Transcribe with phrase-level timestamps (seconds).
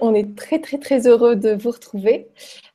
[0.00, 2.28] On est très très très heureux de vous retrouver.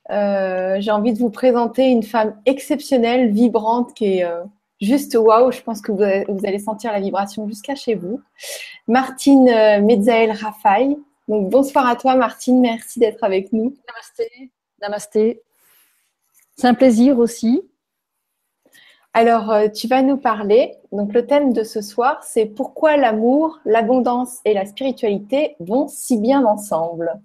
[0.10, 4.43] Euh, j'ai envie de vous présenter une femme exceptionnelle, vibrante, qui est euh,
[4.81, 5.51] juste waouh.
[5.51, 6.01] Je pense que vous,
[6.45, 8.21] allez sentir la vibration jusqu'à chez vous.
[8.88, 10.97] Martine euh, Mezzael Rafaï.
[11.27, 13.73] Bonsoir à toi Martine, merci d'être avec nous.
[13.88, 14.52] Namasté.
[14.82, 15.41] Namasté.
[16.57, 17.62] C'est un plaisir aussi.
[19.14, 20.78] Alors, tu vas nous parler.
[20.91, 26.18] Donc, le thème de ce soir, c'est pourquoi l'amour, l'abondance et la spiritualité vont si
[26.18, 27.21] bien ensemble.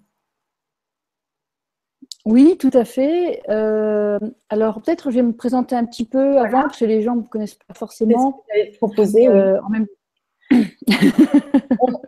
[2.27, 3.41] Oui, tout à fait.
[3.49, 4.19] Euh,
[4.49, 7.21] alors peut-être je vais me présenter un petit peu avant parce que les gens ne
[7.21, 8.43] me connaissent pas forcément.
[8.79, 9.29] Proposer.
[9.29, 9.61] Euh,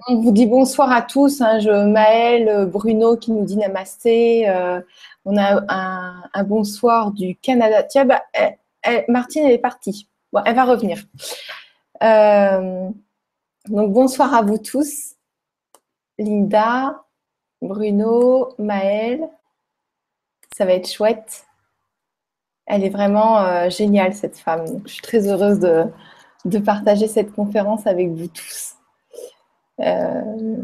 [0.08, 1.40] on, vous dit bonsoir à tous.
[1.40, 4.48] Hein, je, Maëlle, Bruno qui nous dit namasté.
[4.48, 4.80] Euh,
[5.24, 7.84] on a un, bonsoir du Canada.
[7.84, 8.22] Tiens, bah,
[9.08, 10.08] Martine, elle est partie.
[10.44, 11.04] Elle va revenir.
[12.00, 15.14] donc bonsoir à vous tous.
[16.18, 17.04] Linda,
[17.60, 19.28] Bruno, Maëlle
[20.58, 21.44] ça va être chouette.
[22.66, 24.82] Elle est vraiment euh, géniale, cette femme.
[24.84, 28.74] je suis très heureuse de, partager cette conférence avec vous tous.
[29.80, 30.56] Euh,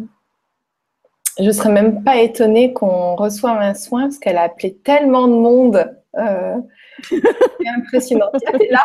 [1.38, 5.28] je ne serais même pas étonnée qu'on reçoive un soin parce qu'elle a appelé tellement
[5.28, 5.96] de monde.
[6.18, 6.56] Euh,
[7.02, 7.20] c'est
[7.76, 8.30] impressionnant.
[8.38, 8.84] Tiens, là.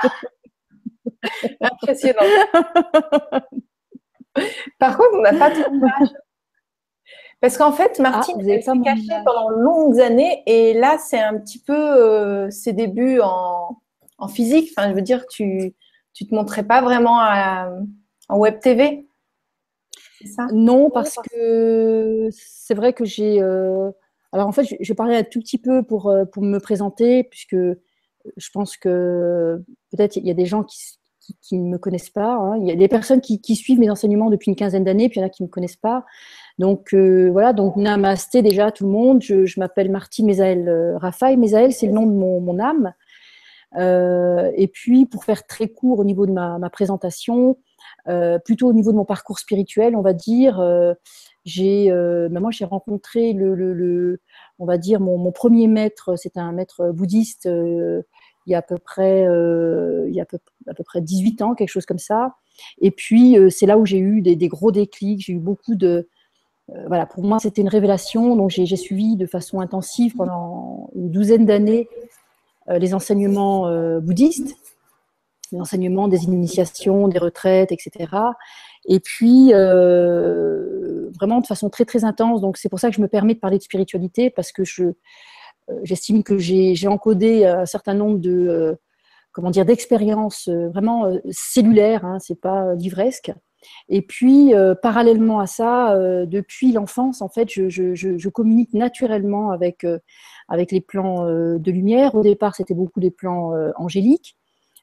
[1.61, 2.21] Impressionnant.
[4.79, 6.09] Par contre, on n'a pas de courage.
[7.41, 11.59] Parce qu'en fait, ah, Martine, s'est cachée pendant longues années et là, c'est un petit
[11.59, 13.77] peu euh, ses débuts en,
[14.27, 14.71] physique.
[14.75, 15.73] Enfin, je veux dire, tu
[16.21, 17.21] ne te montrais pas vraiment
[18.27, 19.09] en web TV
[20.27, 20.47] ça?
[20.51, 23.41] Non, parce que c'est vrai que j'ai.
[23.41, 23.91] Euh,
[24.31, 27.55] alors, en fait, je, vais parler un tout petit peu pour, euh, me présenter, puisque
[27.55, 30.77] je pense que peut-être il y a des gens qui,
[31.51, 32.33] ne me connaissent pas.
[32.33, 32.57] Hein.
[32.57, 35.21] Il y a des personnes qui, suivent mes enseignements depuis une quinzaine d'années, puis il
[35.21, 36.05] y en a qui ne me connaissent pas.
[36.57, 39.21] Donc euh, voilà, donc namasté déjà tout le monde.
[39.21, 41.37] Je, m'appelle Mézaël euh, Raphaël.
[41.37, 42.93] Mézaël, c'est le nom de mon, âme.
[43.77, 47.57] Euh, et puis, pour faire très court au niveau de ma, présentation,
[48.43, 50.59] plutôt au niveau de mon parcours spirituel, on va dire,
[51.45, 54.19] j'ai, ben moi, j'ai rencontré le,
[54.59, 57.49] on va dire, mon, premier maître, c'est un maître bouddhiste
[58.45, 61.69] il y a à peu près, il y a à peu, près 18 ans, quelque
[61.69, 62.35] chose comme ça.
[62.81, 66.07] Et puis, c'est là où j'ai eu des gros déclics, j'ai eu beaucoup de,
[66.75, 68.35] euh, voilà, pour moi, c'était une révélation.
[68.35, 71.87] Donc, j'ai suivi de façon intensive pendant une douzaine d'années
[72.69, 74.55] euh, les enseignements euh, bouddhistes,
[75.51, 78.07] les enseignements des initiations, des retraites, etc.
[78.85, 82.41] Et puis, vraiment de façon très, très intense.
[82.41, 84.85] Donc, c'est pour ça que je me permets de parler de spiritualité, parce que je,
[85.83, 88.77] j'estime que j'ai encodé un certain nombre de,
[89.31, 93.31] comment dire, d'expériences vraiment cellulaires, hein, c'est pas livresque,
[93.89, 99.83] et puis, euh, parallèlement à ça, euh, depuis l'enfance, en fait, je, communique naturellement avec,
[99.83, 99.99] euh,
[100.47, 102.15] avec les plans de lumière.
[102.15, 104.37] Au départ, c'était beaucoup des plans angéliques.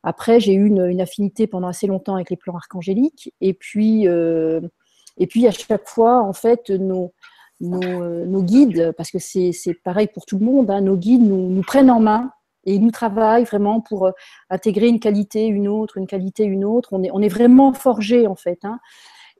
[0.09, 3.35] Après, j'ai eu une, affinité pendant assez longtemps avec les plans archangéliques.
[3.41, 7.13] Et puis, et puis à chaque fois, en fait, nos,
[7.61, 11.91] nos, guides, parce que c'est pareil pour tout le monde, hein, nos guides nous, prennent
[11.91, 12.31] en main
[12.65, 14.11] et nous travaillent vraiment pour euh,
[14.51, 16.89] intégrer une qualité, une autre, une qualité, une autre.
[16.93, 18.59] On est, vraiment forgé en fait.
[18.65, 18.81] Hein.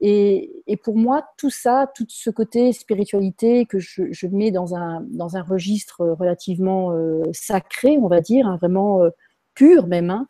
[0.01, 5.37] Et, pour moi, tout ça, tout ce côté spiritualité que je, mets dans un, dans
[5.37, 9.11] un registre relativement euh, sacré, on va dire, hein, vraiment euh,
[9.57, 10.27] pur même, hein,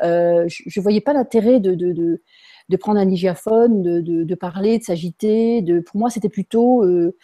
[0.00, 2.20] je ne voyais pas l'intérêt de, de,
[2.68, 5.64] de, prendre un digiaphone, de, parler, de s'agiter.
[5.86, 7.16] Pour moi, c'était plutôt euh,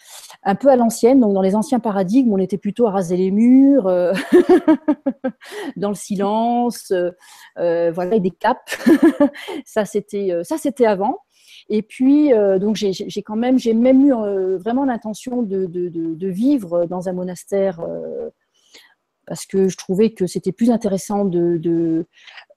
[0.43, 1.19] un peu à l'ancienne.
[1.19, 4.13] Donc, dans les anciens paradigmes, on était plutôt à raser les murs, euh,
[5.75, 6.93] dans le silence,
[7.57, 8.69] euh, voilà, des capes.
[9.65, 11.19] ça, c'était, avant.
[11.67, 14.13] Et puis, donc, j'ai, quand même, j'ai même eu
[14.57, 17.81] vraiment l'intention de, de, vivre dans un monastère
[19.29, 22.05] parce que je trouvais que c'était plus intéressant de...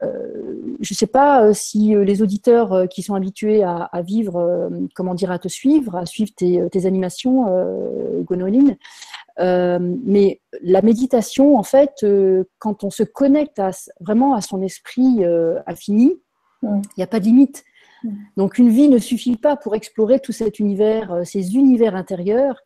[0.03, 4.71] Euh, je ne sais pas euh, si euh, les auditeurs qui sont habitués à, vivre,
[4.95, 7.45] comment dire, à te suivre, à suivre tes, animations,
[8.23, 8.77] Gonoline,
[9.39, 12.05] mais la méditation, en fait,
[12.59, 13.61] quand on se connecte
[14.01, 15.23] vraiment à son esprit
[15.67, 16.15] infini,
[16.63, 17.65] il n'y a pas de limite.
[18.37, 22.57] Donc une vie ne suffit pas pour explorer tout cet univers, ces univers intérieurs.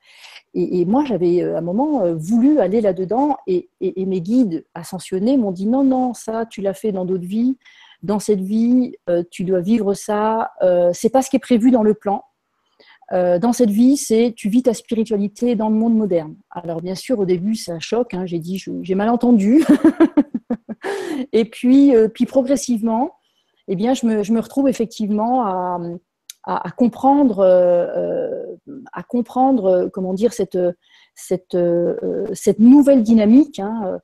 [0.58, 5.36] Et, moi, j'avais euh, à un moment euh, voulu aller là-dedans et, mes guides ascensionnés
[5.36, 7.58] m'ont dit non, non, ça, tu l'as fait dans d'autres vies.
[8.02, 10.52] Dans cette vie, euh, tu dois vivre ça.
[10.62, 12.22] Euh, c'est pas ce qui est prévu dans le plan.
[13.12, 16.36] dans cette vie, c'est tu vis ta spiritualité dans le monde moderne.
[16.50, 18.14] Alors bien sûr, au début, un choc.
[18.14, 18.24] Hein.
[18.24, 19.62] j'ai dit, j'ai mal entendu.
[21.32, 23.12] et puis, puis progressivement,
[23.68, 25.44] eh bien, je me, je me retrouve effectivement
[26.44, 27.44] à, comprendre
[28.92, 30.58] à comprendre, comment dire, cette,
[31.14, 31.56] cette,
[32.32, 33.60] cette nouvelle dynamique.
[33.60, 33.98] Hein,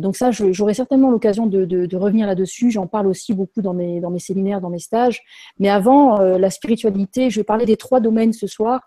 [0.00, 2.70] donc ça, j'aurai certainement l'occasion de, de, revenir là-dessus.
[2.70, 5.20] J'en parle aussi beaucoup dans mes, dans mes séminaires, dans mes stages.
[5.58, 8.80] Mais avant, la spiritualité, je vais parler des trois domaines ce soir.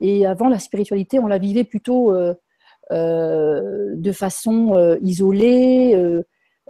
[0.00, 2.14] Et avant, la spiritualité, on la vivait plutôt
[2.90, 6.22] de façon isolée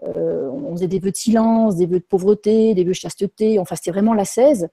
[0.02, 3.58] euh, on faisait des vœux de silence, des vœux de pauvreté, des vœux de chasteté.
[3.58, 4.68] Enfin, c'était vraiment la 16.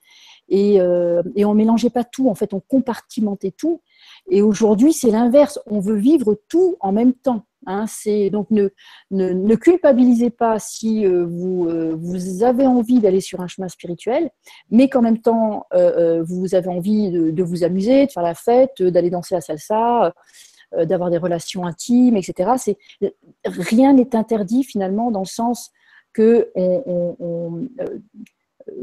[0.50, 2.30] Et, euh, et on mélangeait pas tout.
[2.30, 3.82] En fait, on compartimentait tout.
[4.30, 5.60] Et aujourd'hui, c'est l'inverse.
[5.68, 7.44] On veut vivre tout en même temps.
[7.66, 7.86] Hein.
[8.32, 11.68] donc ne, culpabilisez pas si euh, vous,
[11.98, 14.30] vous avez envie d'aller sur un chemin spirituel,
[14.72, 19.10] mais qu'en même temps vous avez envie de, vous amuser, de faire la fête, d'aller
[19.10, 20.14] danser la salsa,
[20.76, 22.52] euh, d'avoir des relations intimes, etc.
[23.46, 25.72] Rien n'est interdit finalement dans le sens
[26.12, 27.16] que on,
[27.80, 28.00] euh,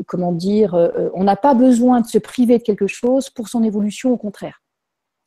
[0.07, 3.63] comment dire, euh, on n'a pas besoin de se priver de quelque chose pour son
[3.63, 4.61] évolution, au contraire.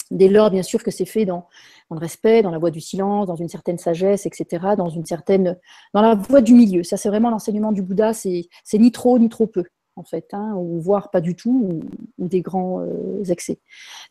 [0.10, 1.48] Dès lors, bien sûr, que c'est fait dans,
[1.90, 5.06] dans, le respect, dans la voie du silence, dans une certaine sagesse, etc., dans une
[5.06, 5.58] certaine,
[5.94, 6.84] dans la voie du milieu.
[6.84, 8.14] Ça, c'est vraiment l'enseignement du Bouddha.
[8.14, 9.64] C'est, ni trop ni trop peu
[9.98, 11.82] en fait, hein, ou voire pas du tout,
[12.20, 13.60] ou, des grands euh, excès.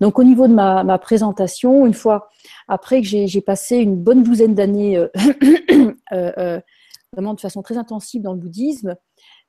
[0.00, 2.28] Donc au niveau de ma, présentation, une fois
[2.68, 5.08] après que j'ai passé une bonne douzaine d'années euh,
[6.12, 6.60] euh,
[7.12, 8.96] vraiment de façon très intensive dans le bouddhisme,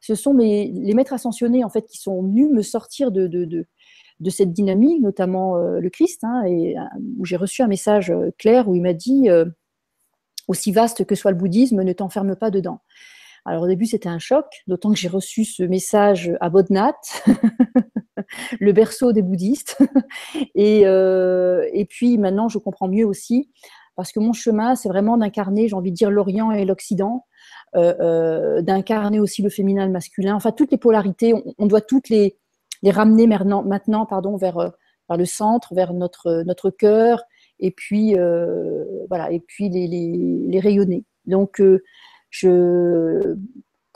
[0.07, 3.65] ce sont les maîtres ascensionnés en fait qui sont venus me sortir de,
[4.30, 6.75] cette dynamique, notamment le Christ, hein, et,
[7.18, 9.27] où j'ai reçu un message clair où il m'a dit
[10.48, 12.80] aussi vaste que soit le bouddhisme, ne t'enferme pas dedans.
[13.45, 16.95] Alors au début, c'était un choc, d'autant que j'ai reçu ce message à Bodnat,
[18.59, 19.77] le berceau des bouddhistes.
[20.59, 23.50] Euh, et, puis maintenant, je comprends mieux aussi,
[23.95, 27.25] parce que mon chemin, c'est vraiment d'incarner, j'ai envie de dire, l'Orient et l'Occident, euh,
[27.25, 32.38] euh, d'incarner aussi le féminin le masculin, enfin toutes les polarités, on, doit toutes les,
[32.86, 34.72] ramener maintenant, pardon, vers,
[35.10, 37.24] le centre, vers notre, cœur,
[37.60, 38.16] et puis,
[39.10, 41.04] voilà, et puis les, rayonner.
[41.25, 41.62] Donc,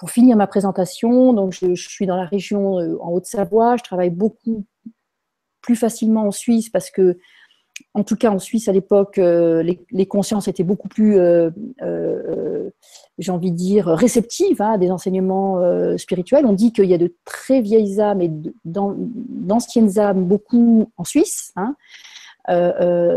[0.01, 3.77] pour finir ma présentation, donc je, suis dans la région euh, en Haute-Savoie.
[3.77, 4.65] Je travaille beaucoup
[5.62, 7.19] plus facilement en Suisse parce que,
[7.93, 11.49] en tout cas en Suisse à l'époque, euh, les, consciences étaient beaucoup plus, euh,
[13.17, 15.61] j'ai envie de dire, réceptives hein, à des enseignements
[15.97, 16.45] spirituels.
[16.45, 18.31] On dit qu'il y a de très vieilles âmes et
[18.65, 21.53] d'anciennes âmes beaucoup en Suisse.
[21.55, 21.75] Hein.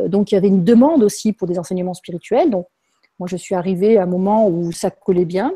[0.08, 2.50] donc il y avait une demande aussi pour des enseignements spirituels.
[2.50, 2.66] Donc
[3.18, 5.52] moi, je suis arrivée à un moment où ça collait bien.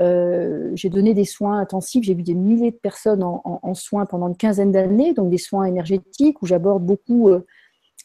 [0.00, 4.28] Euh, j'ai donné des soins intensifs, j'ai vu des milliers de personnes en, soins pendant
[4.28, 7.46] une quinzaine d'années, donc des soins énergétiques où j'aborde beaucoup euh,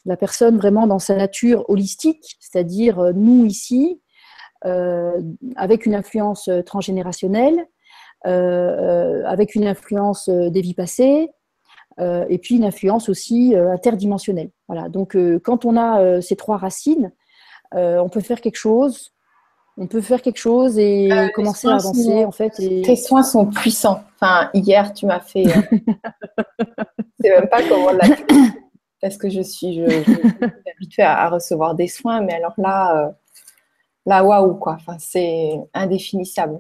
[0.06, 4.02] la personne vraiment dans sa nature holistique, c'est-à-dire euh, nous ici,
[5.58, 7.68] avec une influence transgénérationnelle,
[8.24, 11.30] avec une influence des vies passées,
[12.00, 14.50] et puis une influence aussi interdimensionnelle.
[14.68, 14.90] Voilà.
[14.90, 17.12] Donc, quand on a ces trois racines,
[17.74, 19.12] euh, on peut faire quelque chose,
[19.78, 22.52] on peut faire quelque chose et euh, commencer à avancer en fait.
[22.52, 24.04] Tes soins sont puissants.
[24.20, 25.48] Enfin, hier tu m'as fait.
[25.48, 25.62] Euh,
[27.20, 28.08] c'est même pas comment l'a
[29.06, 29.80] parce que je suis,
[30.76, 33.14] habituée à, recevoir des soins, mais alors là,
[34.08, 34.78] là waouh quoi.
[34.80, 36.60] Enfin, c'est indéfinissable.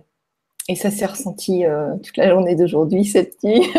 [0.68, 1.64] Et ça s'est ressenti
[2.04, 3.68] toute la journée d'aujourd'hui cette nuit.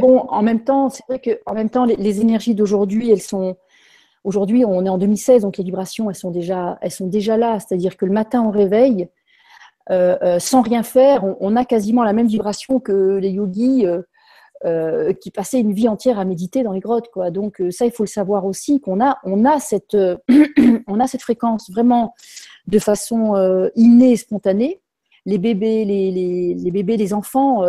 [0.00, 3.56] Bon, en même temps, c'est vrai que en même temps, les énergies d'aujourd'hui, elles sont
[4.24, 7.58] Aujourd'hui, on est en 2016, donc les vibrations, elles sont déjà, elles sont déjà là.
[7.60, 9.08] C'est-à-dire que le matin, on réveille,
[9.90, 13.86] euh, euh, sans rien faire, on, a quasiment la même vibration que les yogis
[14.64, 17.10] euh, qui passaient une vie entière à méditer dans les grottes.
[17.12, 17.30] Quoi.
[17.30, 19.96] Donc ça, il faut le savoir aussi, qu'on a, on a, cette,
[20.86, 22.14] on a cette fréquence vraiment
[22.66, 24.80] de façon innée et spontanée.
[25.26, 27.62] Les bébés, les, les, bébés, les enfants,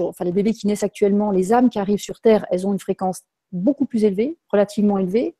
[0.00, 2.80] enfin les bébés qui naissent actuellement, les âmes qui arrivent sur Terre, elles ont une
[2.80, 3.22] fréquence
[3.52, 5.34] beaucoup plus élevée, relativement élevée.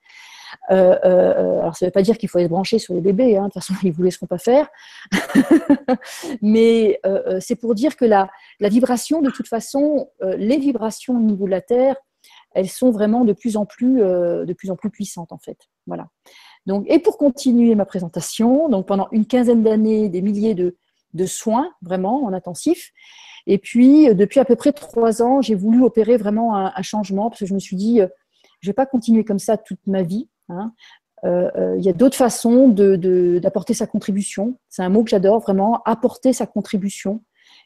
[0.70, 3.36] Euh, euh, alors, ça ne veut pas dire qu'il faut être branché sur les bébés,
[3.36, 4.68] hein, de toute façon, ils ne vous laisseront pas faire.
[6.42, 8.30] Mais euh, c'est pour dire que la,
[8.60, 11.96] vibration, de toute façon, les vibrations au niveau de la Terre,
[12.52, 15.58] elles sont vraiment de plus en plus, de plus, en plus puissantes, en fait.
[15.86, 16.08] Voilà.
[16.66, 21.72] Donc, et pour continuer ma présentation, donc pendant une quinzaine d'années, des milliers de, soins,
[21.80, 22.92] vraiment, en intensif.
[23.46, 27.40] Et puis, depuis à peu près trois ans, j'ai voulu opérer vraiment un, changement parce
[27.40, 28.00] que je me suis dit,
[28.60, 30.28] je ne vais pas continuer comme ça toute ma vie.
[30.50, 30.72] Hein.
[31.24, 34.58] Euh, euh, il y a d'autres façons d'apporter sa contribution.
[34.68, 37.22] C'est un mot que j'adore vraiment, apporter sa contribution.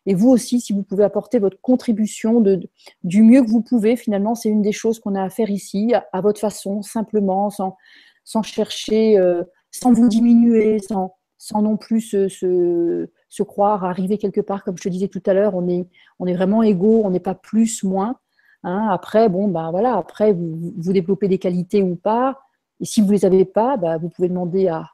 [0.07, 2.61] Et vous aussi, si vous pouvez apporter votre contribution de,
[3.05, 5.95] du mieux que vous pouvez, finalement, c'est une des choses qu'on a à faire ici,
[6.12, 7.76] à, votre façon, simplement, sans,
[8.23, 14.19] sans chercher, euh, sans vous diminuer, sans, sans non plus se, se, se, croire arriver
[14.19, 14.62] quelque part.
[14.62, 15.87] Comme je te disais tout à l'heure, on est,
[16.19, 18.17] on est vraiment égaux, on n'est pas plus, moins.
[18.62, 18.88] Hein.
[18.91, 22.41] Après, bon, ben voilà, après, vous, vous, développez des qualités ou pas.
[22.81, 24.88] Et si vous ne les avez pas, ben, vous pouvez demander à,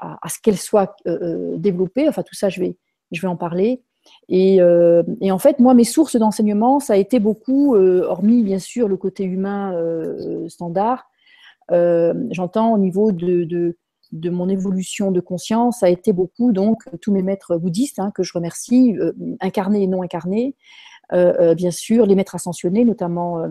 [0.00, 2.08] à, ce qu'elles soient euh, euh, développées.
[2.08, 2.76] Enfin, tout ça, je vais,
[3.12, 3.82] je vais en parler.
[4.28, 8.58] Et, euh, et, en fait, moi, mes sources d'enseignement, ça a été beaucoup, hormis bien
[8.58, 9.74] sûr le côté humain
[10.48, 11.04] standard,
[11.70, 13.76] j'entends au niveau de, de,
[14.12, 18.10] de, mon évolution de conscience, ça a été beaucoup, donc, tous mes maîtres bouddhistes, hein,
[18.14, 18.96] que je remercie,
[19.40, 20.56] incarnés et non incarnés,
[21.12, 23.44] bien sûr, les maîtres ascensionnés, notamment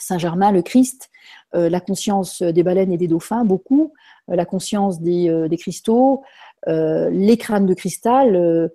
[0.00, 1.10] Saint-Germain, le Christ,
[1.52, 3.92] la conscience des baleines et des dauphins, beaucoup,
[4.28, 6.22] la conscience des, des cristaux,
[6.66, 8.70] les crânes de cristal,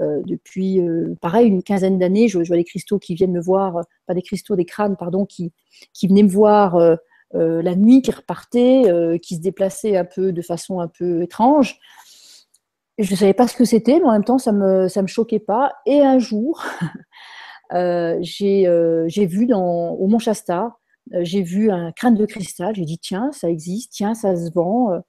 [0.00, 3.80] euh, depuis, euh, pareil, une quinzaine d'années, je, vois des cristaux qui viennent me voir,
[4.06, 5.52] pas des cristaux, des crânes, pardon, qui,
[5.92, 6.96] qui venaient me voir euh,
[7.32, 8.84] la nuit, qui repartaient,
[9.22, 11.78] qui se déplaçaient un peu de façon un peu étrange.
[12.98, 15.02] Je ne savais pas ce que c'était, mais en même temps, ça ne me, ça
[15.02, 15.72] me choquait pas.
[15.86, 16.64] Et un jour,
[17.70, 20.76] j'ai vu dans, au Mont Shasta,
[21.20, 22.74] j'ai vu un crâne de cristal.
[22.74, 25.00] J'ai dit, tiens, ça existe, tiens, ça se vend.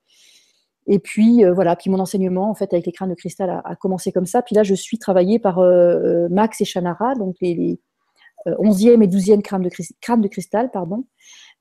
[0.90, 3.76] Et puis euh, voilà, puis mon enseignement en fait avec les crânes de cristal a,
[3.76, 4.42] commencé comme ça.
[4.42, 7.80] Puis là, je suis travaillée par euh, euh, Max et Shannara, donc les,
[8.46, 11.04] 11e et 12e crânes de, crâne de cristal, pardon.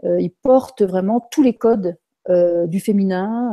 [0.04, 1.96] ils portent vraiment tous les codes
[2.66, 3.52] du féminin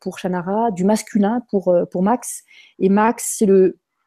[0.00, 2.44] pour Shannara, du masculin pour, pour Max.
[2.78, 3.46] Et Max, c'est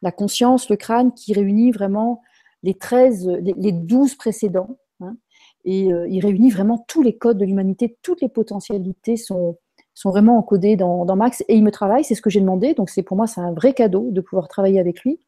[0.01, 2.23] la conscience, le crâne qui réunit vraiment
[2.65, 4.77] les 13, les, 12 précédents.
[5.01, 5.17] Hein.
[5.65, 9.57] et il réunit vraiment tous les codes de l'humanité, toutes les potentialités sont,
[9.95, 12.73] sont vraiment encodés dans, Max et il me travaille, c'est ce que j'ai demandé.
[12.73, 15.19] Donc c'est pour moi c'est un vrai cadeau de pouvoir travailler avec lui,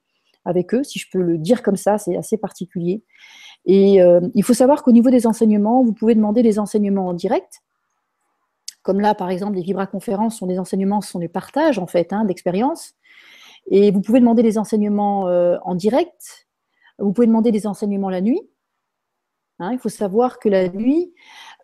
[0.46, 3.04] avec eux, si je peux le dire comme ça, c'est assez particulier.
[3.66, 7.14] Et euh, il faut savoir qu'au niveau des enseignements, vous pouvez demander des enseignements en
[7.14, 7.62] direct.
[8.84, 12.26] Comme là, par exemple, les vibraconférences sont des enseignements, sont des partages en fait hein,
[12.26, 12.94] d'expériences.
[13.70, 16.47] Et vous pouvez demander des enseignements euh, en direct.
[17.00, 18.42] Vous pouvez demander des enseignements la nuit.
[19.60, 21.14] Hein, il faut savoir que la nuit,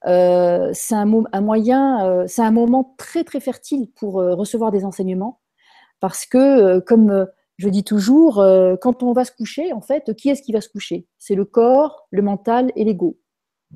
[0.05, 4.83] euh, c'est un, moyen, euh, c'est un moment très très fertile pour euh, recevoir des
[4.83, 5.41] enseignements,
[5.99, 8.43] parce que, comme je dis toujours,
[8.81, 11.07] quand on va se coucher, en fait, qui est-ce qui va se coucher?
[11.19, 13.19] C'est le corps, le mental et l'ego.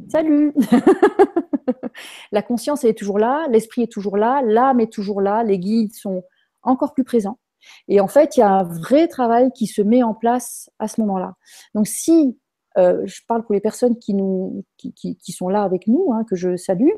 [0.10, 0.54] Salut
[2.32, 5.94] La conscience est toujours là, l'esprit est toujours là, l'âme est toujours là, les guides
[5.94, 6.24] sont
[6.64, 7.40] encore plus présents.
[7.88, 10.88] Et en fait, il y a un vrai travail qui se met en place à
[10.88, 11.36] ce moment-là.
[11.74, 12.38] Donc, si
[12.78, 16.36] euh, je parle pour les personnes qui, nous, qui, sont là avec nous, hein, que
[16.36, 16.90] je salue.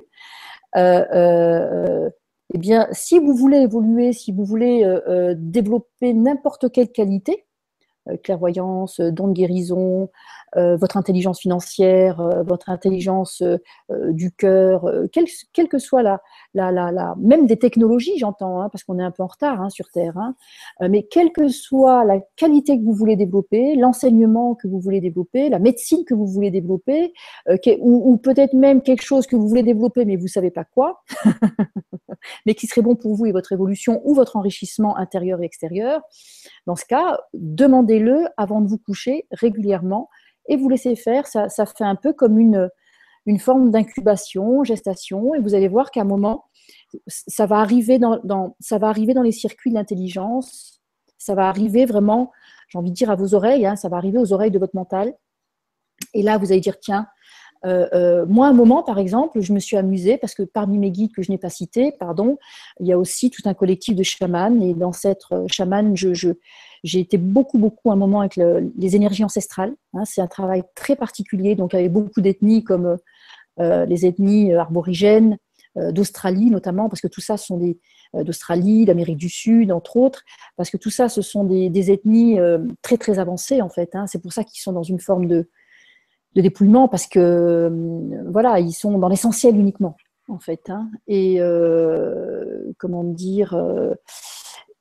[0.75, 2.09] Euh, euh,
[2.53, 4.83] eh bien, si vous voulez évoluer, si vous voulez
[5.37, 7.45] développer n'importe quelle qualité,
[8.23, 10.09] clairvoyance, don de guérison,
[10.57, 13.57] euh, votre intelligence financière, euh, votre intelligence euh,
[14.11, 16.21] du cœur, quelle, que soit la,
[16.55, 19.69] la, la, même des technologies, j'entends, hein, parce qu'on est un peu en retard hein,
[19.69, 20.35] sur Terre, hein,
[20.89, 25.49] mais quelle que soit la qualité que vous voulez développer, l'enseignement que vous voulez développer,
[25.49, 27.13] la médecine que vous voulez développer,
[27.79, 30.63] ou, ou peut-être même quelque chose que vous voulez développer mais vous ne savez pas
[30.63, 31.03] quoi,
[32.45, 36.01] mais qui serait bon pour vous et votre évolution ou votre enrichissement intérieur et extérieur,
[36.65, 37.19] dans ce cas,
[37.89, 40.09] demandez-le avant de vous coucher régulièrement
[40.47, 41.27] et vous laissez faire.
[41.27, 42.69] Ça, fait un peu comme une,
[43.39, 46.45] forme d'incubation, gestation, et vous allez voir qu'à un moment,
[47.07, 50.81] ça va arriver dans, les circuits de l'intelligence,
[51.17, 52.31] ça va arriver vraiment,
[52.69, 54.75] j'ai envie de dire à vos oreilles, hein, ça va arriver aux oreilles de votre
[54.75, 55.13] mental.
[56.13, 57.07] Et là, vous allez dire, tiens,
[57.65, 60.91] euh, euh, moi, un moment, par exemple, je me suis amusée parce que parmi mes
[60.91, 62.37] guides que je n'ai pas cités, pardon,
[62.79, 64.59] il y a aussi tout un collectif de chamans.
[64.61, 66.33] Et dans cette euh, chamane, je,
[66.83, 69.73] j'ai été beaucoup, beaucoup à un moment avec les énergies ancestrales.
[69.93, 70.05] Hein.
[70.05, 72.97] c'est un travail très particulier, donc avec beaucoup d'ethnies comme
[73.57, 75.37] les ethnies arborigènes,
[75.75, 77.77] d'Australie notamment, parce que tout ça sont des
[78.13, 80.23] d'Australie, d'Amérique du Sud, entre autres,
[80.55, 82.39] parce que tout ça, ce sont des, ethnies
[82.81, 83.95] très très avancées en fait.
[83.95, 84.07] Hein.
[84.07, 85.49] c'est pour ça qu'ils sont dans une forme de,
[86.35, 90.69] dépouillement parce que euh, voilà, ils sont dans l'essentiel uniquement en fait.
[90.69, 90.89] Hein.
[91.07, 93.55] et euh, comment dire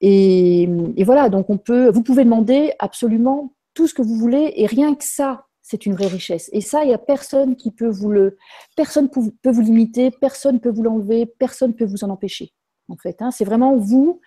[0.05, 4.53] euh, et, voilà, donc on peut, vous pouvez demander absolument tout ce que vous voulez
[4.57, 6.49] et rien que ça, c'est une vraie richesse.
[6.53, 8.39] Et ça, il n'y a personne qui peut vous le,
[8.77, 12.53] personne peut vous limiter, personne peut vous l'enlever, personne peut vous en empêcher.
[12.89, 13.31] En fait, hein.
[13.31, 14.21] c'est vraiment vous.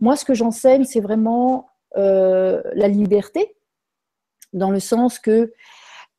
[0.00, 3.56] Moi, ce que j'enseigne, c'est vraiment la liberté,
[4.52, 5.52] dans le sens que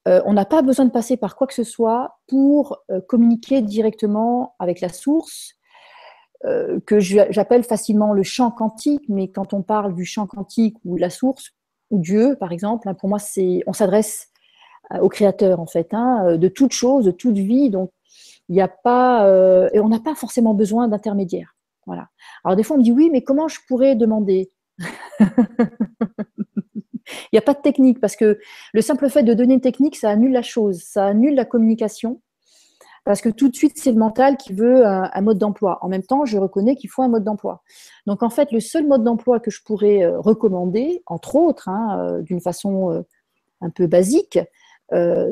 [0.08, 3.62] euh, on n'a pas besoin de passer par quoi que ce soit pour euh, communiquer
[3.62, 5.56] directement avec la source,
[6.46, 10.98] euh, que j'appelle facilement le champ quantique, mais quand on parle du champ quantique ou
[10.98, 11.52] la source,
[11.92, 14.28] ou Dieu par exemple, hein, pour moi, c'est on s'adresse
[15.02, 17.92] au Créateur en fait, hein, de toute chose, de toute vie, donc
[18.48, 19.28] il n'y a pas,
[19.72, 21.56] et on n'a pas forcément besoin d'intermédiaire.
[21.86, 22.08] Voilà.
[22.44, 24.50] Alors des fois on me dit oui, mais comment je pourrais demander
[27.10, 28.40] Il n'y a pas de technique parce que
[28.74, 32.22] le simple fait de donner une technique, ça annule la chose, ça annule la communication.
[33.06, 35.80] Parce que tout de suite, c'est le mental qui veut un, mode d'emploi.
[35.82, 37.64] En même temps, je reconnais qu'il faut un mode d'emploi.
[38.06, 42.00] Donc, en fait, le seul mode d'emploi que je pourrais euh, recommander, entre autres, hein,
[42.00, 43.02] euh, d'une façon euh,
[43.62, 44.40] un peu basique,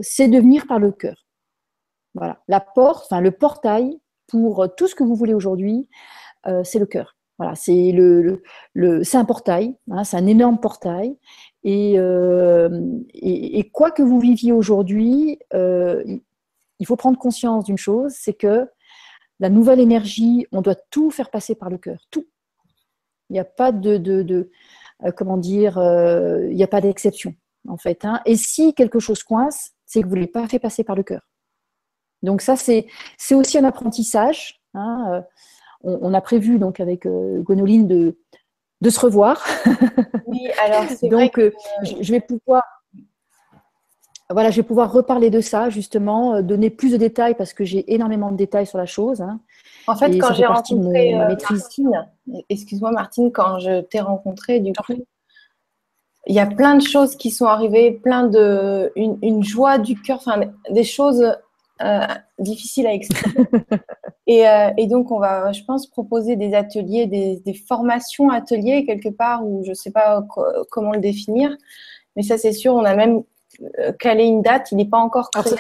[0.02, 1.26] c'est de venir par le cœur.
[2.14, 2.40] Voilà.
[2.48, 5.90] La porte, enfin, le portail pour tout ce que vous voulez aujourd'hui,
[6.64, 7.18] c'est le cœur.
[7.40, 8.42] Voilà, c'est le,
[8.74, 11.18] le, un portail, hein, c'est un énorme portail.
[11.68, 12.70] Euh,
[13.14, 16.04] et, quoi que vous viviez aujourd'hui, euh,
[16.80, 18.68] il faut prendre conscience d'une chose, c'est que
[19.40, 22.28] la nouvelle énergie, on doit tout faire passer par le cœur, tout.
[23.30, 24.50] Il n'y a pas de, de,
[25.04, 27.36] euh, comment dire, il n'y a pas d'exception
[27.68, 28.06] en fait.
[28.06, 28.22] Hein.
[28.26, 31.04] Et si quelque chose coince, c'est que vous ne l'avez pas fait passer par le
[31.04, 31.22] cœur.
[32.24, 32.88] Donc ça, c'est,
[33.32, 34.62] aussi un apprentissage.
[34.74, 35.24] Hein,
[35.84, 38.18] on, a prévu donc avec euh, Gonoline de,
[38.82, 39.46] de se revoir.
[40.26, 41.54] Oui, alors c'est donc que...
[41.84, 42.64] je, vais pouvoir
[44.30, 47.64] voilà, je vais pouvoir reparler de ça justement, euh, donner plus de détails parce que
[47.64, 49.22] j'ai énormément de détails sur la chose.
[49.22, 49.40] Hein.
[49.88, 51.92] En fait, quand j'ai rencontré euh, Martine,
[52.50, 54.94] excuse-moi Martine, quand je t'ai rencontré, du coup,
[56.26, 60.00] il y a plein de choses qui sont arrivées, plein de une, une joie du
[60.02, 61.34] cœur, enfin des choses
[61.82, 62.00] euh,
[62.40, 63.44] difficile à expliquer.
[64.28, 68.84] et, euh, et, donc, on va, je pense, proposer des ateliers, des, des formations ateliers
[68.86, 70.26] quelque part, où je ne sais pas
[70.72, 71.56] comment le définir.
[72.16, 73.24] Mais ça, c'est sûr, on a même
[74.00, 74.72] calé une date.
[74.72, 75.56] Il n'est pas encore créé.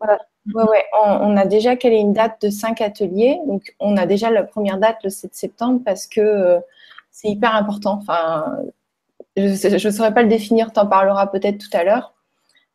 [0.00, 0.18] voilà.
[0.54, 3.38] ouais, ouais, on, on, a déjà calé une date de cinq ateliers.
[3.46, 6.60] Donc, on a déjà la première date le 7 septembre parce que
[7.10, 7.98] c'est hyper important.
[8.00, 8.58] Enfin,
[9.36, 12.14] je ne saurais pas le définir, tu en parleras peut-être tout à l'heure.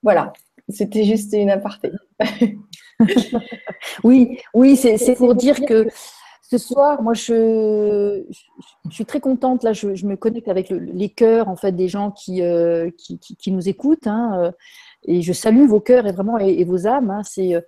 [0.04, 0.34] Voilà,
[0.70, 1.92] c'était juste une aparté.
[4.04, 5.88] oui, oui, c'est pour dire que
[6.50, 8.24] ce soir, moi, je,
[8.90, 9.64] je, suis très contente.
[9.64, 13.52] Là, je, me connecte avec les cœurs en fait des gens qui, euh, qui, qui,
[13.52, 14.52] nous écoutent, hein, euh,
[15.04, 17.10] et je salue vos cœurs et vraiment et, vos âmes.
[17.10, 17.62] Hein, c'est euh,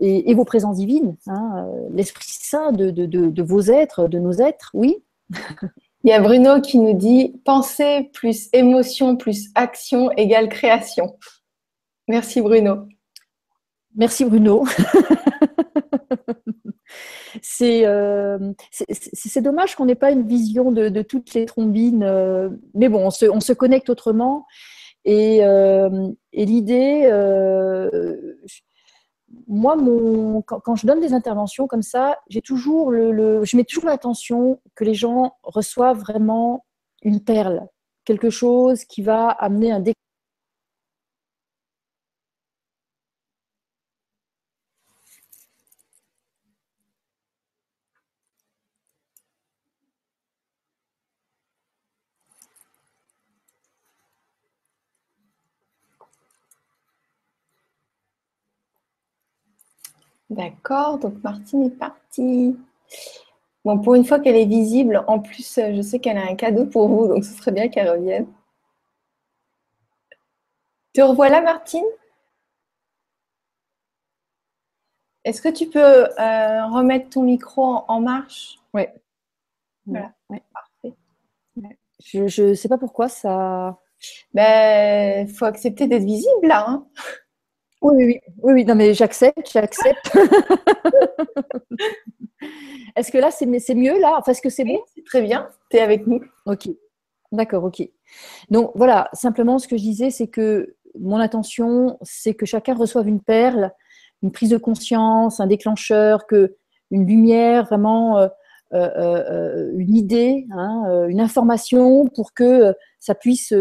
[0.00, 4.32] et, vos présences divines, hein, l'Esprit Saint de, de, de, de, vos êtres, de nos
[4.32, 5.02] êtres, oui.
[6.04, 11.16] Il y a Bruno qui nous dit pensée plus émotion plus action égale création.
[12.06, 12.86] Merci Bruno.
[13.96, 14.66] Merci Bruno.
[17.62, 18.52] Euh,
[19.12, 23.10] c'est dommage qu'on n'ait pas une vision de, toutes les trombines, euh, mais bon, on
[23.40, 24.46] se, connecte autrement.
[25.04, 27.08] Et, euh, l'idée,
[29.48, 33.86] moi, mon, quand, je donne des interventions comme ça, j'ai toujours le, je mets toujours
[33.86, 36.64] l'attention que les gens reçoivent vraiment
[37.02, 37.66] une perle,
[38.04, 39.96] quelque chose qui va amener un déclic
[60.36, 62.56] D'accord, donc Martine est partie.
[63.64, 66.66] Bon, pour une fois qu'elle est visible, en plus, je sais qu'elle a un cadeau
[66.66, 68.26] pour vous, donc ce serait bien qu'elle revienne.
[70.92, 71.86] Te revoilà, Martine?
[75.24, 78.58] Est-ce que tu peux euh, remettre ton micro en, marche?
[78.74, 78.82] Oui.
[79.86, 80.12] Voilà,
[80.52, 80.94] parfait.
[82.04, 83.78] Je ne sais pas pourquoi ça.
[84.00, 86.66] Il ben, faut accepter d'être visible là.
[86.68, 86.86] Hein.
[87.86, 90.10] Oui, oui, oui, oui, non, mais j'accepte, j'accepte.
[92.96, 94.16] Est-ce que là, c'est mieux là?
[94.18, 94.80] Enfin, est-ce que c'est bon?
[94.94, 96.20] C'est très bien, tu es avec nous.
[96.46, 96.68] Ok,
[97.30, 97.88] d'accord, ok.
[98.50, 103.06] Donc voilà, simplement ce que je disais, c'est que mon intention, c'est que chacun reçoive
[103.06, 103.72] une perle,
[104.22, 106.56] une prise de conscience, un déclencheur, que
[106.90, 108.28] une lumière, vraiment euh,
[108.74, 113.52] euh, euh, une idée, hein, une information pour que ça puisse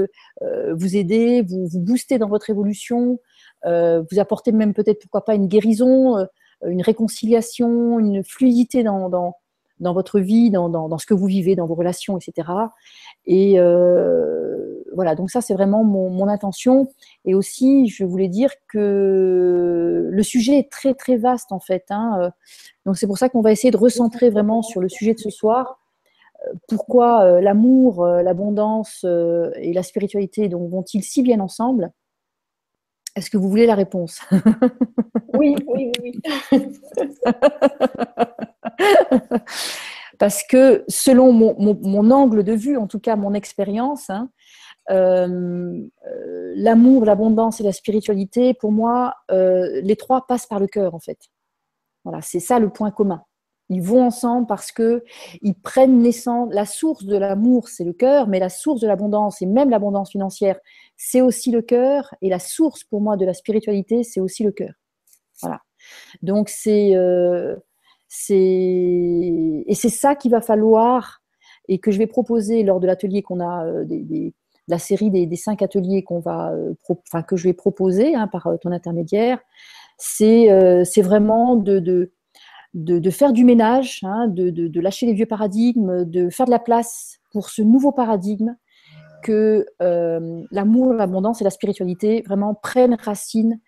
[0.42, 3.20] vous aider, vous, vous booster dans votre évolution,
[3.65, 6.25] vous apportez même peut-être, pourquoi pas, une guérison,
[6.63, 11.25] euh, une réconciliation, une fluidité dans, dans, votre vie, dans, dans, dans, ce que vous
[11.25, 12.47] vivez, dans vos relations, etc.
[13.25, 16.88] Et euh, voilà, donc ça, c'est vraiment mon, mon, intention.
[17.25, 21.86] Et aussi, je voulais dire que le sujet est très, très vaste, en fait.
[21.89, 22.32] Hein.
[22.86, 25.30] Donc c'est pour ça qu'on va essayer de recentrer vraiment sur le sujet de ce
[25.30, 25.80] soir.
[26.67, 31.91] Pourquoi l'amour, l'abondance et la spiritualité vont-ils si bien ensemble?
[33.15, 34.21] Est-ce que vous voulez la réponse?
[35.38, 36.19] Oui, oui, oui.
[40.17, 44.30] Parce que selon mon, angle de vue, en tout cas mon expérience, hein,
[44.91, 50.67] euh, euh, l'amour, l'abondance et la spiritualité, pour moi, euh, les trois passent par le
[50.67, 51.19] cœur en fait.
[52.04, 53.23] Voilà, c'est ça le point commun.
[53.69, 55.04] Ils vont ensemble parce que
[55.41, 56.49] ils prennent naissance.
[56.54, 60.12] La source de l'amour, c'est le cœur, mais la source de l'abondance et même l'abondance
[60.12, 60.60] financière,
[60.98, 62.14] c'est aussi le cœur.
[62.22, 64.74] Et la source pour moi de la spiritualité, c'est aussi le cœur.
[65.42, 65.62] Voilà.
[66.22, 67.56] Donc c'est euh,
[68.30, 71.22] et c'est ça qu'il va falloir
[71.68, 73.86] et que je vais proposer lors de l'atelier qu'on a euh,
[74.68, 76.74] la série des, cinq ateliers qu'on va euh,
[77.28, 79.40] que je vais proposer hein, par ton intermédiaire.
[79.98, 80.48] C'est
[81.02, 82.12] vraiment de, de
[82.76, 87.20] de, faire du ménage, hein, de, lâcher les vieux paradigmes, de faire de la place
[87.32, 88.56] pour ce nouveau paradigme
[89.26, 93.60] que euh, l'amour, l'abondance et la spiritualité vraiment prennent racine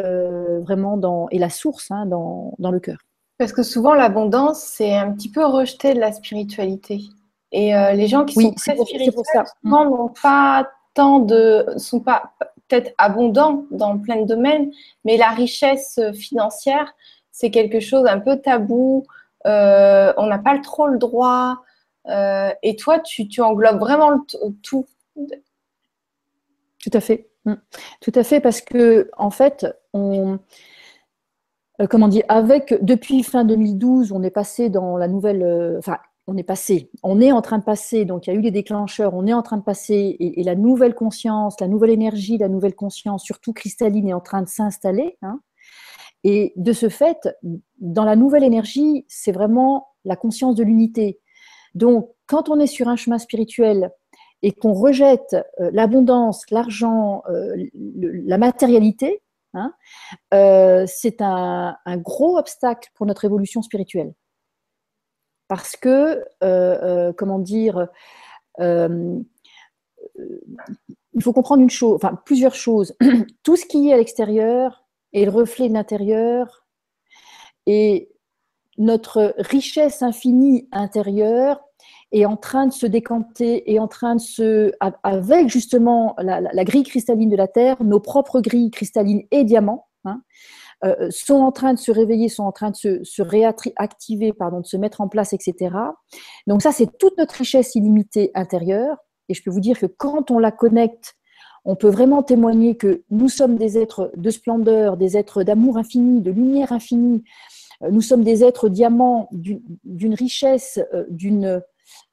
[0.00, 2.98] euh, vraiment dans, et la source hein, dans, le cœur.
[3.38, 7.02] Parce que souvent l'abondance, c'est un petit peu rejeté de la spiritualité.
[7.52, 9.14] Et euh, les gens qui sont très spirituels
[9.62, 12.32] souvent n'ont pas tant de, sont pas
[12.66, 14.72] peut-être abondants dans plein de domaines,
[15.04, 16.92] mais la richesse financière
[17.30, 19.04] c'est quelque chose un peu tabou,
[19.44, 21.58] on n'a pas trop le droit.
[22.08, 24.20] Euh, et toi, tu, englobes vraiment le
[24.62, 24.86] tout.
[25.16, 27.30] Tout à fait.
[27.44, 27.54] Mm.
[28.00, 30.38] Tout à fait, parce que en fait, on,
[31.80, 36.36] euh, comment dire, avec depuis fin 2012, on est passé dans la nouvelle, enfin, on
[36.36, 39.14] est passé, on est en train de passer, donc il y a eu les déclencheurs,
[39.14, 42.74] on est en train de passer, et, la nouvelle conscience, la nouvelle énergie, la nouvelle
[42.74, 45.18] conscience, surtout cristalline, est en train de s'installer.
[45.22, 45.40] Hein.
[46.24, 47.28] Et de ce fait,
[47.78, 51.20] dans la nouvelle énergie, c'est vraiment la conscience de l'unité.
[51.74, 53.92] Donc, quand on est sur un chemin spirituel
[54.46, 59.20] et qu'on rejette euh, l'abondance, l'argent, euh, la matérialité,
[59.54, 59.74] hein,
[60.32, 64.14] euh, c'est un, gros obstacle pour notre évolution spirituelle.
[65.48, 66.24] Parce que,
[67.14, 67.88] comment dire,
[68.60, 69.24] il
[71.20, 72.94] faut comprendre une chose, enfin plusieurs choses.
[73.42, 76.66] Tout ce qui est à l'extérieur et le reflet de l'intérieur
[77.66, 78.12] et
[78.78, 81.65] notre richesse infinie intérieure
[82.12, 86.84] est en train de se décanter, et en train de se, avec justement la, grille
[86.84, 90.22] cristalline de la Terre, nos propres grilles cristallines et diamants, hein,
[90.84, 94.60] euh, sont en train de se réveiller, sont en train de se, se réactiver, pardon,
[94.60, 95.74] de se mettre en place, etc.
[96.46, 98.96] Donc ça, c'est toute notre richesse illimitée intérieure.
[99.28, 101.16] Et je peux vous dire que quand on la connecte
[101.66, 106.20] on peut vraiment témoigner que nous sommes des êtres de splendeur, des êtres d'amour infini,
[106.22, 107.24] de lumière infinie.
[107.82, 111.04] Euh, nous sommes des êtres diamants d'une richesse, euh,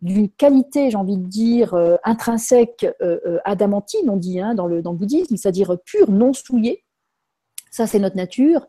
[0.04, 2.86] d'une qualité, j'ai envie de dire, euh, intrinsèque,
[3.46, 6.84] adamantine, on dit hein, dans, le, bouddhisme, c'est-à-dire pure, non souillée.
[7.72, 8.68] Ça, c'est notre nature.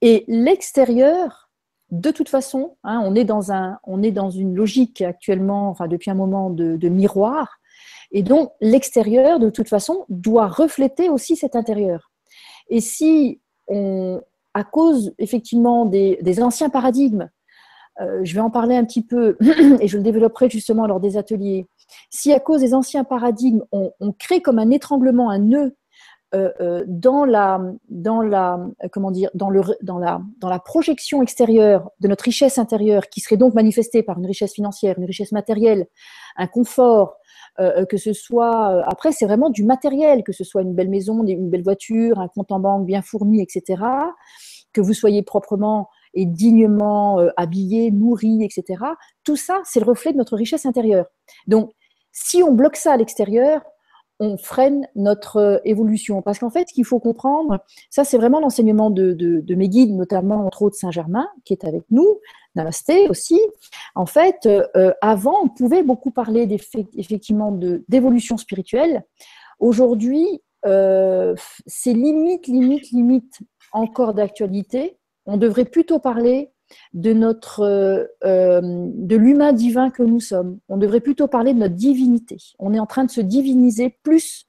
[0.00, 1.50] Et l'extérieur,
[1.90, 6.10] de toute façon, hein, on, est dans un, on est dans une logique actuellement, depuis
[6.10, 7.58] un moment, de miroir.
[8.12, 12.10] Et donc, l'extérieur, de toute façon, doit refléter aussi cet intérieur.
[12.68, 17.28] Et si, à cause effectivement des, anciens paradigmes,
[18.00, 19.36] euh, je vais en parler un petit peu
[19.80, 21.66] et je le développerai justement lors des ateliers,
[22.10, 25.76] si à cause des anciens paradigmes, on, crée comme un étranglement, un nœud
[26.34, 28.60] euh, euh, dans la, dans la,
[28.92, 33.20] comment dire, dans le, dans la, dans la projection extérieure de notre richesse intérieure, qui
[33.20, 35.86] serait donc manifestée par une richesse financière, une richesse matérielle,
[36.36, 37.16] un confort,
[37.88, 41.48] que ce soit, après, c'est vraiment du matériel, que ce soit une belle maison, une
[41.48, 43.82] belle voiture, un compte en banque bien fourni, etc.
[44.74, 48.82] Que vous soyez proprement et dignement habillé, nourri, etc.
[49.22, 51.06] Tout ça, c'est le reflet de notre richesse intérieure.
[51.46, 51.70] Donc,
[52.10, 53.62] si on bloque ça à l'extérieur,
[54.18, 56.22] on freine notre évolution.
[56.22, 57.58] Parce qu'en fait, ce qu'il faut comprendre,
[57.90, 62.20] ça c'est vraiment l'enseignement de, mes guides, notamment entre autres Saint-Germain, qui est avec nous,
[62.54, 63.38] Namasté aussi.
[63.94, 66.48] En fait, euh, avant, on pouvait beaucoup parler
[66.96, 67.52] effectivement
[67.88, 69.04] d'évolution spirituelle.
[69.58, 71.34] Aujourd'hui, euh,
[71.66, 73.40] c'est limite, limite, limite
[73.72, 74.96] encore d'actualité.
[75.26, 76.50] On devrait plutôt parler
[76.94, 77.60] de notre
[78.24, 80.58] euh, de l'humain divin que nous sommes.
[80.68, 82.38] On devrait plutôt parler de notre divinité.
[82.58, 84.46] On est en train de se diviniser plus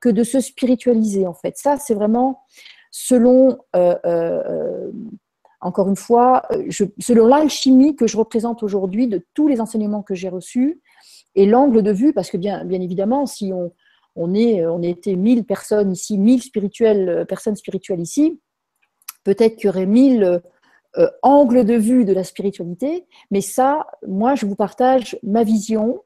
[0.00, 1.56] que de se spiritualiser en fait.
[1.56, 2.40] Ça, c'est vraiment
[2.90, 3.58] selon
[5.60, 10.14] encore une fois, euh, selon l'alchimie que je représente aujourd'hui de tous les enseignements que
[10.14, 10.80] j'ai reçus
[11.34, 13.72] et l'angle de vue, parce que bien, évidemment, si on,
[14.16, 18.40] on, est, on était 1000 personnes ici, 1000 spirituelles, euh, personnes spirituelles ici,
[19.34, 20.40] peut-être qu'il y aurait 1000
[20.96, 26.02] euh, angles de vue de la spiritualité, mais ça, moi, je vous partage ma vision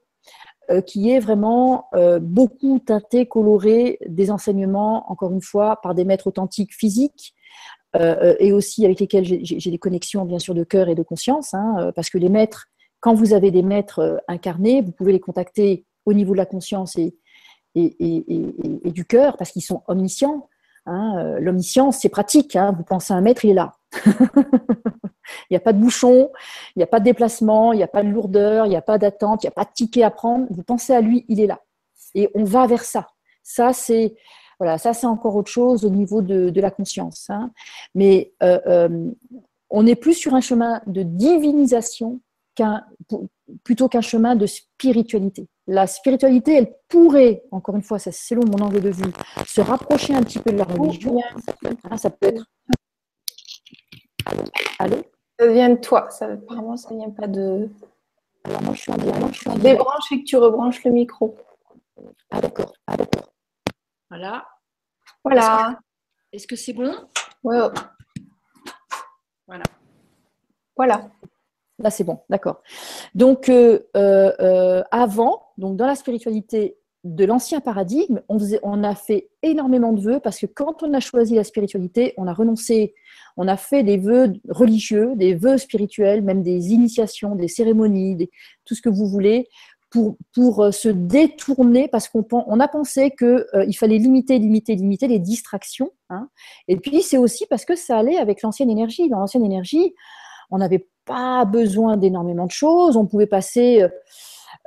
[0.86, 6.72] qui est vraiment beaucoup teintée, colorée des enseignements, encore une fois, par des maîtres authentiques
[6.72, 7.34] physiques,
[7.94, 11.52] euh, et aussi avec lesquels j'ai des connexions bien sûr de cœur et de conscience,
[11.52, 12.68] hein, euh, parce que les maîtres,
[13.00, 16.46] quand vous avez des maîtres euh, incarnés, vous pouvez les contacter au niveau de la
[16.46, 17.14] conscience et,
[17.74, 18.46] et, et,
[18.84, 20.48] et du cœur, parce qu'ils sont omniscients.
[20.86, 22.56] Hein, L'omniscience, c'est pratique.
[22.56, 22.74] Hein.
[22.76, 23.72] Vous pensez à un maître, il est là.
[24.06, 26.30] il n'y a pas de bouchon,
[26.74, 28.82] il n'y a pas de déplacement, il n'y a pas de lourdeur, il n'y a
[28.82, 30.46] pas d'attente, il n'y a pas de ticket à prendre.
[30.50, 31.60] Vous pensez à lui, il est là.
[32.14, 33.08] Et on va vers ça.
[33.42, 34.16] Ça, c'est
[35.04, 37.28] encore autre chose au niveau de, la conscience.
[37.30, 37.50] Hein.
[37.94, 39.10] Mais euh, euh,
[39.70, 42.20] on est plus sur un chemin de divinisation
[43.64, 45.48] plutôt qu'un chemin de spiritualité.
[45.68, 49.12] La spiritualité, elle pourrait, encore une fois, c'est selon mon angle de vue,
[49.46, 51.20] se rapprocher un petit peu de la religion.
[51.88, 52.44] Hein, ça peut être.
[54.78, 54.96] Allô?
[55.38, 56.10] Ça vient de toi.
[56.10, 57.68] Ça, apparemment, ça ne vient pas de.
[58.44, 59.34] Alors moi, je suis en direct.
[59.34, 61.36] Je Débranche et que tu rebranches le micro.
[62.30, 62.72] Ah d'accord.
[62.86, 63.32] Ah d'accord.
[64.10, 64.44] Voilà.
[65.24, 65.78] Voilà.
[66.32, 66.92] Est-ce que c'est bon?
[67.44, 67.56] Oui.
[69.46, 69.64] Voilà.
[70.76, 71.10] Voilà.
[71.78, 72.62] Là, c'est bon, d'accord.
[73.14, 78.94] Donc, euh, euh, euh, avant, donc dans la spiritualité de l'ancien paradigme, on, on, a
[78.94, 82.94] fait énormément de vœux parce que quand on a choisi la spiritualité, on a renoncé,
[83.36, 88.30] on a fait des vœux religieux, des vœux spirituels, même des initiations, des cérémonies,
[88.64, 89.48] tout ce que vous voulez,
[89.92, 95.06] pour, pour se détourner parce qu'on on a pensé qu'il euh, fallait limiter, limiter, limiter
[95.06, 95.90] les distractions.
[96.08, 96.28] Hein.
[96.66, 99.08] Et puis c'est aussi parce que ça allait avec l'ancienne énergie.
[99.08, 99.94] Dans l'ancienne énergie,
[100.52, 102.96] on n'avait pas besoin d'énormément de choses.
[102.96, 103.88] On pouvait passer, euh,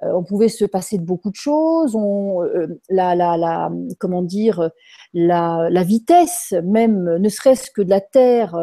[0.02, 1.96] on pouvait se passer de beaucoup de choses.
[1.96, 2.42] On,
[2.90, 4.70] la, la, la, comment dire,
[5.14, 8.58] la, vitesse, même ne serait-ce que de la Terre,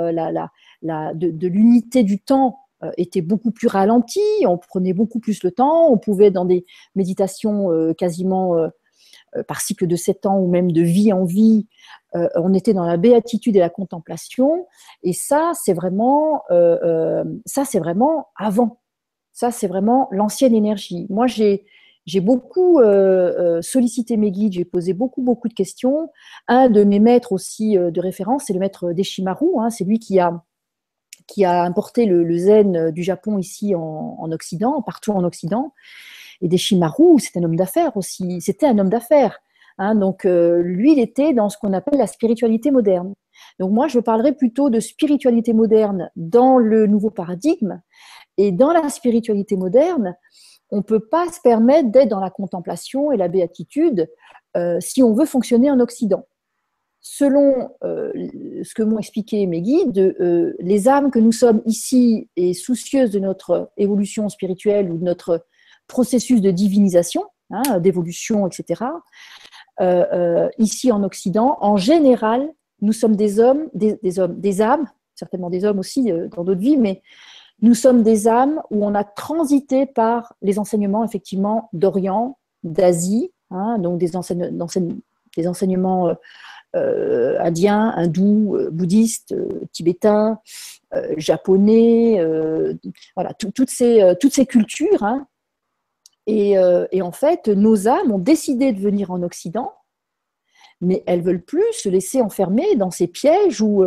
[0.82, 5.88] de, l'unité du temps euh, était beaucoup plus ralenti, on prenait beaucoup plus le temps,
[5.90, 6.64] on pouvait dans des
[6.96, 8.68] méditations euh, quasiment euh,
[9.46, 11.66] par cycle de sept ans ou même de vie en vie,
[12.14, 14.66] on était dans la béatitude et la contemplation.
[15.02, 16.42] Et ça, c'est vraiment,
[17.46, 18.80] ça, c'est vraiment avant.
[19.32, 21.06] Ça, c'est vraiment l'ancienne énergie.
[21.08, 21.64] Moi, j'ai
[22.04, 22.80] j'ai beaucoup
[23.62, 26.10] sollicité mes guides, j'ai posé beaucoup, beaucoup de questions.
[26.48, 29.46] Un de mes maîtres aussi de référence, c'est le maître Deshimaru.
[29.58, 30.42] Hein, c'est lui qui a
[31.26, 35.72] qui a importé le, zen du Japon ici en, Occident, partout en Occident.
[36.42, 38.40] Et Deshimaru, c'est un homme d'affaires aussi.
[38.40, 39.38] C'était un homme d'affaires.
[39.78, 39.94] Hein.
[39.94, 43.14] donc, euh, lui, il était dans ce qu'on appelle la spiritualité moderne.
[43.59, 47.81] Donc, moi, je parlerai plutôt de spiritualité moderne dans le nouveau paradigme.
[48.37, 50.14] Et dans la spiritualité moderne,
[50.70, 54.11] on ne peut pas se permettre d'être dans la contemplation et la béatitude
[54.57, 56.26] euh, si on veut fonctionner en Occident
[57.05, 58.12] selon euh,
[58.62, 60.14] ce que m'ont expliqué mes guides,
[60.61, 65.44] les âmes que nous sommes ici et soucieuses de notre évolution spirituelle ou de notre
[65.86, 68.84] processus de divinisation, hein, d'évolution, etc.,
[69.80, 72.48] euh, ici en Occident, en général,
[72.82, 76.76] nous sommes des hommes, des, hommes, des âmes, certainement des hommes aussi dans d'autres vies,
[76.76, 77.02] mais
[77.62, 83.78] nous sommes des âmes où on a transité par les enseignements effectivement d'Orient, d'Asie, hein,
[83.78, 84.10] donc des,
[85.36, 86.14] des enseignements
[86.74, 90.38] euh, indiens, hindous, euh, bouddhistes, euh, tibétains,
[91.16, 92.22] japonais,
[93.16, 95.02] voilà, toutes, ces, toutes ces cultures.
[95.02, 95.26] Hein.
[96.26, 99.72] Et, en fait, nos âmes ont décidé de venir en Occident,
[100.80, 103.61] mais elles veulent plus se laisser enfermer dans ces pièges.
[103.61, 103.85] Où,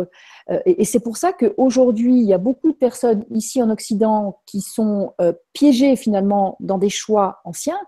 [0.66, 4.60] et, c'est pour ça qu'aujourd'hui, il y a beaucoup de personnes ici en Occident qui
[4.60, 5.14] sont
[5.52, 7.80] piégées finalement dans des choix anciens,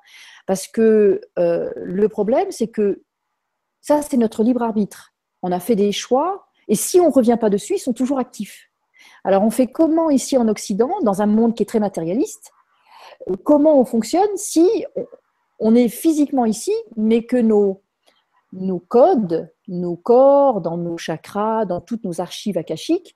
[0.46, 3.02] parce que le problème, c'est que
[3.80, 5.14] ça, c'est notre libre arbitre.
[5.42, 8.18] On a fait des choix et si on ne revient pas dessus, ils sont toujours
[8.18, 8.70] actifs.
[9.24, 12.57] Alors, on fait comment ici en Occident, dans un monde qui est très matérialiste, euh,
[13.44, 14.84] comment on fonctionne si
[15.58, 17.82] on est physiquement ici, mais que nos,
[18.52, 23.14] nos codes, nos corps, dans nos chakras, dans toutes nos archives akashiques,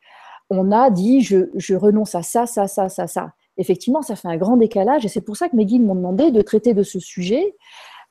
[0.50, 3.32] on a dit je, je, renonce à ça, ça, ça, ça, ça.
[3.56, 6.30] Effectivement, ça fait un grand décalage et c'est pour ça que mes guides m'ont demandé
[6.30, 7.54] de traiter de ce sujet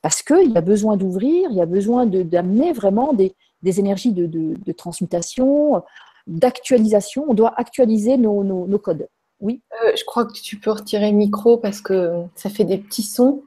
[0.02, 4.72] parce qu'il y a besoin d'ouvrir, il y a besoin d'amener vraiment des, énergies de,
[4.72, 5.82] transmutation,
[6.26, 7.24] d'actualisation.
[7.28, 9.08] On doit actualiser nos, codes.
[9.42, 9.60] Oui.
[9.84, 13.02] Euh, je crois que tu peux retirer le micro parce que ça fait des petits
[13.02, 13.42] sons.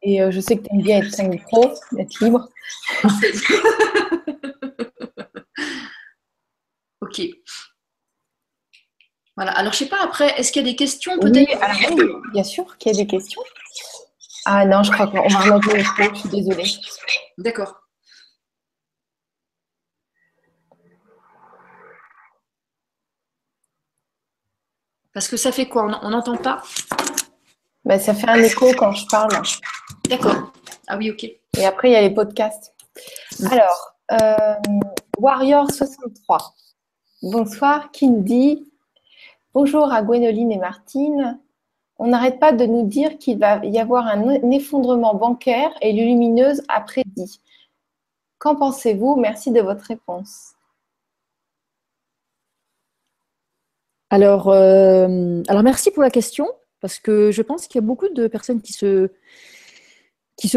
[0.00, 2.48] Et euh, je sais que tu aimes bien être sans micro, être libre.
[7.02, 7.22] ok.
[9.36, 9.50] Voilà.
[9.52, 11.50] Alors, je ne sais pas, après, est-ce qu'il y a des questions peut-être?
[11.96, 13.42] oui, bien sûr qu'il y a des questions.
[14.46, 16.70] Ah non, je crois qu'on va remettre le micro, je suis désolée.
[17.38, 17.83] D'accord.
[25.14, 26.00] Parce que ça fait quoi?
[26.02, 26.62] On n'entend pas?
[27.84, 29.30] Ben, Ça fait un écho quand je parle.
[30.08, 30.52] D'accord.
[30.86, 31.24] Ah oui, ok.
[31.24, 32.74] Et après, il y a les podcasts.
[33.50, 34.54] Alors, euh,
[35.18, 36.52] Warrior63.
[37.22, 38.70] Bonsoir, Kindy.
[39.54, 41.38] Bonjour à Gwénoline et Martine
[41.98, 46.62] on n'arrête pas de nous dire qu'il va y avoir un effondrement bancaire et lumineuse
[46.68, 47.40] après dit.
[48.38, 49.16] Qu'en pensez-vous?
[49.16, 50.53] Merci de votre réponse.
[54.14, 56.46] Alors, euh, alors, merci pour la question,
[56.80, 59.08] parce que je pense qu'il y a beaucoup de personnes qui se,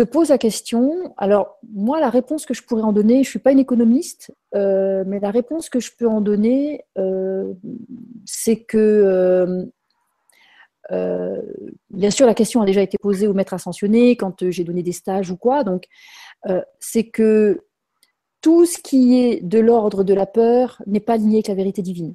[0.03, 1.15] posent la question.
[1.17, 4.31] Alors, moi, la réponse que je pourrais en donner, je ne suis pas une économiste,
[4.53, 7.51] euh, mais la réponse que je peux en donner, euh,
[8.25, 9.65] c'est que,
[11.89, 14.91] bien sûr, la question a déjà été posée au maître ascensionné quand j'ai donné des
[14.91, 15.63] stages ou quoi.
[15.63, 15.85] Donc,
[16.79, 17.63] c'est que
[18.41, 21.81] tout ce qui est de l'ordre de la peur n'est pas aligné avec la vérité
[21.81, 22.13] divine.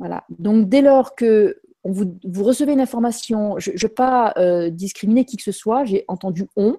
[0.00, 0.24] Voilà.
[0.30, 5.36] Donc, dès lors que vous, recevez une information, je ne veux pas euh, discriminer qui
[5.36, 6.76] que ce soit, j'ai entendu on.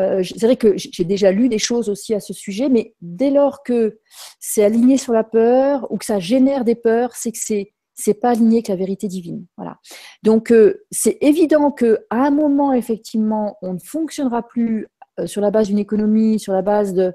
[0.00, 3.30] Euh, c'est vrai que j'ai déjà lu des choses aussi à ce sujet, mais dès
[3.30, 3.98] lors que
[4.38, 8.14] c'est aligné sur la peur ou que ça génère des peurs, c'est que c'est c'est
[8.14, 9.46] pas aligné avec la vérité divine.
[9.56, 9.78] Voilà.
[10.22, 14.86] Donc euh, c'est évident que à un moment effectivement, on ne fonctionnera plus
[15.24, 17.14] sur la base d'une économie, sur la base de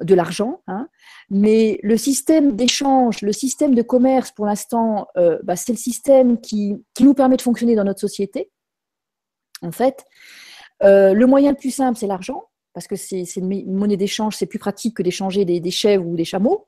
[0.00, 0.88] de l'argent, hein.
[1.30, 6.40] mais le système d'échange, le système de commerce, pour l'instant, euh, bah, c'est le système
[6.40, 8.50] qui, nous permet de fonctionner dans notre société.
[9.62, 10.04] En fait,
[10.82, 14.46] euh, le moyen le plus simple, c'est l'argent, parce que c'est une monnaie d'échange, c'est
[14.46, 16.66] plus pratique que d'échanger des, chèvres ou des chameaux.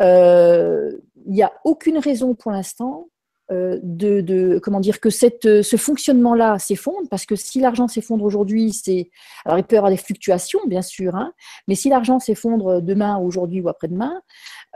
[0.00, 0.90] Euh,
[1.26, 3.08] il n'y a aucune raison pour l'instant
[3.50, 8.24] euh, de, comment dire que cette, euh, ce fonctionnement-là s'effondre, parce que si l'argent s'effondre
[8.24, 9.10] aujourd'hui, c'est
[9.44, 11.32] alors il peut y avoir des fluctuations bien sûr, hein,
[11.66, 14.22] mais si l'argent s'effondre demain, aujourd'hui ou après-demain,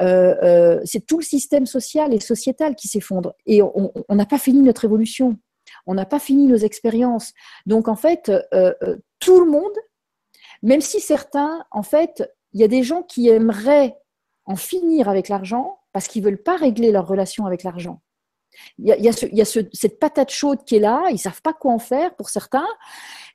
[0.00, 4.60] euh, c'est tout le système social et sociétal qui s'effondre et on n'a pas fini
[4.62, 5.36] notre évolution,
[5.86, 7.32] on n'a pas fini nos expériences.
[7.66, 8.32] Donc en fait,
[9.20, 9.72] tout le monde,
[10.62, 13.96] même si certains, en fait, il y a des gens qui aimeraient
[14.44, 18.00] en finir avec l'argent parce qu'ils veulent pas régler leur relation avec l'argent.
[18.78, 21.78] Il y a, cette patate chaude qui est là, ils ne savent pas quoi en
[21.78, 22.66] faire pour certains.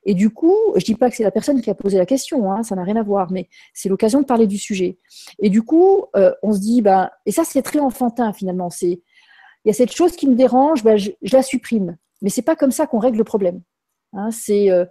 [0.04, 2.06] Et du coup, je ne dis pas que c'est la personne qui a posé la
[2.06, 4.98] question, hein, ça n'a rien à voir, mais c'est l'occasion de parler du sujet.
[5.38, 9.00] Et du coup, euh, on se dit, ben, et ça c'est très enfantin finalement, c'est,
[9.64, 11.96] il y a cette chose qui me dérange, ben, je, la supprime.
[12.20, 13.62] Mais c'est pas comme ça qu'on règle le problème.
[14.12, 14.86] Hein, euh,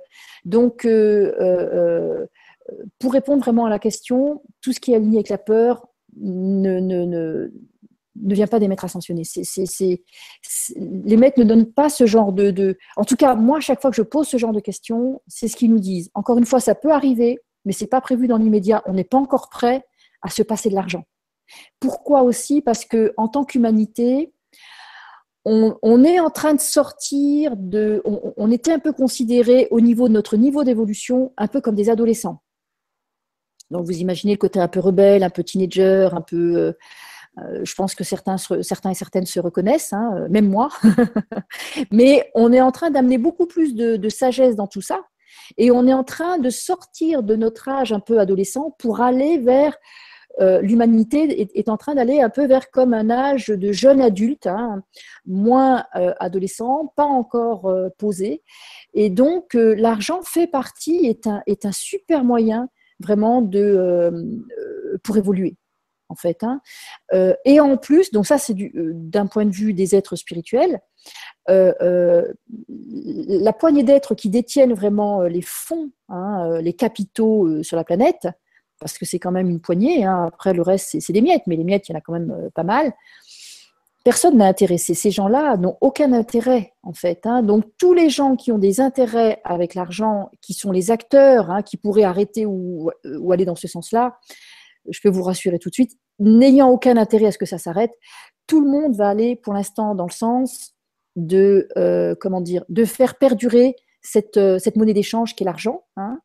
[0.46, 2.26] donc euh,
[3.00, 7.50] pour répondre vraiment à la question, tout ce qui est aligné avec la peur ne
[8.16, 9.24] vient pas des maîtres ascensionnés.
[10.76, 13.96] les maîtres ne donnent pas ce genre de, En tout cas, moi, chaque fois que
[13.96, 16.10] je pose ce genre de questions, c'est ce qu'ils nous disent.
[16.14, 18.84] Encore une fois, ça peut arriver, mais ce n'est pas prévu dans l'immédiat.
[18.86, 19.86] On n'est pas encore prêt
[20.22, 21.04] à se passer de l'argent.
[21.80, 22.62] Pourquoi aussi?
[22.62, 24.34] Parce que en tant qu'humanité,
[25.44, 28.02] on, est en train de sortir de.
[28.06, 31.90] On, était un peu considéré au niveau de notre niveau d'évolution, un peu comme des
[31.90, 32.44] adolescents.
[33.72, 36.56] Donc vous imaginez le côté un peu rebelle, un peu teenager, un peu.
[36.58, 36.74] Euh,
[37.38, 40.70] je pense que certains, certains et certaines se reconnaissent, hein, euh, même moi.
[41.92, 45.02] Mais on est en train d'amener beaucoup plus de, sagesse dans tout ça.
[45.58, 49.38] Et on est en train de sortir de notre âge un peu adolescent pour aller
[49.38, 49.78] vers
[50.40, 54.48] euh, l'humanité est, en train d'aller un peu vers comme un âge de jeune adulte,
[54.48, 54.82] hein,
[55.26, 58.44] moins adolescent, pas encore posé.
[58.94, 64.12] Et donc l'argent fait partie, est un, est un super moyen vraiment de,
[65.04, 65.58] pour évoluer
[66.12, 66.44] en fait.
[66.44, 66.62] Hein.
[67.14, 70.82] Euh, et en plus, donc ça c'est euh, d'un point de vue des êtres spirituels,
[71.50, 72.32] euh,
[72.68, 78.28] la poignée d'êtres qui détiennent vraiment les fonds, hein, les capitaux sur la planète,
[78.80, 80.26] parce que c'est quand même une poignée, hein.
[80.28, 82.50] après le reste c'est des miettes, mais les miettes il y en a quand même
[82.54, 82.94] pas mal.
[84.04, 84.96] Personne n'a intéressé.
[84.96, 87.28] Ces gens-là n'ont aucun intérêt, en fait.
[87.44, 91.78] Donc, tous les gens qui ont des intérêts avec l'argent, qui sont les acteurs, qui
[91.78, 94.18] pourraient arrêter ou, ou aller dans ce sens-là,
[94.90, 97.92] je peux vous rassurer tout de suite, n'ayant aucun intérêt à ce que ça s'arrête,
[98.48, 100.76] tout le monde va aller pour l'instant dans le sens
[101.16, 105.84] de, euh, comment dire, de faire perdurer cette, euh, cette monnaie d'échange qui est l'argent,
[105.98, 106.20] hein,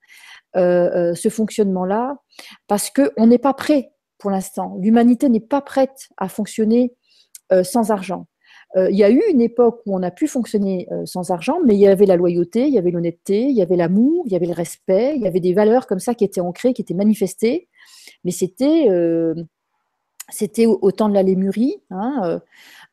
[0.57, 2.19] euh, ce fonctionnement-là,
[2.66, 4.77] parce qu'on n'est pas prêt pour l'instant.
[4.81, 6.95] L'humanité n'est pas prête à fonctionner
[7.62, 8.27] sans argent.
[8.75, 11.81] Il y a eu une époque où on a pu fonctionner sans argent, mais il
[11.81, 14.47] y avait la loyauté, il y avait l'honnêteté, il y avait l'amour, il y avait
[14.47, 17.69] le respect, il y avait des valeurs comme ça qui étaient ancrées, qui étaient manifestées
[18.25, 19.35] mais c'était euh,
[20.29, 21.77] c'était au, temps de la Lémurie.
[21.90, 22.38] Hein, euh,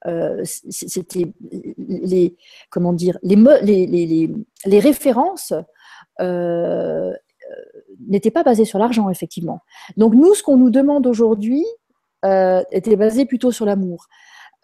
[0.06, 1.34] euh, c'était
[1.78, 2.38] les
[2.70, 4.30] comment dire les, les,
[4.66, 5.54] les, références
[8.08, 9.62] n'étaient pas basées sur l'argent effectivement.
[9.98, 11.66] Donc nous, ce qu'on nous demande aujourd'hui
[12.24, 14.08] était basé plutôt sur l'amour.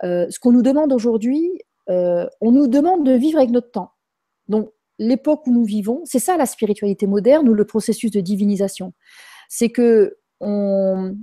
[0.03, 3.91] ce qu'on nous demande aujourd'hui, on nous demande de vivre avec notre temps.
[4.47, 8.93] Donc l'époque où nous vivons, c'est ça la spiritualité moderne ou le processus de divinisation.
[9.47, 11.15] C'est que on,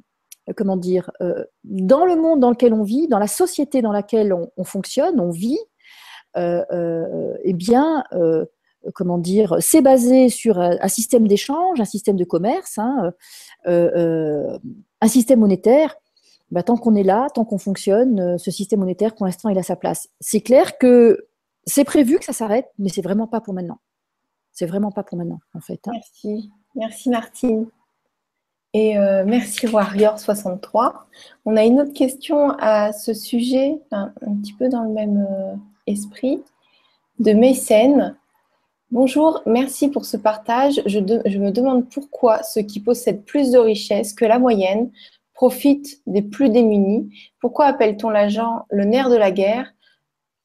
[0.55, 4.33] comment dire, euh, dans le monde dans lequel on vit, dans la société dans laquelle
[4.33, 5.59] on, fonctionne, on vit,
[6.37, 8.05] euh, euh, eh bien,
[8.95, 13.13] comment dire, c'est basé sur un, système d'échange, un système de commerce, hein,
[13.67, 15.97] un système monétaire.
[16.53, 19.65] Bah, tant qu'on est là, tant qu'on fonctionne, ce système monétaire, pour l'instant, il a
[19.65, 20.09] sa place.
[20.21, 21.27] C'est clair que
[21.65, 23.81] c'est prévu que ça s'arrête, mais c'est vraiment pas pour maintenant.
[24.53, 25.81] C'est vraiment pas pour maintenant, en fait.
[25.89, 25.93] Hein.
[25.93, 26.51] Merci.
[26.77, 27.67] Merci, Martine.
[28.77, 30.93] Euh, merci Warrior63.
[31.47, 34.13] On a une autre question à ce sujet, un,
[34.43, 35.55] petit peu dans le même euh,
[35.87, 36.43] esprit,
[37.19, 38.17] de Mécène.
[38.91, 40.83] Bonjour, merci pour ce partage.
[40.85, 44.91] Je, me demande pourquoi ceux qui possèdent plus de richesses que la moyenne
[45.33, 47.11] profitent des plus démunis.
[47.41, 49.73] Pourquoi appelle-t-on l'argent le nerf de la guerre,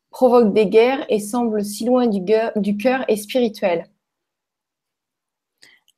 [0.10, 2.22] provoque des guerres et semble si loin du,
[2.56, 3.88] du cœur et spirituel?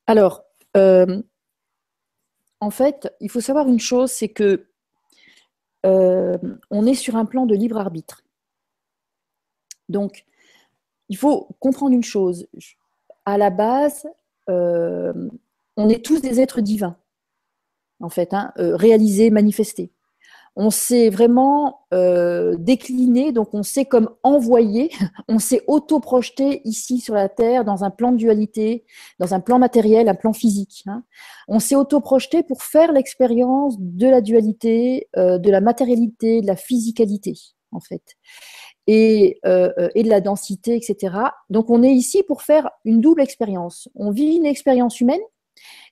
[0.07, 0.43] Alors,
[0.75, 1.21] euh,
[2.63, 4.67] en fait, il faut savoir une chose, c'est que
[5.85, 6.37] euh,
[6.71, 8.23] on est sur un plan de libre arbitre.
[9.89, 10.25] Donc,
[11.09, 12.47] il faut comprendre une chose.
[13.25, 14.07] À la base,
[14.49, 15.29] euh,
[15.75, 16.95] on est tous des êtres divins,
[17.99, 19.91] en fait, hein, réalisés, manifestés
[20.55, 24.91] on s'est vraiment euh, décliné, donc on s'est comme envoyé,
[25.27, 28.85] on s'est auto-projeté ici sur la Terre dans un plan de dualité,
[29.19, 30.83] dans un plan matériel, un plan physique.
[30.87, 31.03] Hein.
[31.47, 36.55] On s'est auto-projeté pour faire l'expérience de la dualité, euh, de la matérialité, de la
[36.55, 37.33] physicalité,
[37.71, 38.03] en fait,
[38.85, 41.15] et, euh, et de la densité, etc.
[41.49, 43.89] Donc on est ici pour faire une double expérience.
[43.95, 45.21] On vit une expérience humaine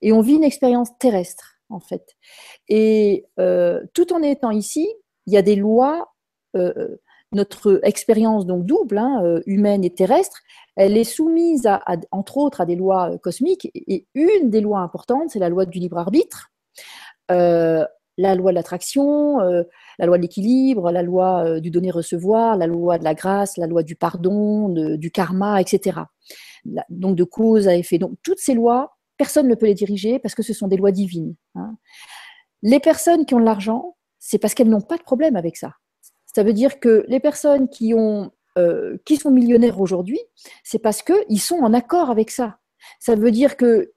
[0.04, 2.16] et on vit une expérience terrestre en fait.
[2.68, 4.88] Et euh, tout en étant ici,
[5.28, 6.14] il y a des lois.
[6.56, 6.98] Euh,
[7.34, 10.42] notre expérience donc double, hein, euh, humaine et terrestre,
[10.76, 13.72] elle est soumise à, entre autres à des lois cosmiques.
[13.74, 16.52] Et une des lois importantes, c'est la loi du libre arbitre,
[17.30, 23.06] la loi de l'attraction, la loi de l'équilibre, la loi du donner-recevoir, la loi de
[23.06, 26.02] la grâce, la loi du pardon, du karma, etc.
[26.90, 27.98] donc de cause à effet.
[27.98, 30.92] Donc toutes ces lois personne ne peut les diriger parce que ce sont des lois
[30.92, 31.36] divines.
[31.54, 31.78] Hein.
[32.64, 35.76] Les personnes qui ont de l'argent, c'est parce qu'elles n'ont pas de problème avec ça.
[36.26, 40.20] Ça veut dire que les personnes qui, euh, sont millionnaires aujourd'hui,
[40.64, 42.58] c'est parce qu'ils sont en accord avec ça.
[43.00, 43.94] Ça veut dire que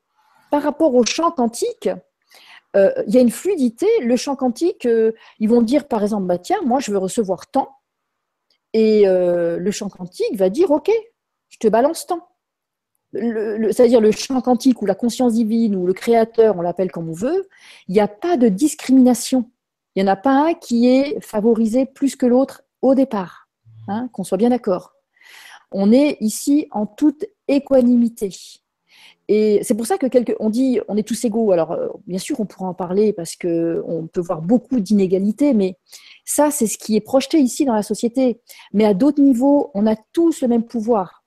[0.51, 1.89] par rapport au champ quantique,
[2.77, 3.87] euh, il y a une fluidité.
[4.03, 7.51] Le champ quantique, euh, ils vont dire par exemple, bah, tiens, moi je veux recevoir
[7.51, 7.71] tant.
[8.75, 10.91] Et le champ quantique va dire, OK,
[11.49, 12.29] je te balance tant
[13.15, 17.15] c'est-à-dire le champ quantique ou la conscience divine ou le créateur, on l'appelle comme on
[17.15, 17.49] veut,
[17.89, 19.51] il n'y a pas de discrimination.
[19.95, 23.49] Il n'y en a pas un qui est favorisé plus que l'autre au départ,
[23.89, 24.93] hein, qu'on soit bien d'accord.
[25.71, 28.31] On est ici en toute équanimité.
[29.29, 31.53] Et c'est pour ça que quelque, on dit on est tous égaux.
[31.53, 35.55] Alors euh, bien sûr on pourra en parler parce que on peut voir beaucoup d'inégalités,
[35.55, 35.79] mais
[36.25, 38.41] ça c'est ce qui est projeté ici dans la société.
[38.73, 41.24] Mais à d'autres niveaux, on a tous le même pouvoir.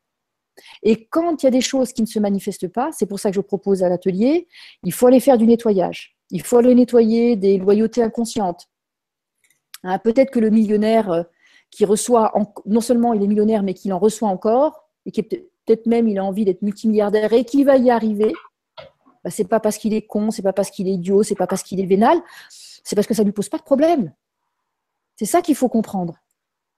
[0.84, 3.30] Et quand il y a des choses qui ne se manifestent pas, c'est pour ça
[3.30, 4.48] que je propose à l'atelier,
[4.84, 6.16] il faut aller faire du nettoyage.
[6.30, 8.68] Il faut aller nettoyer des loyautés inconscientes.
[9.84, 11.24] Hein, peut-être que le millionnaire euh,
[11.72, 12.34] qui reçoit,
[12.66, 16.18] non seulement il est millionnaire, mais qu'il en reçoit encore, et qui peut-être même il
[16.18, 18.34] a envie d'être multimilliardaire et qui va y arriver,
[19.24, 21.48] bah, c'est pas parce qu'il est con, c'est pas parce qu'il est idiot, c'est pas
[21.48, 22.18] parce qu'il est vénal,
[22.50, 24.14] c'est parce que ça ne lui pose pas de problème.
[25.18, 26.18] C'est ça qu'il faut comprendre,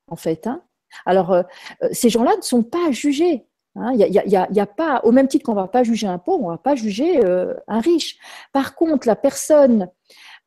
[0.07, 0.47] en fait.
[0.47, 0.63] Hein.
[1.05, 1.43] Alors, euh,
[1.83, 3.45] euh, ces gens-là ne sont pas jugés.
[3.75, 6.43] Il hein, y, a, pas, au même titre qu'on ne va pas juger un pauvre,
[6.43, 8.17] on ne va pas juger euh, un riche.
[8.51, 9.89] Par contre, la personne,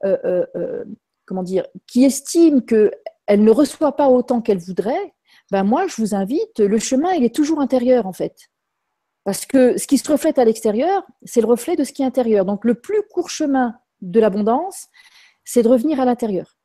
[0.04, 0.84] euh, euh,
[1.24, 2.90] comment dire, qui estime qu'elle
[3.28, 5.14] ne reçoit pas autant qu'elle voudrait,
[5.50, 8.50] ben moi, je vous invite, le chemin, il est toujours intérieur en fait.
[9.24, 12.06] Parce que ce qui se reflète à l'extérieur, c'est le reflet de ce qui est
[12.06, 12.44] intérieur.
[12.44, 14.88] Donc, le plus court chemin de l'abondance,
[15.44, 16.56] c'est de revenir à l'intérieur.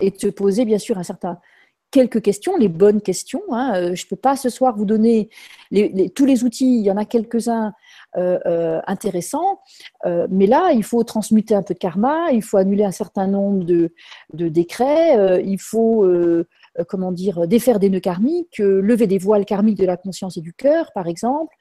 [0.00, 1.40] Et de se poser, bien sûr, un certain
[1.92, 3.42] quelques questions, les bonnes questions.
[3.50, 3.74] Hein.
[3.76, 5.28] Euh, je ne peux pas ce soir vous donner
[6.14, 7.72] tous les outils, il y en a quelques-uns
[8.16, 9.60] euh, euh, intéressants,
[10.04, 13.64] mais là, il faut transmuter un peu de karma, il faut annuler un certain nombre
[13.64, 13.90] de,
[14.32, 16.06] décrets, il faut,
[16.88, 20.52] comment dire, défaire des nœuds karmiques, lever des voiles karmiques de la conscience et du
[20.52, 21.54] cœur, par exemple,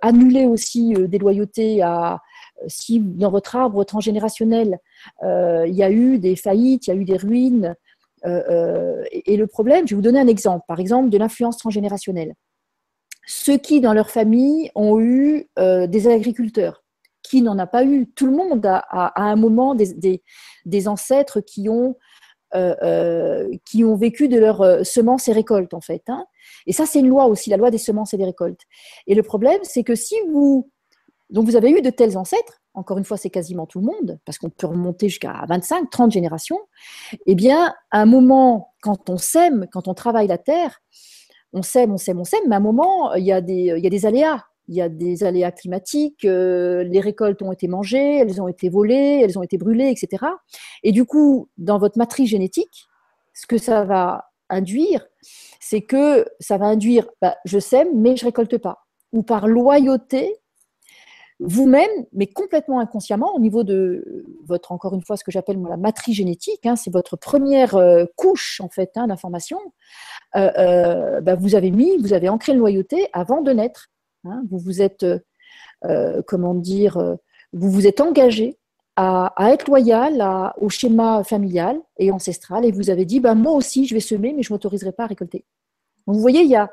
[0.00, 2.22] annuler aussi des loyautés à,
[2.68, 4.78] si dans votre arbre transgénérationnel,
[5.22, 7.76] il y a eu des faillites, il y a eu des ruines,
[8.26, 11.58] euh, euh, et le problème, je vais vous donner un exemple, par exemple de l'influence
[11.58, 12.34] transgénérationnelle.
[13.26, 16.84] Ceux qui, dans leur famille, ont eu euh, des agriculteurs,
[17.22, 18.08] qui n'en a pas eu.
[18.14, 21.96] Tout le monde a, à un moment des, ancêtres qui ont,
[23.64, 26.02] qui ont vécu de leurs semences et récoltes, en fait.
[26.08, 26.24] Hein.
[26.66, 28.62] Et ça, c'est une loi aussi, la loi des semences et des récoltes.
[29.06, 30.70] Et le problème, c'est que si vous...
[31.30, 34.20] Donc, vous avez eu de tels ancêtres, encore une fois, c'est quasiment tout le monde,
[34.24, 36.60] parce qu'on peut remonter jusqu'à 25, 30 générations,
[37.24, 40.80] eh bien, à un moment, quand on sème, quand on travaille la terre,
[41.52, 44.44] on sème, on sème, on sème, mais à un moment, il y a des, aléas.
[44.68, 49.20] Il y a des aléas climatiques, les récoltes ont été mangées, elles ont été volées,
[49.22, 50.24] elles ont été brûlées, etc.
[50.82, 52.86] Et du coup, dans votre matrice génétique,
[53.32, 55.06] ce que ça va induire,
[55.60, 58.86] c'est que ça va induire, bah, je sème, mais je récolte pas.
[59.12, 60.36] Ou par loyauté,
[61.38, 65.76] vous-même, mais complètement inconsciemment, au niveau de votre, encore une fois, ce que j'appelle la
[65.76, 69.58] matrice génétique, hein, c'est votre première euh, couche en fait hein, d'information.
[70.34, 73.88] Euh, euh, bah, vous avez mis, vous avez ancré une loyauté avant de naître.
[74.24, 74.42] Hein.
[74.50, 75.06] vous vous êtes,
[76.26, 77.16] comment dire,
[77.52, 78.58] vous vous êtes engagé
[78.96, 83.86] à, être loyal au schéma familial et ancestral, et vous avez dit, bah, moi aussi,
[83.86, 85.44] je vais semer, mais je ne m'autoriserai pas à récolter.
[86.06, 86.72] vous voyez, il y a,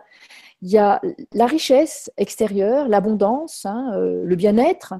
[0.63, 1.01] il y a
[1.33, 4.93] la richesse extérieure, l'abondance, hein, euh, le bien-être.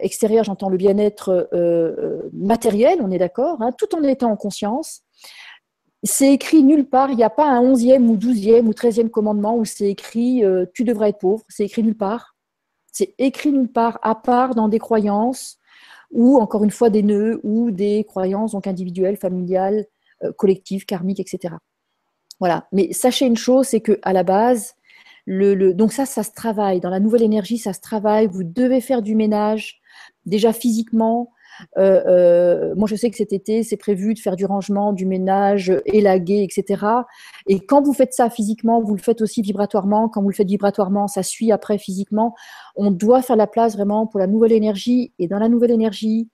[0.00, 4.36] Extérieur, j'entends le bien-être euh, euh, matériel, on est d'accord, hein, tout en étant en
[4.36, 5.00] conscience.
[6.04, 9.56] C'est écrit nulle part, il n'y a pas un onzième ou douzième ou treizième commandement
[9.56, 10.42] où c'est écrit
[10.72, 12.36] tu devrais être pauvre, c'est écrit nulle part.
[12.92, 15.58] C'est écrit nulle part, à part dans des croyances
[16.10, 19.86] ou encore une fois des nœuds ou des croyances donc individuelles, familiales,
[20.36, 21.54] collectives, karmiques, etc.
[22.40, 22.66] Voilà.
[22.72, 24.74] Mais sachez une chose, c'est que à la base,
[25.26, 26.80] donc ça, ça se travaille.
[26.80, 28.26] Dans la nouvelle énergie, ça se travaille.
[28.26, 29.80] Vous devez faire du ménage,
[30.26, 31.30] déjà physiquement.
[31.78, 35.06] Euh, euh, moi, je sais que cet été, c'est prévu de faire du rangement, du
[35.06, 36.84] ménage, élaguer, etc.
[37.46, 40.08] Et quand vous faites ça physiquement, vous le faites aussi vibratoirement.
[40.08, 42.34] Quand vous le faites vibratoirement, ça suit après physiquement.
[42.76, 45.12] On doit faire la place vraiment pour la nouvelle énergie.
[45.18, 46.28] Et dans la nouvelle énergie,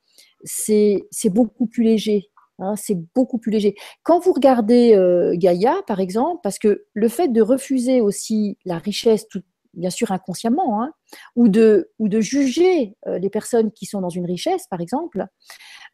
[0.44, 2.30] c'est beaucoup plus léger.
[2.58, 3.76] Hein, c'est beaucoup plus léger.
[4.02, 8.78] Quand vous regardez euh, Gaïa, par exemple, parce que le fait de refuser aussi la
[8.78, 9.26] richesse,
[9.74, 10.92] bien sûr inconsciemment, hein,
[11.36, 15.26] ou, de, ou de juger euh, les personnes qui sont dans une richesse, par exemple,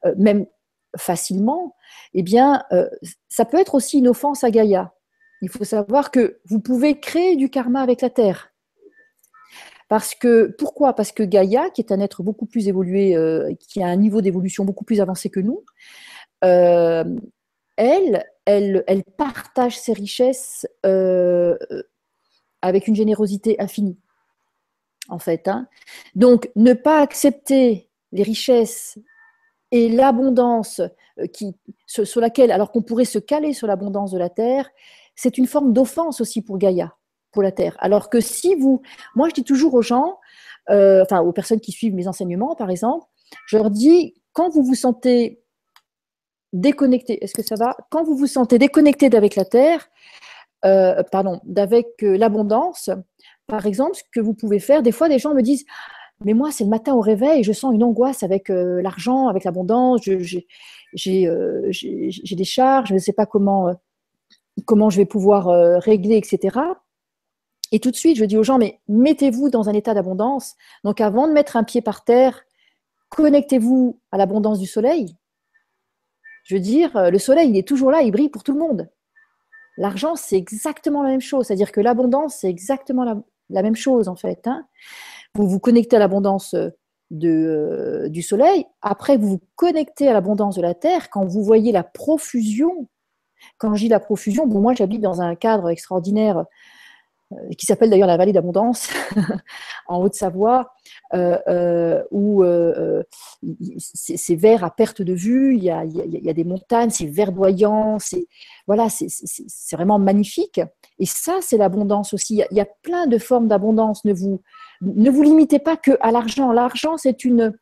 [0.06, 0.46] euh, même
[0.96, 1.74] facilement,
[2.14, 2.62] eh bien,
[3.28, 4.94] ça peut être aussi une offense à Gaïa.
[5.42, 8.52] Il faut savoir que vous pouvez créer du karma avec la Terre.
[9.88, 10.94] Parce que, pourquoi?
[10.94, 13.16] Parce que Gaïa, qui est un être beaucoup plus évolué,
[13.58, 15.64] qui a un niveau d'évolution beaucoup plus avancé que nous,
[16.44, 17.04] euh,
[17.76, 21.56] elle, elle, elle, partage ses richesses euh,
[22.62, 23.98] avec une générosité infinie,
[25.08, 25.48] en fait.
[25.48, 25.66] Hein.
[26.14, 28.98] Donc, ne pas accepter les richesses
[29.70, 30.80] et l'abondance
[31.18, 34.68] euh, qui, sur laquelle, alors qu'on pourrait se caler sur l'abondance de la terre,
[35.16, 36.94] c'est une forme d'offense aussi pour Gaïa,
[37.32, 37.76] pour la terre.
[37.80, 38.82] Alors que si vous,
[39.14, 40.18] moi je dis toujours aux gens,
[40.68, 43.06] enfin aux personnes qui suivent mes enseignements par exemple,
[43.46, 45.43] je leur dis quand vous vous sentez
[46.54, 47.22] déconnecté.
[47.22, 47.76] Est-ce que ça va?
[47.90, 49.90] Quand vous vous sentez déconnecté d'avec la terre,
[50.64, 52.88] euh, pardon, d'avec euh, l'abondance,
[53.46, 55.66] par exemple, ce que vous pouvez faire, des fois, des gens me disent
[56.24, 59.44] mais moi, c'est le matin au réveil, je sens une angoisse avec euh, l'argent, avec
[59.44, 63.74] l'abondance, j'ai des charges, je ne sais pas comment,
[64.64, 65.46] comment je vais pouvoir
[65.82, 66.56] régler, etc.
[67.72, 70.54] Et tout de suite, je dis aux gens, mais mettez-vous dans un état d'abondance.
[70.84, 72.44] Donc, avant de mettre un pied par terre,
[73.08, 75.16] connectez-vous à l'abondance du soleil,
[76.44, 78.58] je veux dire, euh, le soleil, il est toujours là, il brille pour tout le
[78.58, 78.88] monde.
[79.76, 81.46] L'argent, c'est exactement la même chose.
[81.46, 83.04] C'est-à-dire que l'abondance, c'est exactement
[83.50, 84.46] la, même chose, en fait.
[84.46, 84.66] Hein.
[85.34, 86.70] Vous vous connectez à l'abondance euh,
[87.12, 88.66] euh, du soleil.
[88.82, 92.88] Après, vous vous connectez à l'abondance de la terre quand vous voyez la profusion.
[93.58, 96.44] Quand je dis la profusion, bon, moi, j'habite dans un cadre extraordinaire
[97.56, 98.90] qui s'appelle d'ailleurs la vallée d'abondance
[99.86, 100.72] en Haute-Savoie,
[101.14, 102.44] euh, euh, où
[103.78, 108.26] c'est vert à perte de vue, il y a, des montagnes, c'est verdoyant, c'est
[108.66, 110.60] voilà, c'est vraiment magnifique.
[110.98, 112.42] Et ça, c'est l'abondance aussi.
[112.50, 114.04] Il y, a, plein de formes d'abondance.
[114.04, 114.40] Ne vous
[114.80, 116.52] ne vous limitez pas que à l'argent.
[116.52, 117.52] L'argent, c'est une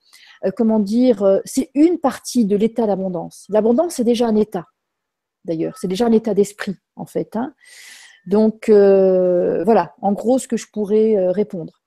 [0.57, 3.47] comment dire, c'est une partie de l'état d'abondance.
[3.49, 4.66] L'abondance, c'est déjà un état.
[5.45, 7.37] D'ailleurs, c'est déjà un état d'esprit en fait.
[7.37, 7.55] Hein.
[8.27, 11.81] Donc euh, voilà, en gros ce que je pourrais euh, répondre.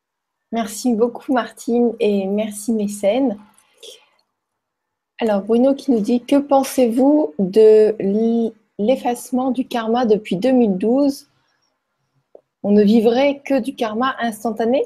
[0.52, 3.38] Merci beaucoup Martine et merci Mécène.
[5.20, 7.96] Alors Bruno qui nous dit que pensez-vous de
[8.78, 11.30] l'effacement du karma depuis 2012
[12.64, 14.84] On ne vivrait que du karma instantané?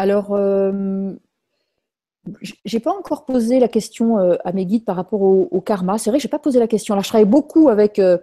[0.00, 1.12] Alors, euh,
[2.64, 5.98] j'ai pas encore posé la question euh, à mes guides par rapport au, karma.
[5.98, 6.94] C'est vrai que j'ai pas posé la question.
[6.94, 8.18] Là, je travaille beaucoup avec, euh,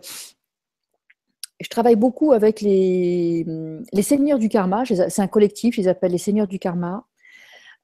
[1.60, 3.46] je travaille beaucoup avec les,
[3.94, 4.84] les seigneurs du karma.
[4.86, 7.06] C'est un collectif, je les appelle les seigneurs du karma.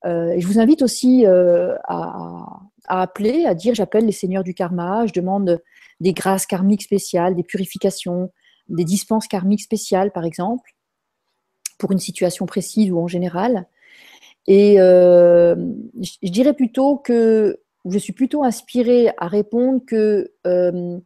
[0.06, 1.80] Euh, je vous invite aussi à,
[2.88, 5.06] à, appeler, à dire j'appelle les seigneurs du karma.
[5.08, 5.62] Je demande
[6.00, 8.32] des grâces karmiques spéciales, des purifications,
[8.68, 10.76] des dispenses karmiques spéciales, par exemple,
[11.78, 13.68] pour une situation précise ou en général.
[14.48, 15.56] Et euh,
[16.02, 21.00] je dirais plutôt que je suis plutôt inspirée à répondre que euh,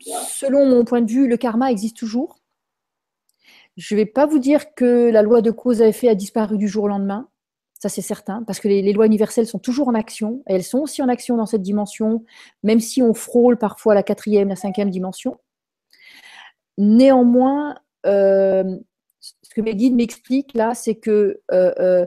[0.00, 2.38] selon mon point de vue, le karma existe toujours.
[3.76, 6.58] Je ne vais pas vous dire que la loi de cause à effet a disparu
[6.58, 7.28] du jour au lendemain.
[7.78, 10.42] Ça, c'est certain, parce que les, lois universelles sont toujours en action.
[10.46, 12.24] elles sont aussi en action dans cette dimension,
[12.62, 15.40] même si on frôle parfois la quatrième, la cinquième dimension.
[16.78, 18.78] Néanmoins, euh,
[19.22, 22.06] ce que mes guides m'expliquent là, c'est que euh,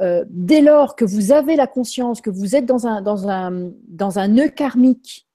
[0.00, 4.48] euh, dès lors que vous avez la conscience que vous êtes dans un, dans nœud
[4.48, 5.28] karmique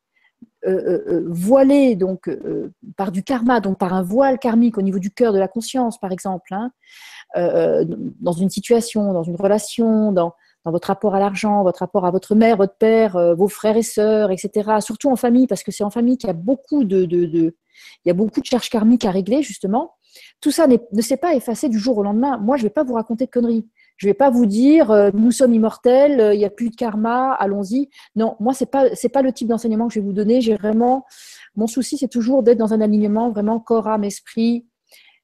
[1.26, 2.30] voilé donc
[2.98, 5.98] par du karma, donc par un voile karmique au niveau du cœur de la conscience,
[5.98, 6.72] par exemple, hein,
[8.20, 10.34] dans une situation, dans une relation, dans,
[10.66, 14.32] votre rapport à l'argent, votre rapport à votre mère, votre père, vos frères et sœurs,
[14.32, 14.82] etc.
[14.82, 17.50] Surtout en famille, parce que c'est en famille qu'il y a beaucoup de
[18.44, 19.94] charges karmiques à régler, justement.
[20.42, 22.38] Tout ça ne s'est pas effacé du jour au lendemain.
[22.38, 23.68] Moi, je ne vais pas vous raconter de conneries.
[24.00, 26.70] Je ne vais pas vous dire euh, nous sommes immortels, euh, il n'y a plus
[26.70, 27.90] de karma, allons-y.
[28.16, 30.40] Non, moi c'est pas c'est pas le type d'enseignement que je vais vous donner.
[30.40, 31.06] J'ai vraiment
[31.56, 34.66] mon souci c'est toujours d'être dans un alignement vraiment corps âme esprit.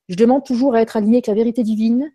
[0.10, 2.12] Je demande toujours à être aligné avec la vérité divine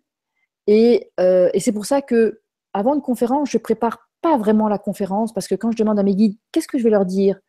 [0.67, 2.41] et, euh, et c'est pour ça que
[2.73, 6.03] avant une conférence je prépare pas vraiment la conférence parce que quand je demande à
[6.03, 7.39] mes guides qu'est-ce que je vais leur dire,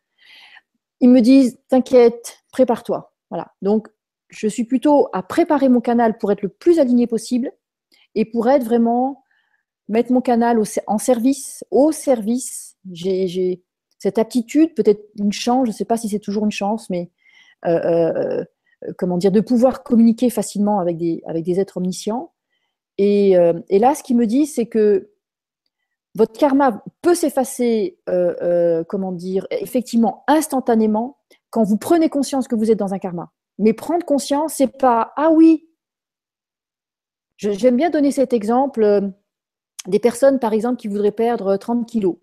[1.01, 3.13] ils me disent t'inquiète, prépare-toi.
[3.29, 3.53] Voilà.
[3.61, 3.89] Donc
[4.33, 7.51] je suis plutôt à préparer mon canal pour être le plus aligné possible
[8.15, 9.23] et pour être vraiment
[9.87, 12.77] mettre mon canal en service, au service.
[12.91, 13.63] J'ai
[13.99, 17.11] cette aptitude, peut-être une chance, je ne sais pas si c'est toujours une chance, mais
[17.65, 18.43] euh, euh,
[18.97, 22.33] comment dire, de pouvoir communiquer facilement avec des, avec des êtres omniscients.
[22.97, 25.11] Et, euh, et là, ce qu'il me dit, c'est que
[26.15, 27.97] votre karma peut s'effacer,
[28.87, 31.17] comment dire, effectivement, instantanément,
[31.49, 33.31] quand vous prenez conscience que vous êtes dans un karma.
[33.59, 35.67] Mais prendre conscience, c'est pas ah oui.
[37.37, 39.01] J'aime bien donner cet exemple euh,
[39.87, 42.17] des personnes, par exemple, qui voudraient perdre 30 kilos.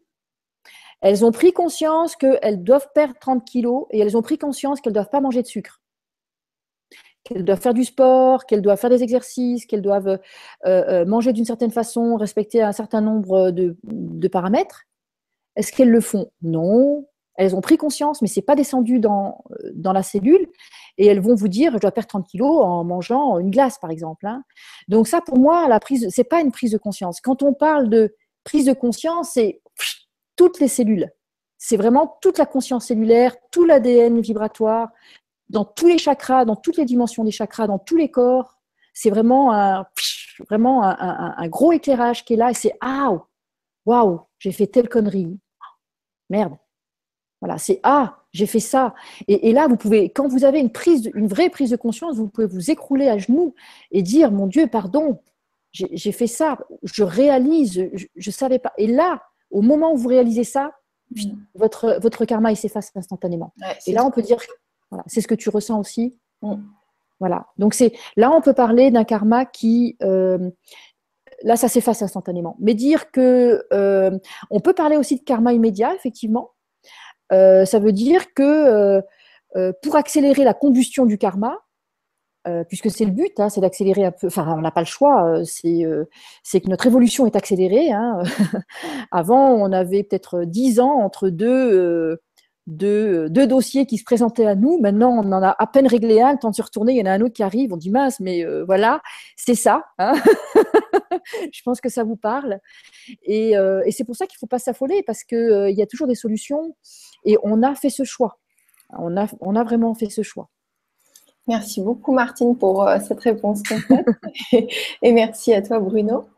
[1.03, 4.93] Elles ont pris conscience qu'elles doivent perdre 30 kilos et elles ont pris conscience qu'elles
[4.93, 5.81] ne doivent pas manger de sucre,
[7.25, 10.19] qu'elles doivent faire du sport, qu'elles doivent faire des exercices, qu'elles doivent euh,
[10.67, 14.87] euh, manger d'une certaine façon, respecter un certain nombre de paramètres.
[15.57, 16.31] Est-ce qu'elles le font?
[16.43, 17.07] Non.
[17.41, 20.47] Elles ont pris conscience, mais ce n'est pas descendu dans, euh, dans la cellule.
[20.99, 23.91] Et elles vont vous dire, je dois perdre 30 kilos en mangeant une glace, par
[23.91, 24.27] exemple.
[24.27, 24.45] Hein.
[24.89, 27.23] Donc ça, pour moi, la prise, c'est pas une prise de conscience.
[27.23, 28.15] Quand on parle de
[28.45, 29.63] prise de conscience, c'est
[30.37, 31.11] toutes les cellules.
[31.57, 34.91] C'est vraiment toute la conscience cellulaire, tout l'ADN vibratoire,
[35.49, 38.59] dans tous les chakras, dans toutes les dimensions des chakras, dans tous les corps.
[38.93, 39.87] C'est vraiment un,
[40.47, 43.17] vraiment un, gros éclairage qui est là et c'est ah,
[43.87, 45.39] waouh, j'ai fait telle connerie.
[46.29, 46.57] Merde,
[47.41, 48.95] voilà, c'est ah, j'ai fait ça.
[49.29, 52.29] Et, là, vous pouvez, quand vous avez une prise, une vraie prise de conscience, vous
[52.29, 53.55] pouvez vous écrouler à genoux
[53.91, 55.21] et dire mon Dieu, pardon,
[55.73, 58.73] j'ai fait ça, je réalise, je, ne savais pas.
[58.77, 60.73] Et là, au moment où vous réalisez ça,
[61.11, 61.31] mm.
[61.55, 63.53] votre, votre karma il s'efface instantanément.
[63.87, 64.39] et là, on peut dire,
[64.91, 66.17] voilà, c'est ce que tu ressens aussi.
[66.43, 66.57] Mm.
[67.21, 67.47] Voilà.
[67.59, 70.51] Donc c'est là, on peut parler d'un karma qui euh,
[71.43, 72.57] là, ça s'efface instantanément.
[72.59, 74.19] Mais dire que euh,
[74.51, 76.53] on peut parler aussi de karma immédiat, effectivement.
[77.33, 79.01] Euh, ça veut dire que euh,
[79.57, 81.59] euh, pour accélérer la combustion du karma,
[82.69, 85.43] puisque c'est le but, hein, c'est d'accélérer un peu, enfin on n'a pas le choix,
[85.45, 87.93] c'est que notre évolution est accélérée.
[87.93, 88.23] Hein.
[89.13, 92.19] Avant, on avait peut-être dix ans entre deux,
[92.67, 94.81] deux, dossiers qui se présentaient à nous.
[94.81, 97.03] Maintenant, on en a à peine réglé un, le temps de se retourner, il y
[97.03, 99.03] en a un autre qui arrive, on dit mince, mais voilà,
[99.37, 99.85] c'est ça.
[99.99, 100.15] Hein.
[101.53, 102.59] Je pense que ça vous parle.
[103.23, 103.53] Et
[103.91, 106.75] c'est pour ça qu'il ne faut pas s'affoler, parce qu'il y a toujours des solutions.
[107.25, 108.39] Et on a fait ce choix.
[108.91, 110.49] On a, on a vraiment fait ce choix.
[111.47, 114.07] Merci beaucoup Martine pour euh, cette réponse complète.
[115.03, 116.29] et merci à toi Bruno.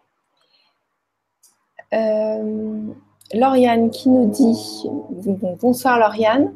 [1.92, 2.86] Euh,
[3.34, 4.88] Lauriane qui nous dit
[5.60, 6.54] Bonsoir Lauriane.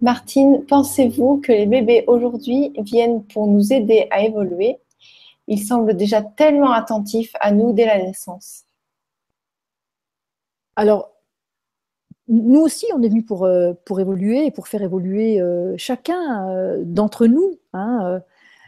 [0.00, 4.78] Martine, pensez-vous que les bébés aujourd'hui viennent pour nous aider à évoluer?
[5.48, 8.64] Ils semblent déjà tellement attentifs à nous dès la naissance.
[10.76, 11.10] Alors,
[12.28, 16.48] nous aussi, on est venu pour, euh, pour évoluer et pour faire évoluer euh, chacun
[16.50, 18.20] euh, d'entre nous, hein,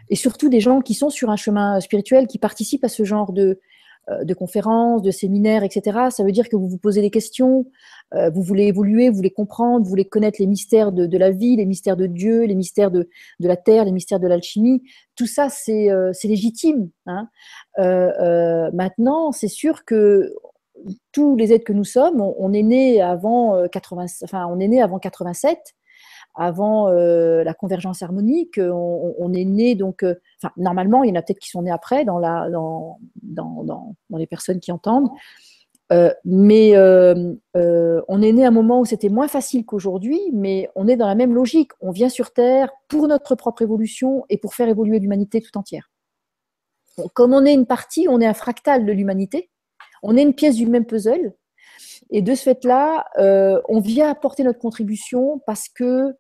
[0.09, 3.33] et surtout des gens qui sont sur un chemin spirituel, qui participent à ce genre
[3.33, 3.61] de,
[4.25, 6.09] de conférences, de séminaires, etc.
[6.11, 7.67] Ça veut dire que vous vous posez des questions,
[8.13, 11.65] vous voulez évoluer, vous voulez comprendre, vous voulez connaître les mystères de, la vie, les
[11.65, 13.09] mystères de Dieu, les mystères de,
[13.39, 14.83] de la terre, les mystères de l'alchimie.
[15.15, 15.93] Tout ça, c'est
[16.25, 16.91] légitime.
[17.07, 17.29] Hein.
[17.77, 20.35] maintenant, c'est sûr que
[21.13, 24.69] tous les êtres que nous sommes, on, est né avant 80, euh, enfin, on est
[24.69, 25.59] né avant 87,
[26.35, 28.59] avant euh, la convergence harmonique.
[28.59, 30.15] On, est né donc, euh,
[30.57, 34.19] normalement, il y en a peut-être qui sont nés après dans la, dans, dans, dans,
[34.19, 35.11] les personnes qui entendent.
[36.25, 40.97] mais on est né à un moment où c'était moins facile qu'aujourd'hui, mais on est
[40.97, 41.73] dans la même logique.
[41.81, 45.91] On vient sur Terre pour notre propre évolution et pour faire évoluer l'humanité tout entière.
[47.15, 49.50] Comme on est une partie, on est un fractal de l'humanité,
[50.03, 51.35] on est une pièce du même puzzle,
[52.11, 56.15] et de ce fait-là, euh, on vient apporter notre contribution parce que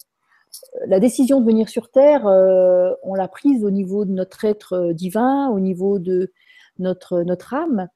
[0.87, 4.93] la décision de venir sur Terre, euh, on l'a prise au niveau de notre être
[4.93, 6.33] divin, au niveau de
[6.79, 7.89] notre, notre âme.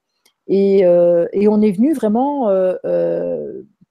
[0.47, 2.49] Et, euh, on est venu vraiment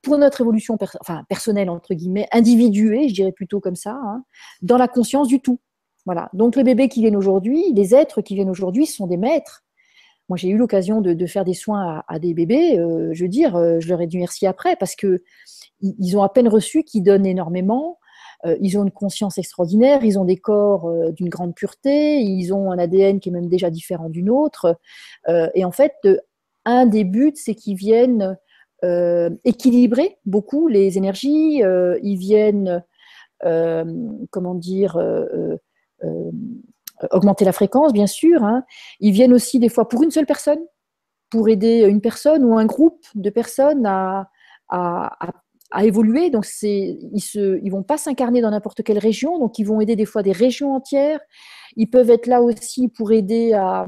[0.01, 4.25] pour notre évolution enfin, personnelle, entre guillemets, individuée, je dirais plutôt comme ça, hein,
[4.61, 5.59] dans la conscience du tout.
[6.05, 6.29] Voilà.
[6.33, 9.63] Donc les bébés qui viennent aujourd'hui, les êtres qui viennent aujourd'hui sont des maîtres
[10.30, 12.80] moi, j'ai eu l'occasion de, faire des soins à, des bébés.
[12.80, 15.21] Euh, je veux dire, euh, je leur ai dit merci après parce que
[15.82, 17.99] ils, ont à peine reçu, qu'ils donnent énormément.
[18.45, 20.03] Euh, ils ont une conscience extraordinaire.
[20.03, 22.21] Ils ont des corps d'une grande pureté.
[22.21, 24.78] Ils ont un ADN qui est même déjà différent d'une autre.
[25.28, 25.93] et en fait,
[26.65, 28.38] un des buts, c'est qu'ils viennent
[29.43, 31.61] équilibrer beaucoup les énergies.
[32.03, 32.84] ils viennent,
[33.41, 34.97] comment dire
[37.12, 38.43] augmenter la fréquence, bien sûr.
[38.43, 38.64] Hein.
[38.99, 40.60] Ils viennent aussi des fois pour une seule personne,
[41.30, 44.30] pour aider une personne ou un groupe de personnes à,
[45.82, 46.30] évoluer.
[46.30, 46.99] Donc, ils
[47.34, 50.32] ne vont pas s'incarner dans n'importe quelle région, donc ils vont aider des fois des
[50.32, 51.20] régions entières.
[51.76, 53.88] Ils peuvent être là aussi pour aider à,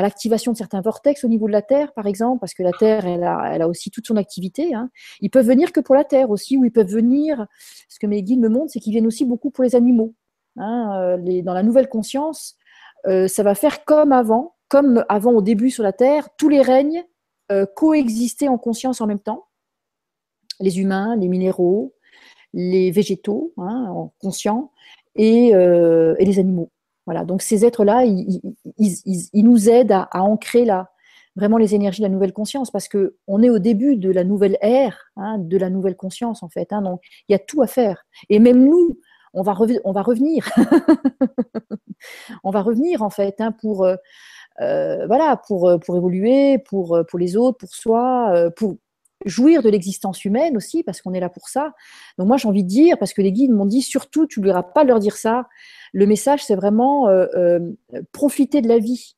[0.00, 3.06] l'activation de certains vortex au niveau de la Terre, par exemple, parce que la Terre,
[3.06, 4.72] elle a, aussi toute son activité.
[4.74, 4.88] Hein.
[5.20, 7.46] Ils peuvent venir que pour la Terre aussi, ou ils peuvent venir,
[7.90, 10.14] ce que mes guides me montrent, c'est qu'ils viennent aussi beaucoup pour les animaux.
[10.56, 12.56] Hein, euh, dans la nouvelle conscience,
[13.06, 16.62] euh, ça va faire comme avant, comme avant au début sur la Terre, tous les
[16.62, 17.04] règnes
[17.52, 19.46] euh, coexistaient en conscience en même temps.
[20.60, 21.94] Les humains, les minéraux,
[22.52, 24.70] les végétaux, hein, en conscient,
[25.16, 26.70] et, les animaux.
[27.06, 28.40] Voilà, donc ces êtres-là, ils,
[29.34, 30.66] nous aident à, ancrer
[31.36, 34.56] vraiment les énergies de la nouvelle conscience, parce qu'on est au début de la nouvelle
[34.60, 36.70] ère, hein, de la nouvelle conscience en fait.
[36.70, 38.06] donc il y a tout à faire.
[38.30, 38.96] Et même nous,
[39.34, 39.54] on va,
[39.84, 40.48] on va revenir.
[42.44, 43.96] on va revenir en fait hein, pour, euh,
[44.60, 48.76] euh, voilà, pour, euh, pour évoluer, pour, pour les autres, pour soi, pour
[49.24, 51.72] jouir de l'existence humaine aussi, parce qu'on est là pour ça.
[52.18, 54.62] Donc moi j'ai envie de dire, parce que les guides m'ont dit, surtout tu n'oublieras
[54.62, 55.48] pas leur dire ça,
[55.92, 57.08] le message c'est vraiment
[58.12, 59.16] profiter de la vie,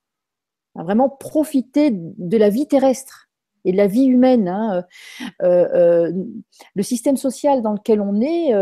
[0.74, 3.28] vraiment profiter de la vie terrestre
[3.64, 4.48] et de la vie humaine.
[4.48, 4.84] Hein.
[5.40, 8.52] le système social dans lequel on est,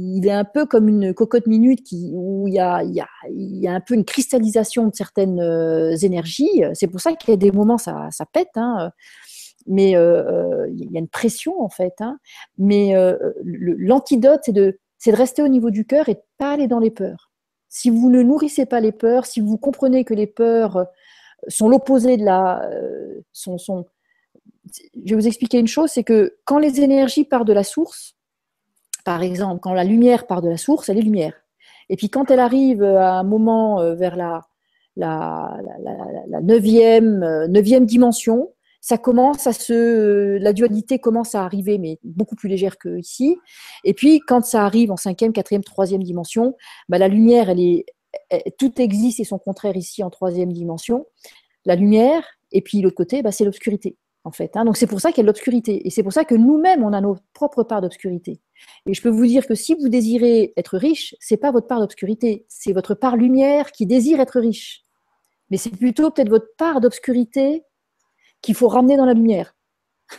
[0.00, 2.82] il est un peu comme une cocotte minute qui, où il y, a,
[3.66, 6.62] un peu une cristallisation de certaines euh, énergies.
[6.74, 8.92] C'est pour ça qu'il y a des moments, ça, ça pète, hein.
[9.66, 11.94] mais euh, euh, il y a une pression en fait.
[12.00, 12.18] Hein.
[12.58, 12.94] Mais
[13.42, 14.78] l'antidote, c'est de,
[15.08, 17.32] rester au niveau du cœur et de pas aller dans les peurs.
[17.68, 20.86] Si vous ne nourrissez pas les peurs, si vous comprenez que les peurs
[21.48, 22.70] sont l'opposé de la...
[23.34, 28.17] Je vais vous expliquer une chose, c'est que quand les énergies partent de la source,
[29.08, 31.32] par exemple, quand la lumière part de la source, elle est lumière.
[31.88, 34.46] Et puis quand elle arrive à un moment euh, vers la,
[35.02, 38.52] euh, neuvième dimension,
[38.82, 43.38] ça commence à se, la dualité commence à arriver, mais beaucoup plus légère que ici.
[43.82, 46.54] Et puis quand ça arrive en cinquième, quatrième, troisième dimension,
[46.90, 47.86] bah, la lumière, elle est,
[48.58, 51.06] tout existe et son contraire ici en troisième dimension.
[51.64, 54.54] La lumière, et puis l'autre côté, bah, c'est l'obscurité en fait.
[54.56, 54.66] Hein.
[54.66, 55.86] Donc c'est pour ça qu'il y a l'obscurité.
[55.86, 58.42] Et c'est pour ça que nous-mêmes, on a nos propres parts d'obscurité.
[58.86, 61.80] Et je peux vous dire que si vous désirez être riche, c'est pas votre part
[61.80, 64.82] d'obscurité, c'est votre part lumière qui désire être riche.
[65.50, 67.64] Mais c'est plutôt peut-être votre part d'obscurité
[68.42, 69.54] qu'il faut ramener dans la lumière.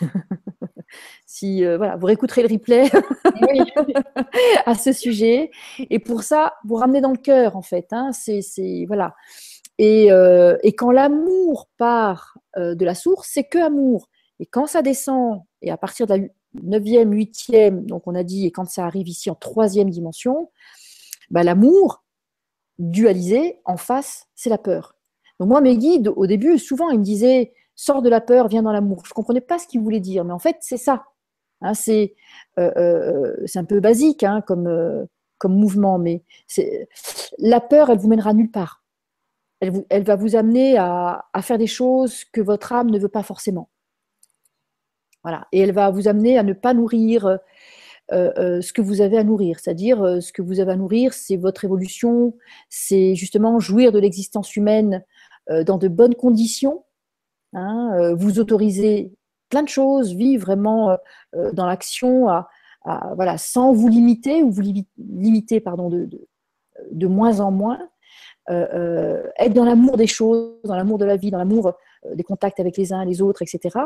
[1.25, 2.89] si euh, voilà, vous réécouterez le replay
[4.65, 5.51] à ce sujet.
[5.89, 7.87] Et pour ça, vous ramenez dans le cœur, en fait.
[7.91, 8.11] Hein.
[8.11, 9.15] c'est, voilà.
[9.81, 14.09] Euh, et, quand l'amour part euh, de la source, c'est que amour.
[14.39, 16.23] Et quand ça descend, et à partir de la
[16.53, 20.51] neuvième, huitième, donc on a dit, et quand ça arrive ici en troisième dimension,
[21.29, 22.03] bah, l'amour
[22.79, 24.95] dualisé en face, c'est la peur.
[25.39, 28.63] Donc moi, mes guides, au début, souvent, ils me disaient, sors de la peur, viens
[28.63, 29.05] dans l'amour.
[29.05, 31.05] Je ne comprenais pas ce qu'ils voulaient dire, mais en fait, c'est ça.
[31.61, 32.15] Hein, c'est
[32.57, 36.23] euh, un peu basique hein, comme, comme mouvement, mais
[37.37, 38.79] la peur, elle vous mènera nulle part
[39.59, 43.69] elle, va vous amener à, faire des choses que votre âme ne veut pas forcément.
[45.23, 45.47] Voilà.
[45.51, 47.39] Et elle va vous amener à ne pas nourrir
[48.11, 49.59] euh, euh, ce que vous avez à nourrir.
[49.59, 52.33] C'est-à-dire, euh, ce que vous avez à nourrir, c'est votre évolution,
[52.67, 55.03] c'est justement jouir de l'existence humaine
[55.65, 56.83] dans de bonnes conditions,
[57.53, 59.11] hein, vous autoriser
[59.49, 60.95] plein de choses, vivre vraiment
[61.53, 62.27] dans l'action,
[62.85, 64.61] voilà, sans vous limiter ou vous
[64.99, 66.07] limiter pardon, de,
[66.91, 67.79] de moins en moins.
[68.47, 71.73] Être dans l'amour des choses, dans l'amour de la vie, dans l'amour
[72.13, 73.79] des contacts avec les uns, les autres, etc.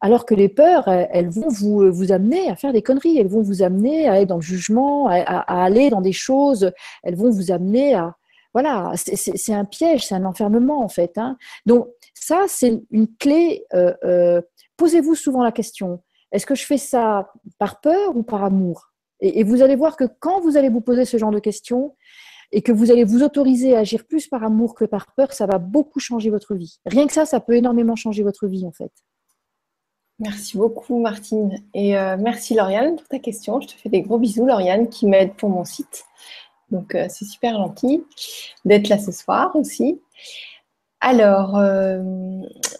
[0.00, 3.42] Alors que les peurs, elles, vont vous, vous amener à faire des conneries, elles vont
[3.42, 6.72] vous amener à être dans le jugement, à, aller dans des choses,
[7.02, 8.16] elles vont vous amener à...
[8.52, 11.18] Voilà, c'est un piège, c'est un enfermement en fait.
[11.18, 11.36] Hein.
[11.66, 13.64] Donc ça, c'est une clé.
[13.74, 14.40] Euh, euh,
[14.76, 18.90] posez-vous souvent la question, est-ce que je fais ça par peur ou par amour?
[19.20, 21.94] Et, vous allez voir que quand vous allez vous poser ce genre de questions,
[22.52, 25.46] et que vous allez vous autoriser à agir plus par amour que par peur, ça
[25.46, 26.80] va beaucoup changer votre vie.
[26.84, 28.90] Rien que ça, ça peut énormément changer votre vie en fait.
[30.20, 31.62] Merci beaucoup Martine.
[31.72, 33.60] Et euh, merci Lauriane pour ta question.
[33.60, 36.04] Je te fais des gros bisous Lauriane qui m'aide pour mon site.
[36.70, 38.04] Donc euh, c'est super gentil
[38.64, 40.00] d'être là ce soir aussi.
[41.00, 42.02] Alors, euh,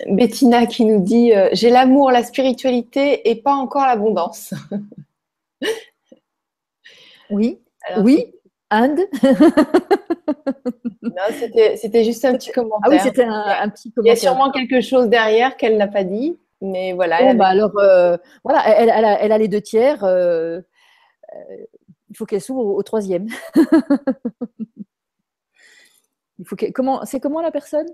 [0.06, 4.52] Bettina qui nous dit J'ai l'amour, la spiritualité et pas encore l'abondance.
[7.30, 7.58] oui,
[7.96, 8.26] oui,
[8.68, 9.00] Inde
[11.02, 11.22] Non,
[11.76, 12.80] c'était juste un petit commentaire.
[12.84, 14.04] Ah oui, c'était un, petit commentaire.
[14.04, 17.34] Il y a sûrement quelque chose derrière qu'elle n'a pas dit, mais voilà.
[17.34, 20.04] bah alors, euh, voilà, elle, a, les deux tiers.
[20.04, 20.60] Euh,
[21.34, 21.56] euh,
[22.08, 23.28] il faut qu'elle s'ouvre au, troisième.
[26.38, 27.86] il faut comment, c'est comment la personne?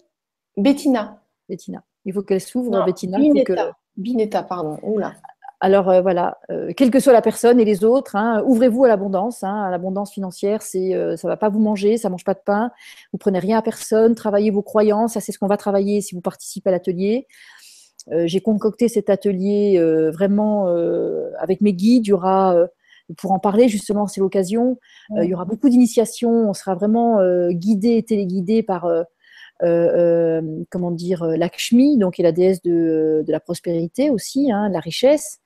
[0.56, 1.22] Bettina.
[1.48, 1.82] Bettina.
[2.04, 3.18] Il faut qu'elle s'ouvre, Bettina.
[3.18, 3.76] Binetta.
[3.96, 4.78] Binetta, pardon.
[4.82, 5.14] Oula.
[5.60, 8.88] Alors euh, voilà, euh, quelle que soit la personne et les autres, hein, ouvrez-vous à
[8.88, 9.42] l'abondance.
[9.42, 12.42] Hein, à l'abondance financière, c'est euh, ça va pas vous manger, ça mange pas de
[12.44, 12.70] pain.
[13.12, 15.14] Vous prenez rien à personne, travaillez vos croyances.
[15.14, 17.26] Ça c'est ce qu'on va travailler si vous participez à l'atelier.
[18.12, 19.80] J'ai concocté cet atelier
[20.12, 20.68] vraiment
[21.38, 22.06] avec mes guides.
[22.06, 22.56] Il y aura
[23.18, 24.78] pour en parler justement, c'est l'occasion.
[25.16, 26.48] il y aura beaucoup d'initiations.
[26.48, 27.18] On sera vraiment
[27.50, 28.88] guidé et téléguidé par
[29.60, 35.40] comment dire, Lakshmi, donc qui est la déesse de, la prospérité aussi, hein, la richesse.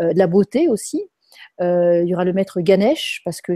[0.00, 1.02] Euh, de la beauté aussi.
[1.60, 3.54] Euh, il y aura le maître Ganesh, parce que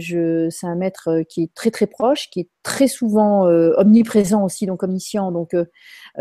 [0.51, 4.67] c'est un maître euh, qui est très très proche, qui est très souvent omniprésent aussi,
[4.67, 5.57] donc omniscient, donc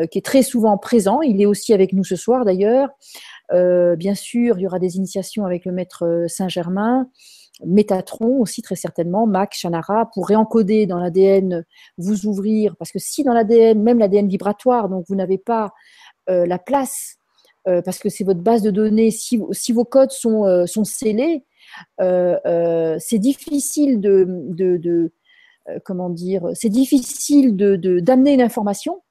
[0.10, 1.22] qui est très souvent présent.
[1.22, 2.90] Il est aussi avec nous ce soir d'ailleurs.
[3.52, 7.08] bien sûr, il y aura des initiations avec le maître Saint-Germain,
[7.64, 11.64] Métatron aussi très certainement, Mac, Shannara, pour réencoder dans l'ADN,
[12.00, 15.74] vous ouvrir, parce que si dans l'ADN, même l'ADN vibratoire, donc vous n'avez pas
[16.28, 17.20] la place
[17.68, 21.51] euh, parce que c'est votre base de données, si, vos codes sont, euh, scellés, euh,
[22.00, 25.12] c'est difficile de,
[25.84, 29.02] comment dire, c'est difficile de, d'amener une information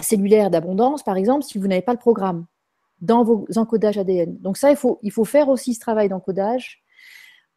[0.00, 2.46] cellulaire d'abondance, par exemple, si vous n'avez pas le programme
[3.00, 4.38] dans vos encodages ADN.
[4.38, 6.82] Donc ça, il faut, il faut faire aussi ce travail d'encodage.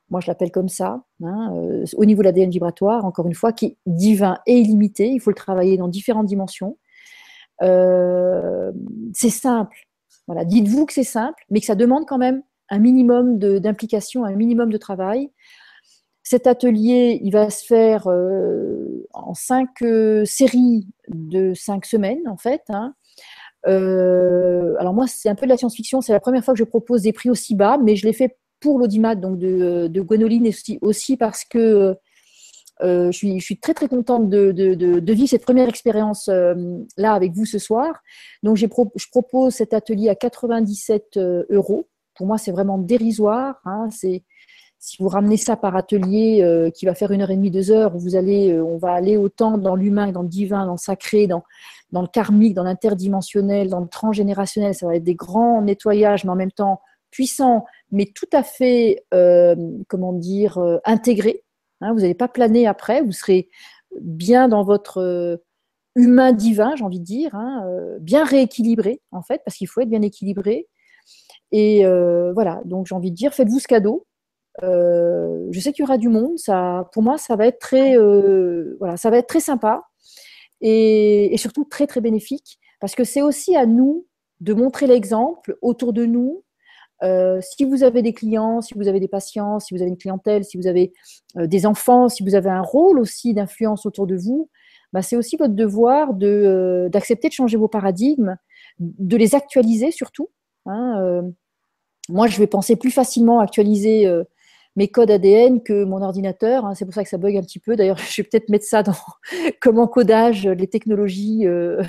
[0.10, 1.54] Moi, je l'appelle comme ça, hein,
[1.96, 5.08] au niveau de l'ADN vibratoire, encore une fois, qui est divin et illimité.
[5.08, 6.78] Il faut le travailler dans différentes dimensions.
[7.62, 9.78] c'est simple.
[10.28, 12.44] Voilà, dites-vous que c'est simple, mais que ça demande quand même
[12.74, 15.30] un minimum d'implication, un minimum de travail.
[16.24, 22.38] Cet atelier, il va se faire euh, en cinq euh, séries de cinq semaines, en
[22.38, 22.64] fait.
[22.70, 22.96] Hein.
[23.68, 26.02] Euh, alors moi, c'est un peu de la science-fiction.
[26.02, 28.38] C'est la première fois que je propose des prix aussi bas, mais je l'ai fait
[28.60, 30.50] pour l'audimat, donc de, de Gwenoline
[30.82, 31.96] aussi, parce que
[32.82, 36.28] euh, je, suis, très très contente de, vivre cette première expérience
[36.98, 38.02] là avec vous ce soir.
[38.42, 41.88] Donc je propose cet atelier à 97 euh, euros.
[42.16, 43.60] Pour moi, c'est vraiment dérisoire.
[43.66, 43.88] Hein.
[43.92, 44.24] C'est
[44.80, 47.98] si vous ramenez ça par atelier qui va faire une heure et demie, deux heures,
[47.98, 51.42] vous allez, on va aller autant dans l'humain, dans le divin, dans le sacré, dans,
[51.94, 54.76] dans le karmique, dans l'interdimensionnel, dans le transgénérationnel.
[54.76, 59.06] Ça va être des grands nettoyages, mais en même temps puissants, mais tout à fait,
[59.88, 61.44] comment dire, intégrés
[61.84, 63.50] Hein, vous n'allez pas planer après, vous serez
[64.00, 65.38] bien dans votre euh,
[65.96, 69.82] humain divin, j'ai envie de dire, hein, euh, bien rééquilibré en fait, parce qu'il faut
[69.82, 70.68] être bien équilibré.
[71.54, 74.06] Et euh, voilà, donc j'ai envie de dire, faites-vous ce cadeau.
[74.62, 77.96] je sais qu'il y aura du monde, ça, pour moi, ça va être très,
[78.80, 79.84] voilà, ça va être très sympa
[80.62, 84.06] et, surtout très très bénéfique, parce que c'est aussi à nous
[84.42, 86.44] de montrer l'exemple autour de nous
[87.04, 89.98] euh, si vous avez des clients, si vous avez des patients, si vous avez une
[89.98, 90.94] clientèle, si vous avez
[91.38, 94.50] euh, des enfants, si vous avez un rôle aussi d'influence autour de vous,
[94.94, 98.38] bah, c'est aussi votre devoir euh, d'accepter de, de, changer vos paradigmes,
[98.80, 100.30] de les actualiser surtout.
[100.66, 101.24] Hein,
[102.10, 104.08] moi, je vais penser plus facilement à actualiser
[104.76, 106.66] mes codes ADN que mon ordinateur.
[106.66, 106.74] Hein.
[106.74, 107.76] c'est pour ça que ça bug un petit peu.
[107.76, 108.94] D'ailleurs, je vais peut-être mettre ça dans
[109.62, 111.82] comme encodage les technologies euh,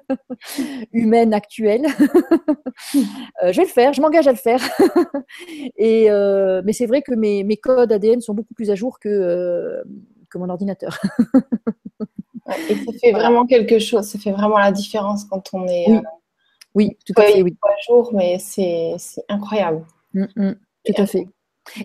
[0.92, 1.86] humaines actuelles.
[3.42, 4.60] Euh, je vais le faire, je m'engage à le faire.
[5.76, 8.98] Et, euh, mais c'est vrai que mes, mes, codes ADN sont beaucoup plus à jour
[9.00, 9.82] que,
[10.30, 10.98] que mon ordinateur.
[12.70, 15.86] et ça fait vraiment quelque chose, ça fait vraiment la différence quand on est.
[15.88, 15.98] Oui,
[16.74, 17.42] oui tout à fait.
[17.42, 17.56] Oui.
[17.62, 18.96] à jour, mais c'est
[19.28, 19.84] incroyable.
[20.14, 20.54] Mm, mm,
[20.86, 21.26] tout à fait.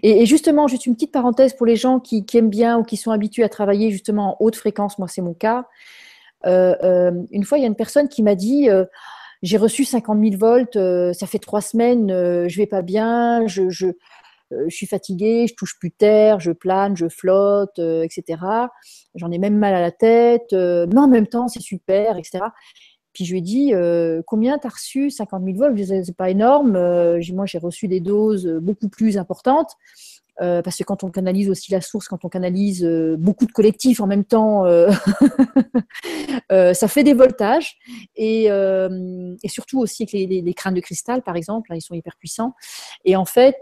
[0.01, 3.11] Et, justement, juste une petite parenthèse pour les gens qui, aiment bien ou qui sont
[3.11, 5.65] habitués à travailler justement en haute fréquence, moi c'est mon cas.
[6.45, 8.85] Euh, euh, une fois, il y a une personne qui m'a dit, euh,
[9.41, 10.77] j'ai reçu 50 000 volts,
[11.13, 12.09] ça fait trois semaines,
[12.47, 13.87] je vais pas bien, je, je,
[14.51, 18.39] je, suis fatiguée, je touche plus terre, je plane, je flotte, etc.
[19.15, 22.45] J'en ai même mal à la tête, mais en même temps, c'est super, etc.
[23.13, 23.73] Puis je lui ai dit,
[24.25, 26.71] combien tu as reçu 50 000 volts C'est pas énorme.
[27.33, 29.77] moi, j'ai reçu des doses beaucoup plus importantes.
[30.41, 33.51] Euh, parce que quand on canalise aussi la source, quand on canalise euh, beaucoup de
[33.51, 34.89] collectifs en même temps, euh,
[36.73, 37.77] ça fait des voltages.
[38.15, 38.49] Et,
[39.45, 42.53] surtout aussi avec les, crânes de cristal, par exemple, ils sont hyper puissants.
[43.05, 43.61] Et en fait,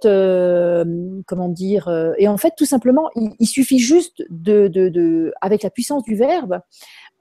[1.28, 6.16] comment dire Et en fait, tout simplement, il, suffit juste de, avec la puissance du
[6.16, 6.60] verbe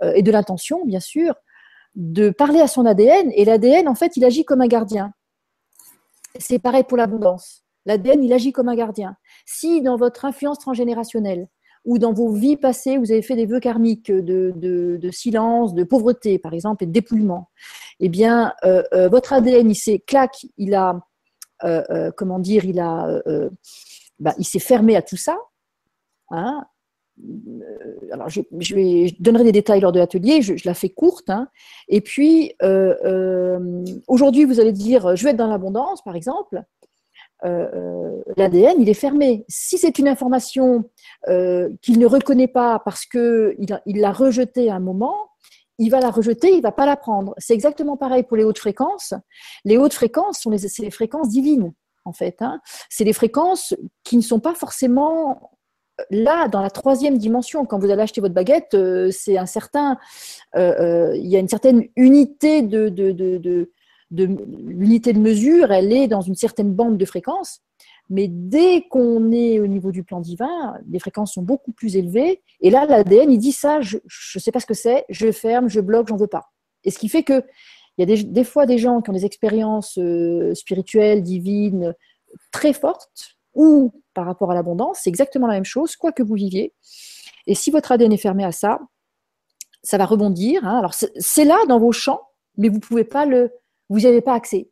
[0.02, 1.34] et de l'intention, bien sûr,
[1.94, 3.30] de parler à son ADN.
[3.34, 5.12] Et l'ADN, en fait, il agit comme un gardien.
[6.38, 7.64] C'est pareil pour l'abondance.
[7.86, 9.16] L'ADN, il agit comme un gardien.
[9.46, 11.48] Si dans votre influence transgénérationnelle
[11.84, 16.38] ou dans vos vies passées, vous avez fait des vœux karmiques de, silence, de pauvreté,
[16.38, 17.48] par exemple, et de dépouillement,
[18.00, 21.00] eh bien, euh, euh, votre ADN, il s'est clac, il a,
[21.64, 23.22] euh, comment dire, il a,
[24.18, 25.38] bah, il s'est fermé à tout ça.
[26.30, 26.64] Hein.
[28.12, 31.30] Alors, je, donnerai des détails lors de l'atelier, je, la fais courte.
[31.30, 31.48] Hein.
[31.88, 32.54] Et puis,
[34.06, 36.62] aujourd'hui, vous allez dire, je vais être dans l'abondance, par exemple.
[37.44, 39.44] Euh, euh, l'ADN, il est fermé.
[39.48, 40.84] Si c'est une information
[41.28, 45.30] euh, qu'il ne reconnaît pas parce qu'il il l'a rejetée à un moment,
[45.78, 47.34] il va la rejeter, il ne va pas la prendre.
[47.38, 49.14] C'est exactement pareil pour les hautes fréquences.
[49.64, 51.72] Les hautes fréquences sont les, les fréquences divines,
[52.04, 52.42] en fait.
[52.42, 52.60] Hein.
[52.90, 55.58] C'est les fréquences qui ne sont pas forcément
[56.10, 57.64] là, dans la troisième dimension.
[57.64, 58.76] Quand vous allez acheter votre baguette,
[59.10, 59.98] c'est un certain,
[60.56, 63.70] il y a une certaine unité de, de, de
[64.10, 67.60] de de mesure, elle est dans une certaine bande de fréquences.
[68.08, 72.42] Mais dès qu'on est au niveau du plan divin, les fréquences sont beaucoup plus élevées.
[72.60, 75.68] Et là, l'ADN, il dit ça, je ne sais pas ce que c'est, je ferme,
[75.68, 76.50] je bloque, j'en veux pas.
[76.82, 77.44] Et ce qui fait que
[77.98, 81.94] il y a des, fois des gens qui ont des expériences euh, spirituelles, divines,
[82.50, 86.34] très fortes, ou par rapport à l'abondance, c'est exactement la même chose, quoi que vous
[86.34, 86.72] viviez.
[87.46, 88.78] Et si votre ADN est fermé à ça,
[89.82, 90.64] ça va rebondir.
[90.66, 90.78] Hein.
[90.78, 92.22] Alors, c'est là dans vos champs,
[92.56, 93.50] mais vous pouvez pas le,
[93.88, 94.68] vous n'y avez pas accès.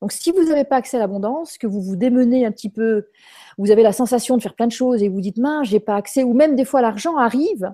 [0.00, 3.08] Donc, si vous n'avez pas accès à l'abondance, que vous vous démenez un petit peu,
[3.56, 5.96] vous avez la sensation de faire plein de choses et vous dites, mince, j'ai pas
[5.96, 7.72] accès, ou même des fois l'argent arrive,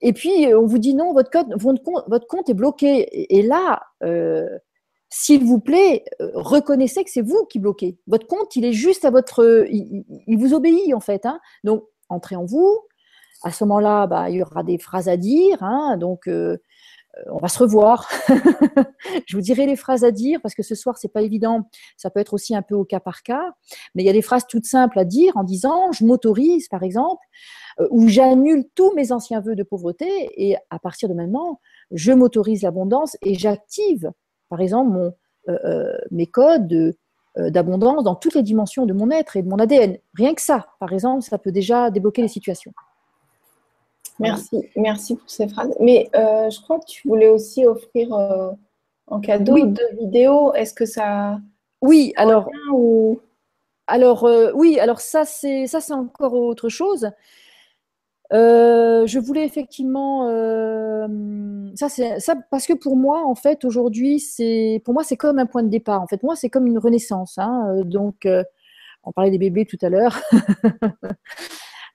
[0.00, 1.54] et puis euh, on vous dit non, votre, code,
[2.28, 3.36] compte, est bloqué.
[3.36, 4.46] Et, là, euh,
[5.08, 7.98] s'il vous plaît, euh, reconnaissez que c'est vous qui bloquez.
[8.06, 11.26] Votre compte, il est juste à votre, il, vous obéit en fait.
[11.26, 11.40] Hein.
[11.64, 12.80] Donc, entrez en vous.
[13.42, 15.62] À ce moment-là, bah, il y aura des phrases à dire.
[15.62, 15.96] Hein.
[15.98, 16.58] donc, euh,
[17.30, 18.08] on va se revoir.
[19.26, 21.68] je vous dirai les phrases à dire parce que ce soir, c'est pas évident.
[21.96, 23.54] Ça peut être aussi un peu au cas par cas.
[23.94, 26.82] Mais il y a des phrases toutes simples à dire en disant je m'autorise, par
[26.82, 27.24] exemple,
[27.80, 32.12] euh, ou j'annule tous mes anciens vœux de pauvreté et à partir de maintenant, je
[32.12, 34.10] m'autorise l'abondance et j'active,
[34.48, 35.12] par exemple, mon,
[35.48, 36.94] euh, mes codes
[37.36, 39.98] d'abondance dans toutes les dimensions de mon être et de mon ADN.
[40.14, 42.72] Rien que ça, par exemple, ça peut déjà débloquer les situations.
[44.18, 45.74] Merci, merci pour ces phrases.
[45.80, 48.50] Mais euh, je crois que tu voulais aussi offrir euh,
[49.06, 50.54] en cadeau deux vidéos.
[50.54, 51.38] Est-ce que ça
[51.82, 52.50] Oui, alors
[53.86, 57.10] alors euh, oui, alors ça c'est ça c'est encore autre chose.
[58.32, 60.28] Je voulais effectivement
[61.74, 65.46] c'est ça parce que pour moi en fait aujourd'hui c'est pour moi c'est comme un
[65.46, 67.82] point de départ en fait moi c'est comme une renaissance hein.
[67.84, 68.26] donc
[69.04, 70.20] on parlait des bébés tout à l'heure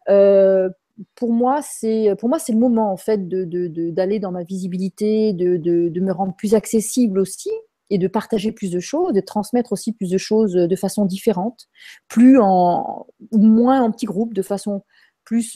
[1.16, 6.00] pour moi, c'est pour moi c'est le moment en fait d'aller dans ma visibilité, de,
[6.00, 7.50] me rendre plus accessible aussi
[7.90, 11.68] et de partager plus de choses, de transmettre aussi plus de choses de façon différente,
[12.08, 14.84] plus en ou moins en petits groupes, de façon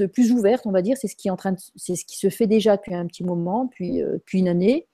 [0.07, 0.95] plus ouverte, on va dire.
[0.97, 3.23] C'est ce qui est en train c'est ce qui se fait déjà depuis un petit
[3.23, 4.87] moment, puis euh, une année.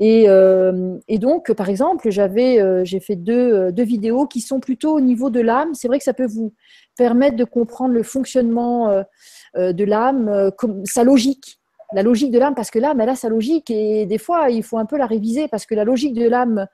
[0.00, 4.96] Et, euh, et, donc, par exemple, j'avais, euh, j'ai fait deux, vidéos qui sont plutôt
[4.96, 5.74] au niveau de l'âme.
[5.74, 6.54] C'est vrai que ça peut vous
[6.96, 9.04] permettre de comprendre le fonctionnement
[9.56, 10.50] de l'âme,
[10.84, 11.60] sa logique.
[11.94, 14.62] La logique de l'âme, parce que l'âme, elle a sa logique et des fois, il
[14.62, 16.66] faut un peu la réviser parce que la logique de l'âme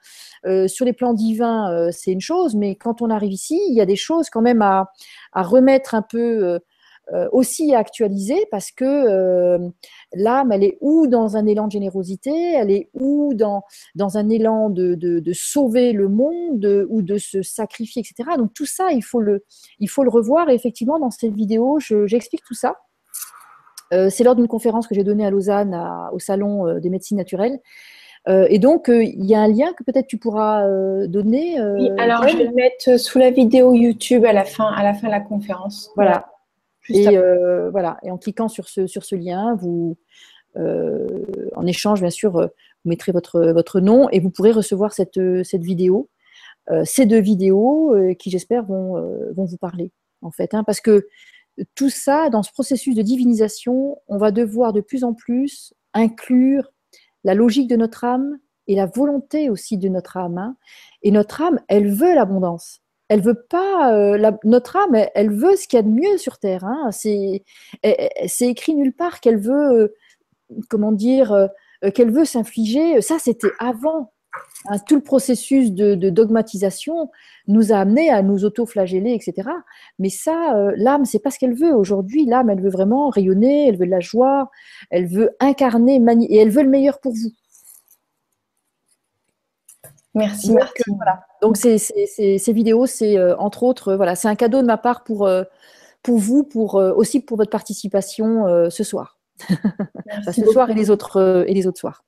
[0.67, 3.87] sur les plans divins, c'est une chose, mais quand on arrive ici, il y a
[3.87, 4.91] des choses quand même à,
[5.35, 6.59] remettre un peu
[7.33, 9.59] aussi à actualiser parce que
[10.15, 13.63] l'âme, elle est ou dans un élan de générosité, elle est ou dans,
[13.95, 18.37] dans un élan de, de, sauver le monde ou de se sacrifier, etc.
[18.39, 19.45] Donc tout ça, il faut le,
[19.81, 20.49] il faut le revoir.
[20.49, 22.77] Et effectivement, dans cette vidéo, j'explique tout ça.
[23.93, 25.79] Euh, c'est lors d'une conférence que j'ai donnée à Lausanne
[26.13, 27.59] au Salon euh, des médecines naturelles.
[28.27, 30.67] Euh, et donc, il y a un lien que peut-être tu pourras
[31.07, 31.61] donner.
[31.61, 34.95] oui, alors je vais le mettre sous la vidéo YouTube à la fin, à la
[34.95, 35.91] fin de la conférence.
[35.95, 36.27] Voilà.
[36.89, 37.19] Et
[37.71, 37.99] voilà.
[38.03, 39.97] Et en cliquant sur ce, sur ce lien, vous,
[40.57, 45.63] en échange, bien sûr, vous mettrez votre, votre nom et vous pourrez recevoir cette, cette
[45.63, 46.09] vidéo,
[46.85, 48.95] ces deux vidéos qui, j'espère, vont,
[49.35, 50.55] vont vous parler, en fait.
[50.55, 51.07] Hein, parce que
[51.75, 56.73] tout ça, dans ce processus de divinisation, on va devoir de plus en plus inclure
[57.23, 60.39] la logique de notre âme et la volonté aussi de notre âme.
[60.39, 60.57] Hein.
[61.03, 62.81] Et notre âme, elle veut l'abondance.
[63.15, 63.95] Elle veut pas.
[63.95, 66.65] Euh, notre âme, elle, veut ce qu'il y a de mieux sur terre.
[66.65, 66.91] Hein.
[66.91, 67.45] C'est
[68.41, 69.89] écrit nulle part qu'elle veut, euh,
[70.69, 71.47] comment dire, euh,
[71.95, 73.01] qu'elle veut s'infliger.
[73.03, 74.11] Ça, c'était avant.
[74.69, 74.79] Hein.
[74.89, 77.09] tout le processus de, dogmatisation
[77.47, 79.49] nous a amené à nous auto-flageller, etc.
[80.01, 81.73] Mais ça, l'âme, c'est pas ce qu'elle veut.
[81.73, 84.51] Aujourd'hui, l'âme, elle veut vraiment rayonner, elle veut de la joie,
[84.91, 87.31] elle veut incarner, et elle veut le meilleur pour vous.
[90.15, 90.49] Merci.
[90.49, 90.61] Donc,
[90.97, 91.21] voilà.
[91.43, 95.03] Donc ces, vidéos, c'est euh, entre autres, euh, voilà, c'est un cadeau de ma part
[95.03, 95.43] pour, euh,
[96.03, 99.19] pour vous, pour aussi pour votre participation ce soir.
[100.31, 102.05] ce soir et les autres et les autres soirs.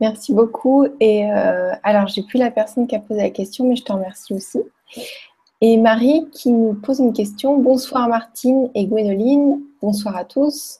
[0.00, 0.86] Merci beaucoup.
[1.00, 1.24] Et
[1.82, 4.60] alors, j'ai plus la personne qui a posé la question, mais je te remercie aussi.
[5.60, 7.58] Et Marie qui nous pose une question.
[7.58, 9.60] Bonsoir Martine et Gwénoline.
[9.80, 10.78] Bonsoir à tous.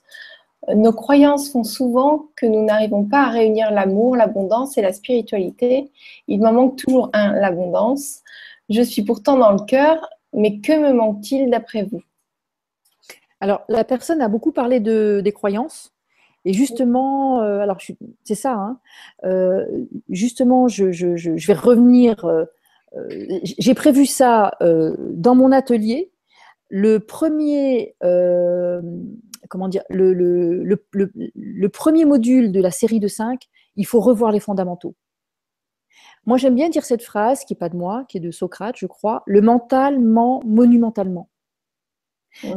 [0.68, 5.90] Nos croyances font souvent que nous n'arrivons pas à réunir l'amour, l'abondance et la spiritualité.
[6.28, 8.20] Il m'en manque toujours un, l'abondance.
[8.68, 12.02] Je suis pourtant dans le cœur, mais que me manque-t-il d'après vous?
[13.40, 15.92] Alors, la personne a beaucoup parlé de, des croyances.
[16.44, 17.78] Et justement, euh, alors
[18.24, 18.78] c'est ça, hein.
[19.24, 19.64] euh,
[20.10, 20.84] justement, je,
[21.46, 22.24] vais revenir.
[22.24, 22.44] Euh,
[23.42, 26.10] j'ai prévu ça dans mon atelier.
[26.68, 27.94] Le premier
[29.48, 33.42] comment dire, le, le, premier module de la série de 5,
[33.76, 34.94] il faut revoir les fondamentaux.
[36.26, 38.76] Moi, j'aime bien dire cette phrase, qui n'est pas de moi, qui est de Socrate,
[38.78, 41.28] je crois, le mental ment monumentalement.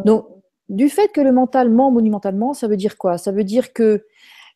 [0.03, 0.27] Donc,
[0.69, 3.17] du fait que le mental ment monumentalement, ça veut dire quoi?
[3.17, 4.05] Ça veut dire que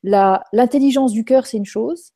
[0.03, 2.13] l'intelligence du cœur, c'est une chose.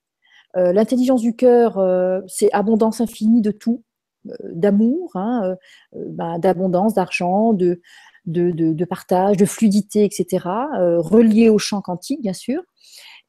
[0.56, 3.84] Euh, l'intelligence du cœur, euh, c'est abondance infinie de tout,
[4.30, 5.56] euh, d'amour, hein,
[5.94, 7.82] bah, d'abondance, d'argent, de,
[8.26, 10.48] de, partage, de fluidité, etc.,
[10.78, 12.62] euh, relié au champ quantique, bien sûr.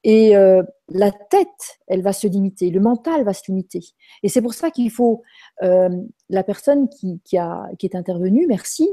[0.02, 3.80] Et euh, la tête, elle va se limiter, le mental va se limiter.
[4.22, 5.22] Et c'est pour ça qu'il faut,
[5.62, 5.88] euh,
[6.28, 8.88] la personne qui, a, qui est intervenue, merci,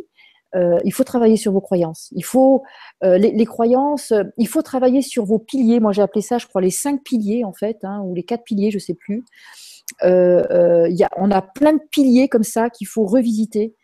[0.84, 2.10] il faut travailler sur vos croyances.
[2.12, 2.62] Il faut
[3.02, 5.80] les, croyances, il faut travailler sur vos piliers.
[5.80, 8.44] Moi, j'ai appelé ça, je crois, les cinq piliers en fait, hein, ou les quatre
[8.44, 9.24] piliers, je sais plus.
[10.04, 10.06] Y
[11.04, 13.76] a, on a plein de piliers comme ça qu'il faut revisiter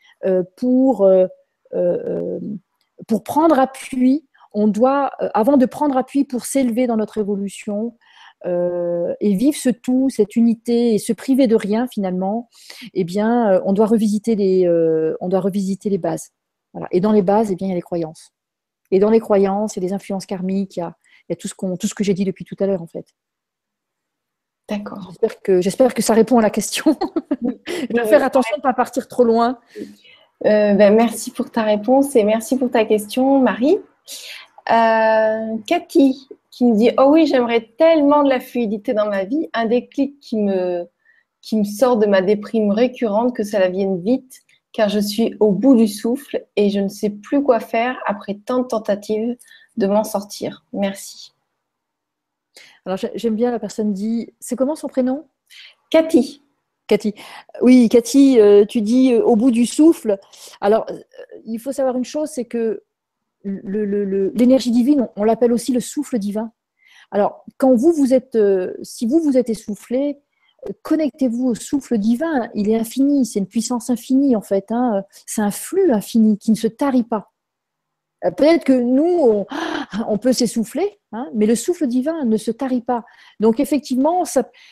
[0.57, 1.27] pour euh,
[1.71, 7.97] pour prendre appui, on doit, euh, avant de prendre appui pour s'élever dans notre évolution,
[8.45, 12.49] euh, et vivre ce tout, cette unité et se priver de rien finalement,
[12.93, 14.69] eh bien, on doit revisiter les,
[15.21, 16.31] on doit revisiter les bases.
[16.91, 18.31] Et dans les bases, eh bien, il y a les croyances.
[18.91, 20.95] Et dans les croyances, il y a les influences karmiques, il y a,
[21.27, 22.81] il y a tout ce qu'on, tout ce que j'ai dit depuis tout à l'heure
[22.81, 23.13] en fait.
[24.69, 25.01] D'accord.
[25.09, 26.97] J'espère que, j'espère que ça répond à la question.
[27.41, 29.59] Je vais faire attention de ne pas partir trop loin.
[30.45, 33.77] Euh, ben, merci pour ta réponse et merci pour ta question, Marie.
[34.71, 39.49] Euh, Cathy qui me dit Oh oui, j'aimerais tellement de la fluidité dans ma vie,
[39.53, 40.87] un déclic qui me,
[41.41, 44.41] qui me sort de ma déprime récurrente, que ça la vienne vite,
[44.73, 48.35] car je suis au bout du souffle et je ne sais plus quoi faire après
[48.35, 49.37] tant de tentatives
[49.77, 50.65] de m'en sortir.
[50.73, 51.33] Merci.
[52.85, 55.27] Alors j'aime bien la personne dit C'est comment son prénom?
[55.89, 56.41] Cathy.
[56.87, 57.13] Cathy.
[57.61, 60.17] Oui, Cathy, euh, tu dis euh, au bout du souffle.
[60.61, 60.99] Alors, euh,
[61.45, 62.83] il faut savoir une chose, c'est que
[63.43, 66.51] l'énergie divine, on, l'appelle aussi le souffle divin.
[67.11, 68.37] Alors, quand vous, vous êtes,
[68.81, 70.19] si vous, vous êtes essoufflé,
[70.81, 72.49] connectez-vous au souffle divin.
[72.55, 74.65] Il est infini, c'est une puissance infinie en fait.
[74.71, 75.03] Hein.
[75.25, 77.31] C'est un flux infini qui ne se tarit pas.
[78.27, 79.45] Euh, peut-être que nous,
[80.07, 83.03] on, peut s'essouffler, hein, mais le souffle divin ne se tarit pas.
[83.39, 84.23] Donc effectivement,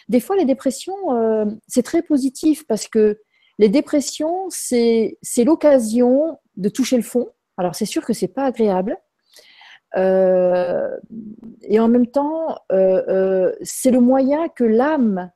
[0.10, 3.19] des fois, les dépressions, euh, c'est très positif parce que
[3.57, 7.30] les dépressions, c'est l'occasion de toucher le fond.
[7.57, 8.98] Alors c'est sûr que c'est pas agréable.
[9.95, 10.90] Euh,
[11.61, 12.57] et en même temps,
[13.61, 15.32] c'est le moyen que l'âme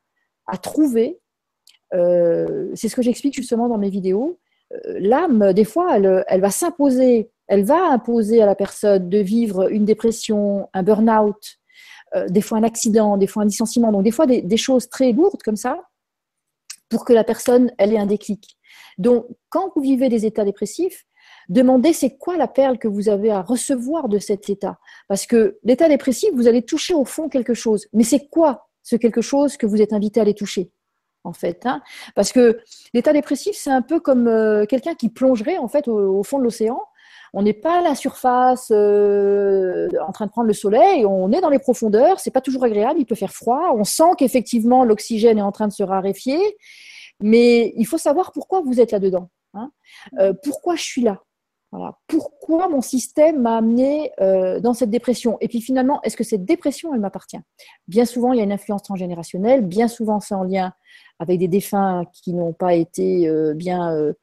[0.48, 1.22] a trouvé.
[1.94, 4.38] c'est ce que j'explique justement dans mes vidéos.
[4.86, 9.84] L'âme, des fois, elle va s'imposer elle va imposer à la personne de vivre une
[9.84, 11.58] dépression, un burn-out,
[12.16, 15.12] euh, des fois un accident, des fois un licenciement, donc des fois des, choses très
[15.12, 15.82] lourdes comme ça,
[16.90, 18.56] pour que la personne, elle ait un déclic.
[19.00, 21.06] Donc, quand vous vivez des états dépressifs,
[21.50, 24.78] demandez c'est quoi la perle que vous avez à recevoir de cet état.
[25.08, 27.88] Parce que l'état dépressif, vous allez toucher au fond quelque chose.
[27.94, 30.72] Mais c'est quoi ce quelque chose que vous êtes invité à aller toucher
[31.24, 31.66] en fait.
[31.66, 31.82] Hein?
[32.16, 32.60] Parce que
[32.94, 36.44] l'état dépressif, c'est un peu comme euh, quelqu'un qui plongerait en fait au, fond de
[36.44, 36.80] l'océan
[37.34, 41.50] On n'est pas à la surface en train de prendre le soleil, on est dans
[41.50, 45.44] les profondeurs, c'est pas toujours agréable, il peut faire froid, on sent qu'effectivement l'oxygène est
[45.44, 46.40] en train de se raréfier,
[47.20, 49.30] mais il faut savoir pourquoi vous êtes là-dedans.
[49.54, 49.72] Hein.
[50.44, 51.20] pourquoi je suis là?
[52.08, 55.38] Pourquoi mon système m'a amené euh, dans cette dépression?
[55.40, 57.40] Et puis finalement, est-ce que cette dépression, elle m'appartient?
[57.88, 59.66] Bien souvent, il y a une influence transgénérationnelle.
[59.66, 60.74] Bien souvent, c'est en lien
[61.20, 64.14] avec des défunts qui n'ont pas été euh, bien, euh,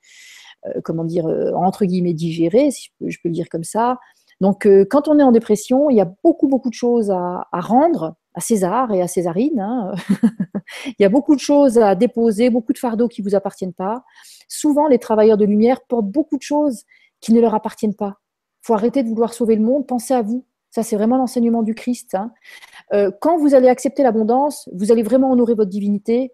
[0.85, 3.99] comment dire, entre guillemets, digérés, si je peux, le dire comme ça.
[4.41, 8.17] Donc, quand on est en dépression, il y a beaucoup, beaucoup de choses à, rendre
[8.35, 9.61] à César et à Césarine.
[9.61, 9.95] Hein.
[10.87, 13.73] il y a beaucoup de choses à déposer, beaucoup de fardeaux qui ne vous appartiennent
[13.73, 14.05] pas.
[14.49, 16.85] Souvent, les travailleurs de lumière portent beaucoup de choses
[17.21, 18.17] qui ne leur appartiennent pas.
[18.63, 20.45] Il faut arrêter de vouloir sauver le monde, pensez à vous.
[20.71, 22.15] Ça, c'est vraiment l'enseignement du Christ.
[22.15, 22.33] Hein.
[22.93, 26.33] Euh, quand vous allez accepter l'abondance, vous allez vraiment honorer votre divinité,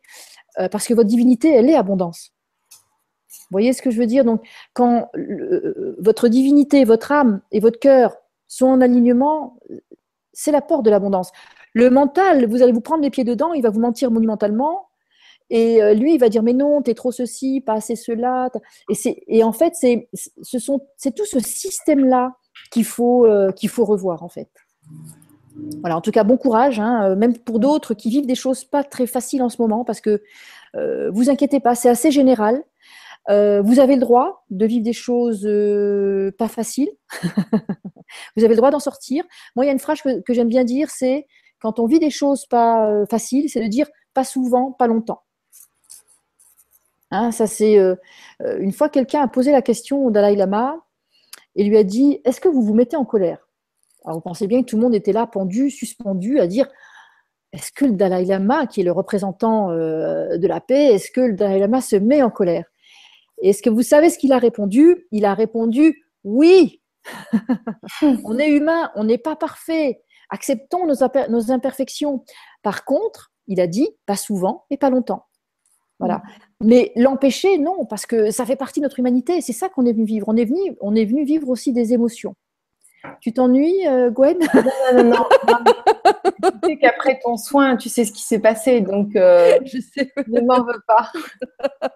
[0.58, 2.32] euh, parce que votre divinité, elle est abondance.
[3.52, 4.24] Voyez ce que je veux dire?
[4.24, 4.42] Donc,
[4.72, 5.10] quand
[5.98, 8.16] votre divinité, votre âme et votre cœur
[8.48, 9.58] sont en alignement,
[10.32, 11.30] c'est la porte de l'abondance.
[11.74, 14.88] Le mental, vous allez vous prendre les pieds dedans, il va vous mentir monumentalement,
[15.52, 18.50] et euh, lui, il va dire mais non, t'es trop ceci, pas assez cela.
[18.90, 22.36] Et, c'est, et en fait, c'est, ce sont, c'est tout ce système-là
[22.70, 24.48] qu'il faut, euh, qu'il faut revoir en fait.
[25.80, 28.64] Voilà, en tout cas, bon courage, hein, euh, même pour d'autres qui vivent des choses
[28.64, 30.22] pas très faciles en ce moment, parce que
[31.12, 32.62] vous inquiétez pas, c'est assez général.
[33.28, 35.48] Vous avez le droit de vivre des choses
[36.38, 36.90] pas faciles.
[38.36, 39.24] vous avez le droit d'en sortir.
[39.56, 41.26] Moi, il y a une phrase que, j'aime bien dire, c'est
[41.60, 45.22] quand on vit des choses pas faciles, c'est de dire pas souvent, pas longtemps.
[47.12, 47.94] Hein, ça c'est euh,
[48.42, 50.78] euh, une fois quelqu'un a posé la question au Dalai Lama
[51.54, 53.48] et lui a dit Est-ce que vous vous mettez en colère?
[54.04, 56.66] Alors vous pensez bien que tout le monde était là, pendu, suspendu, à dire
[57.52, 61.20] Est-ce que le Dalai Lama, qui est le représentant euh, de la paix, est-ce que
[61.20, 62.64] le Dalai Lama se met en colère?
[63.50, 65.06] Est-ce que vous savez ce qu'il a répondu?
[65.10, 66.80] Il a répondu Oui
[68.02, 70.02] On est humain, on n'est pas parfait.
[70.30, 72.24] Acceptons nos imperfections.
[72.62, 75.26] Par contre, il a dit Pas souvent et pas longtemps.
[75.98, 76.16] Voilà.
[76.60, 76.66] Mm.
[76.66, 79.40] Mais l'empêcher, non, parce que ça fait partie de notre humanité.
[79.40, 80.28] C'est ça qu'on est venu vivre.
[80.28, 82.34] On est venu, on est venu vivre aussi des émotions.
[83.20, 84.38] Tu t'ennuies, euh, Gwen?
[84.94, 85.26] Non, non, non.
[86.62, 90.12] tu sais qu'après ton soin, tu sais ce qui s'est passé, donc euh, je sais.
[90.28, 91.10] ne m'en veux pas.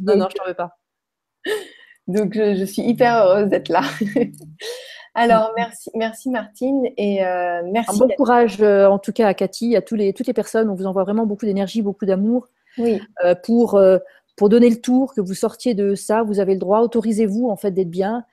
[0.00, 0.78] non, non, je t'en veux pas.
[2.08, 3.82] Donc, je, suis hyper heureuse d'être là.
[5.14, 8.02] Alors, merci, merci Martine et euh, merci.
[8.02, 10.68] Un bon courage, en tout cas, à Cathy, à tous les, toutes les personnes.
[10.70, 12.48] On vous envoie vraiment beaucoup d'énergie, beaucoup d'amour
[12.78, 13.00] oui.
[13.22, 13.78] Euh, pour,
[14.36, 17.56] pour donner le tour, que vous sortiez de ça, vous avez le droit, autorisez-vous en
[17.56, 18.24] fait d'être bien.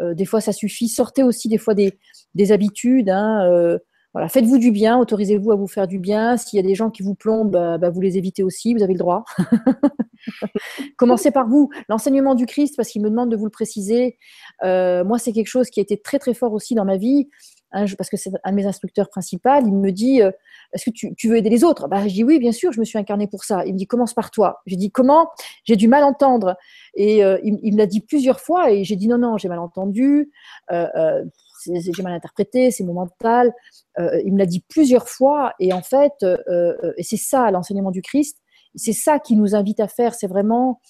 [0.00, 0.88] Euh, des fois, ça suffit.
[0.88, 1.98] Sortez aussi des fois des,
[2.34, 3.10] des habitudes.
[3.10, 3.78] Hein,
[4.12, 6.36] voilà, faites-vous du bien, autorisez-vous à vous faire du bien.
[6.36, 8.82] S'il y a des gens qui vous plombent, bah, bah, vous les évitez aussi, vous
[8.84, 9.24] avez le droit.
[10.96, 11.68] Commencez par vous.
[11.88, 14.18] L'enseignement du Christ, parce qu'il me demande de vous le préciser.
[14.62, 17.28] moi, c'est quelque chose qui a été très très fort aussi dans ma vie.
[17.74, 20.30] Hein, parce que c'est un de mes instructeurs principaux, il me dit euh,
[20.72, 21.88] Est-ce que tu, veux aider les autres?
[21.88, 23.66] Bah, Je dis Oui, bien sûr, je me suis incarné pour ça.
[23.66, 24.62] Il me dit Commence par toi.
[24.64, 25.28] J'ai dit Comment?
[25.64, 26.56] J'ai du mal entendre.
[26.94, 29.58] Et euh, il, me l'a dit plusieurs fois et j'ai dit Non, non, j'ai mal
[29.58, 30.30] entendu,
[30.70, 31.24] euh,
[31.66, 33.52] j'ai mal interprété, c'est mon mental.
[33.98, 38.38] il me l'a dit plusieurs fois et en fait, et c'est ça l'enseignement du Christ,
[38.76, 40.80] c'est ça qui nous invite à faire, c'est vraiment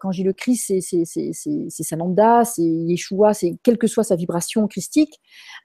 [0.00, 5.20] quand j'ai le Christ, c'est Sananda, c'est Yeshua, c'est quelle que soit sa vibration christique,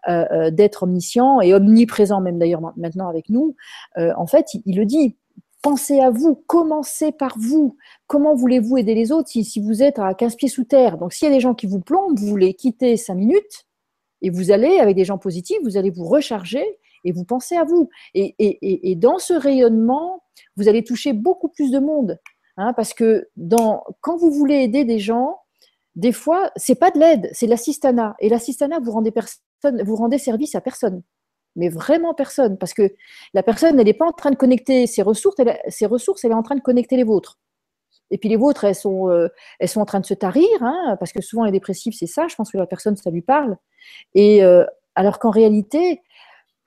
[0.08, 3.56] euh, euh, d'être omniscient et omniprésent même d'ailleurs maintenant avec nous.
[3.98, 5.18] en fait, il, le dit.
[5.62, 7.76] Pensez à vous, commencez par vous.
[8.08, 10.98] Comment voulez-vous aider les autres si, vous êtes à 15 pieds sous terre?
[10.98, 13.66] Donc, s'il y a des gens qui vous plombent, vous les quittez 5 minutes
[14.22, 16.64] et vous allez, avec des gens positifs, vous allez vous recharger
[17.04, 17.90] et vous pensez à vous.
[18.14, 20.24] et dans ce rayonnement,
[20.56, 22.18] vous allez toucher beaucoup plus de monde.
[22.60, 23.30] Hein, parce que
[24.02, 25.40] quand vous voulez aider des gens,
[25.96, 28.18] des fois, c'est pas de l'aide, c'est l'assistanat.
[28.20, 29.14] Et l'assistanat, vous rendez
[29.96, 31.02] rendez service à personne,
[31.56, 32.94] mais vraiment personne, parce que
[33.34, 36.32] la personne, elle n'est pas en train de connecter ses ressources, elle, ses ressources, elle
[36.32, 37.40] est en train de connecter les vôtres.
[38.12, 39.30] Et puis les vôtres, elles sont, euh,
[39.60, 42.28] elles sont en train de se tarir, hein, parce que souvent les dépressifs, c'est ça.
[42.28, 43.56] Je pense que la personne, ça lui parle.
[44.16, 44.66] Et euh,
[44.96, 46.02] alors qu'en réalité,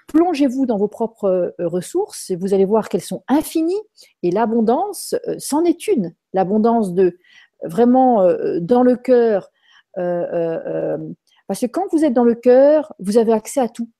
[0.08, 3.80] plongez-vous dans vos propres euh, ressources et vous allez voir qu'elles sont infinies
[4.22, 6.14] et l'abondance, euh, c'en est une.
[6.32, 7.18] L'abondance de
[7.64, 9.50] vraiment euh, dans le cœur.
[9.94, 13.90] parce que quand vous êtes dans le cœur, vous avez accès à tout.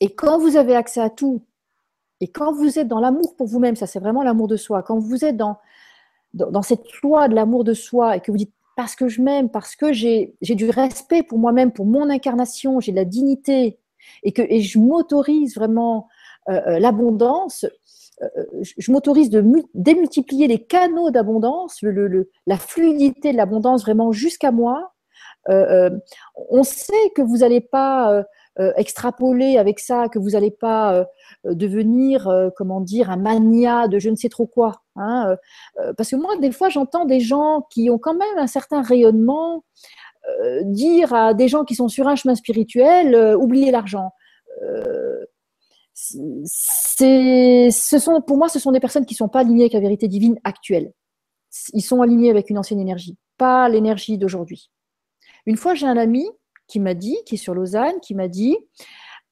[0.00, 1.44] Et quand vous avez accès à tout,
[2.20, 4.98] et quand vous êtes dans l'amour pour vous-même, ça c'est vraiment l'amour de soi, quand
[4.98, 5.58] vous êtes dans,
[6.34, 9.50] dans, cette loi de l'amour de soi et que vous dites parce que je m'aime,
[9.50, 13.78] parce que j'ai du respect pour moi-même, pour mon incarnation, j'ai de la dignité,
[14.22, 16.08] et que je m'autorise vraiment
[16.48, 17.66] euh, euh, l'abondance,
[18.22, 18.28] euh,
[18.62, 19.44] je m'autorise de
[19.74, 21.84] démultiplier les canaux d'abondance,
[22.46, 24.92] la fluidité de l'abondance vraiment jusqu'à moi,
[25.46, 28.22] on sait que vous n'allez pas
[28.76, 31.06] extrapoler avec ça, que vous n'allez pas
[31.44, 34.82] devenir, comment dire, un mania de je ne sais trop quoi.
[34.96, 35.36] Hein,
[35.96, 39.64] parce que moi, des fois, j'entends des gens qui ont quand même un certain rayonnement
[40.64, 44.12] dire à des gens qui sont sur un chemin spirituel, oubliez l'argent
[45.98, 49.80] ce sont, pour moi, ce sont des personnes qui ne sont pas alignées avec la
[49.80, 50.92] vérité divine actuelle.
[51.72, 54.70] Ils sont alignés avec une ancienne énergie, pas l'énergie d'aujourd'hui.
[55.46, 56.28] Une fois, j'ai un ami
[56.66, 58.56] qui m'a dit, qui est sur Lausanne, qui m'a dit,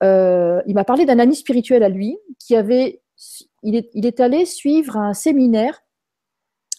[0.03, 3.03] euh, il m'a parlé d'un ami spirituel à lui qui avait,
[3.63, 5.81] il est allé suivre un séminaire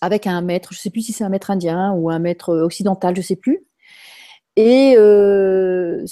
[0.01, 2.55] avec un maître, je ne sais plus si c'est un maître indien ou un maître
[2.55, 3.65] occidental, je ne sais plus.
[4.57, 6.03] Et euh,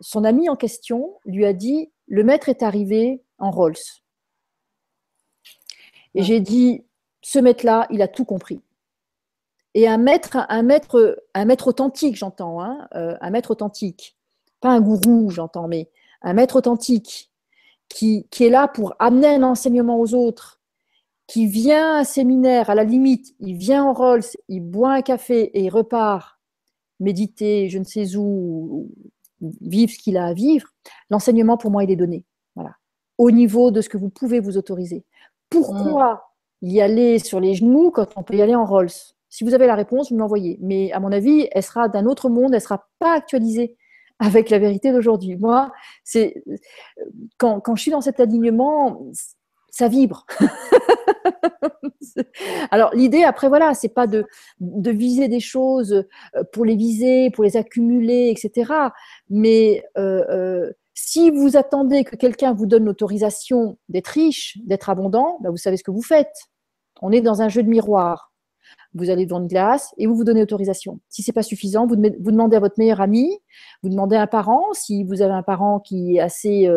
[0.00, 3.74] son ami en question lui a dit le maître est arrivé en Rolls.
[6.14, 6.84] Et j'ai dit,
[7.22, 8.60] ce maître-là, il a tout compris.
[9.74, 14.16] Et un maître, un maître, un maître authentique, j'entends, hein, euh, un maître authentique,
[14.60, 15.90] pas un gourou, j'entends, mais
[16.20, 17.32] un maître authentique
[17.88, 20.60] qui, qui, est là pour amener un enseignement aux autres,
[21.26, 25.02] qui vient à un séminaire, à la limite, il vient en Rolls, il boit un
[25.02, 26.41] café et il repart
[27.02, 28.90] méditer, je ne sais où,
[29.60, 30.68] vivre ce qu'il a à vivre,
[31.10, 32.24] l'enseignement, pour moi, il est donné.
[32.54, 32.76] Voilà.
[33.18, 35.04] Au niveau de ce que vous pouvez vous autoriser.
[35.50, 36.30] Pourquoi
[36.62, 38.90] y aller sur les genoux quand on peut y aller en Rolls?
[39.28, 40.58] Si vous avez la réponse, vous me l'envoyez.
[40.60, 43.76] Mais à mon avis, elle sera d'un autre monde, elle ne sera pas actualisée
[44.18, 45.36] avec la vérité d'aujourd'hui.
[45.36, 45.72] Moi,
[46.04, 46.44] c'est
[47.38, 49.04] quand, quand, je suis dans cet alignement,
[49.68, 50.26] ça vibre.
[52.70, 54.24] Alors l'idée après voilà, c'est pas de,
[54.60, 56.04] de, viser des choses
[56.36, 58.72] euh, pour les viser, pour les accumuler, etc.
[59.30, 65.38] Mais euh, euh, si vous attendez que quelqu'un vous donne l'autorisation d'être riche, d'être abondant,
[65.42, 66.34] ben, vous savez ce que vous faites.
[67.00, 68.32] On est dans un jeu de miroir.
[68.94, 71.00] Vous allez devant une glace et vous vous donnez autorisation.
[71.08, 73.38] Si c'est pas suffisant, vous, vous, demandez à votre meilleur ami,
[73.82, 76.68] vous demandez à un parent, si vous avez un parent qui est assez,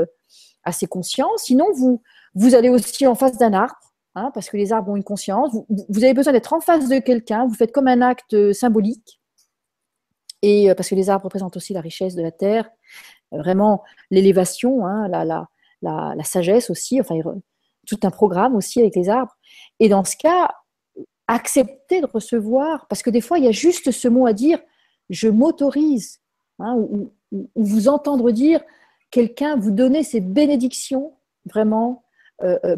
[0.63, 1.29] assez conscient.
[1.37, 2.01] Sinon, vous,
[2.33, 3.75] vous allez aussi en face d'un arbre,
[4.15, 5.51] hein, parce que les arbres ont une conscience.
[5.69, 7.45] Vous, avez besoin d'être en face de quelqu'un.
[7.45, 9.19] Vous faites comme un acte symbolique.
[10.41, 12.69] Et euh, parce que les arbres représentent aussi la richesse de la terre,
[13.33, 17.15] euh, vraiment l'élévation, hein, la, sagesse aussi, enfin,
[17.87, 19.35] tout un programme aussi avec les arbres.
[19.79, 20.49] Et dans ce cas,
[21.27, 24.59] accepter de recevoir, parce que des fois, il y a juste ce mot à dire,
[25.09, 26.21] je m'autorise,
[26.59, 27.11] hein, ou,
[27.55, 28.61] vous entendre dire,
[29.11, 32.04] quelqu'un vous donner ses bénédictions, vraiment,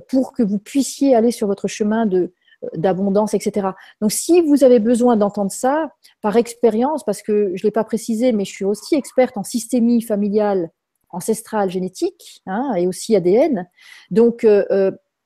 [0.08, 3.68] pour que vous puissiez aller sur votre chemin de euh, d'abondance, etc.
[4.02, 7.84] Donc, si vous avez besoin d'entendre ça par expérience, parce que je ne l'ai pas
[7.84, 10.72] précisé, mais je suis aussi experte en systémie familiale,
[11.10, 13.70] ancestrale, génétique, hein, et aussi ADN.
[14.10, 14.46] Donc,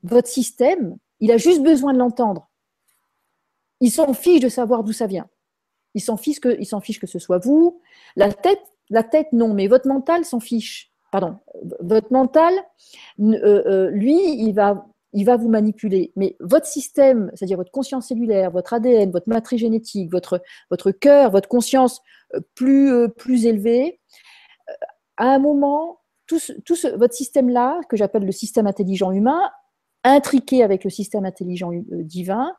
[0.03, 2.49] votre système, il a juste besoin de l'entendre.
[3.79, 5.27] Il s'en fiche de savoir d'où ça vient.
[5.93, 7.81] Il s'en fiche que, il fiche que ce soit vous.
[8.15, 11.37] La tête, la tête, non, mais votre mental s'en fiche pardon,
[11.81, 12.53] votre mental,
[13.19, 16.13] euh, euh, lui, il va, il va vous manipuler.
[16.15, 21.29] Mais votre système, c'est-à-dire votre conscience cellulaire, votre ADN, votre matrice génétique, votre, votre cœur,
[21.31, 22.01] votre conscience
[22.33, 23.99] euh, plus, plus élevée,
[25.17, 29.51] à un moment, tout, tout votre système-là, que j'appelle le système intelligent humain,
[30.03, 32.55] intriqué avec le système intelligent divin,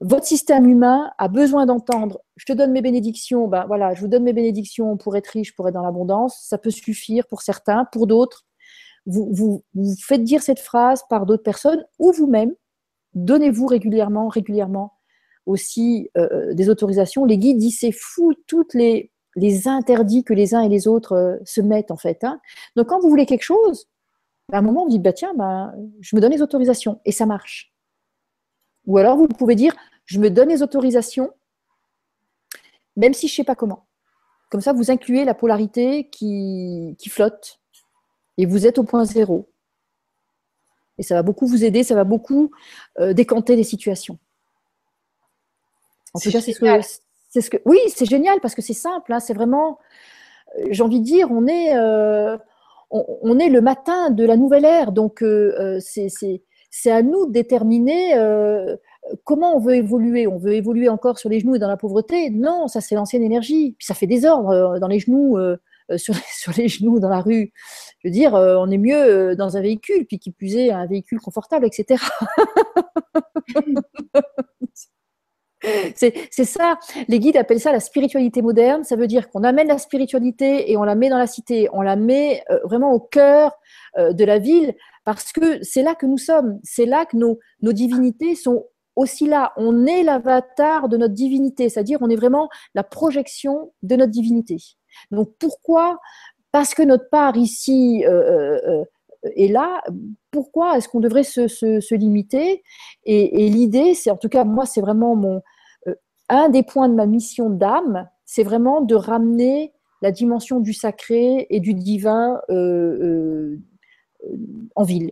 [0.00, 4.08] votre système humain a besoin d'entendre je te donne mes bénédictions, ben voilà, je vous
[4.08, 6.40] donne mes bénédictions pour être riche, pour être dans l'abondance.
[6.48, 8.46] Ça peut suffire pour certains, pour d'autres.
[9.06, 9.64] Vous, vous,
[10.00, 12.54] faites dire cette phrase par d'autres personnes ou vous-même.
[13.14, 14.94] Donnez-vous régulièrement, régulièrement
[15.46, 17.24] aussi euh, euh, des autorisations.
[17.24, 21.14] Les guides disent c'est fou toutes les, les interdits que les uns et les autres
[21.14, 22.22] euh, se mettent en fait.
[22.22, 22.40] Hein.
[22.76, 23.88] Donc quand vous voulez quelque chose,
[24.52, 27.26] à un moment vous dites bah tiens, bah, je me donne les autorisations et ça
[27.26, 27.72] marche.
[28.88, 31.30] Ou alors, vous pouvez dire, je me donne les autorisations,
[32.96, 33.86] même si je ne sais pas comment.
[34.50, 37.60] Comme ça, vous incluez la polarité qui, flotte
[38.38, 39.50] et vous êtes au point zéro.
[40.96, 42.50] Et ça va beaucoup vous aider, ça va beaucoup
[42.98, 44.18] euh, décanter les situations.
[46.14, 47.58] En tout cas, c'est ce que, ce que.
[47.66, 49.12] Oui, c'est génial parce que c'est simple.
[49.12, 49.78] Hein, c'est vraiment.
[50.58, 52.38] Euh, j'ai envie de dire, on est, euh,
[52.90, 54.92] on, est le matin de la nouvelle ère.
[54.92, 55.22] Donc,
[55.80, 56.08] c'est
[56.70, 58.76] c'est à nous de déterminer euh,
[59.24, 60.26] comment on veut évoluer.
[60.26, 62.30] On veut évoluer encore sur les genoux et dans la pauvreté?
[62.30, 63.74] Non, ça c'est l'ancienne énergie.
[63.78, 65.56] Puis ça fait désordre euh, dans les genoux, euh,
[65.96, 66.14] sur,
[66.56, 67.52] les genoux, dans la rue.
[68.00, 71.18] Je veux dire, on est mieux dans un véhicule, puis qui plus est, un véhicule
[71.18, 72.02] confortable, etc.
[75.96, 76.78] C'est ça.
[77.08, 78.84] Les guides appellent ça la spiritualité moderne.
[78.84, 81.68] Ça veut dire qu'on amène la spiritualité et on la met dans la cité.
[81.72, 83.58] On la met vraiment au cœur
[83.96, 84.74] de la ville
[85.08, 89.54] parce que c'est là que nous sommes, c'est là que nos, divinités sont aussi là,
[89.56, 94.58] on est l'avatar de notre divinité, c'est-à-dire on est vraiment la projection de notre divinité.
[95.10, 95.98] Donc pourquoi
[96.52, 98.84] Parce que notre part ici euh, euh,
[99.34, 99.82] est là,
[100.30, 102.62] pourquoi est-ce qu'on devrait se, limiter?
[103.06, 105.40] Et, l'idée, c'est en tout cas, moi, c'est vraiment mon,
[106.28, 109.72] un des points de ma mission d'âme, c'est vraiment de ramener
[110.02, 112.42] la dimension du sacré et du divin
[114.74, 115.10] en ville.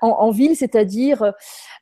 [0.00, 1.32] en, ville, c'est-à-dire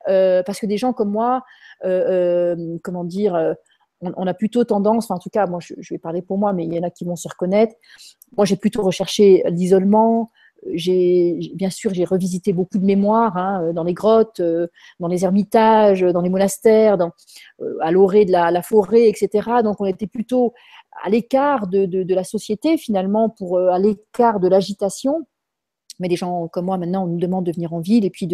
[0.09, 1.43] euh, parce que des gens comme moi,
[1.85, 3.55] euh, euh, comment dire,
[4.01, 6.65] on, a plutôt tendance, enfin en tout cas, moi je, vais parler pour moi, mais
[6.65, 7.75] il y en a qui vont s'y reconnaître.
[8.35, 10.31] Moi, j'ai plutôt recherché l'isolement.
[10.73, 14.41] J'ai bien sûr j'ai revisité beaucoup de mémoires hein, dans les grottes,
[14.99, 17.11] dans les ermitages, dans les monastères, dans,
[17.81, 19.61] à l'orée de la, la, forêt, etc.
[19.61, 20.53] Donc on était plutôt
[21.01, 25.25] à l'écart de, la société finalement, pour euh, à l'écart de l'agitation.
[25.99, 28.27] Mais des gens comme moi, maintenant, on nous demande de venir en ville et puis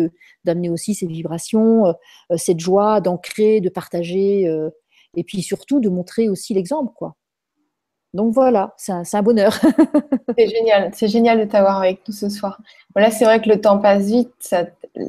[0.46, 1.94] d'amener aussi ces vibrations, euh,
[2.32, 4.50] euh, cette joie, d'ancrer, de partager,
[5.16, 7.16] et puis surtout de montrer aussi l'exemple, quoi.
[8.16, 9.54] Donc voilà, c'est un, bonheur.
[10.38, 12.60] c'est génial, c'est génial de t'avoir avec nous ce soir.
[12.96, 14.56] Voilà, c'est vrai que le temps passe vite.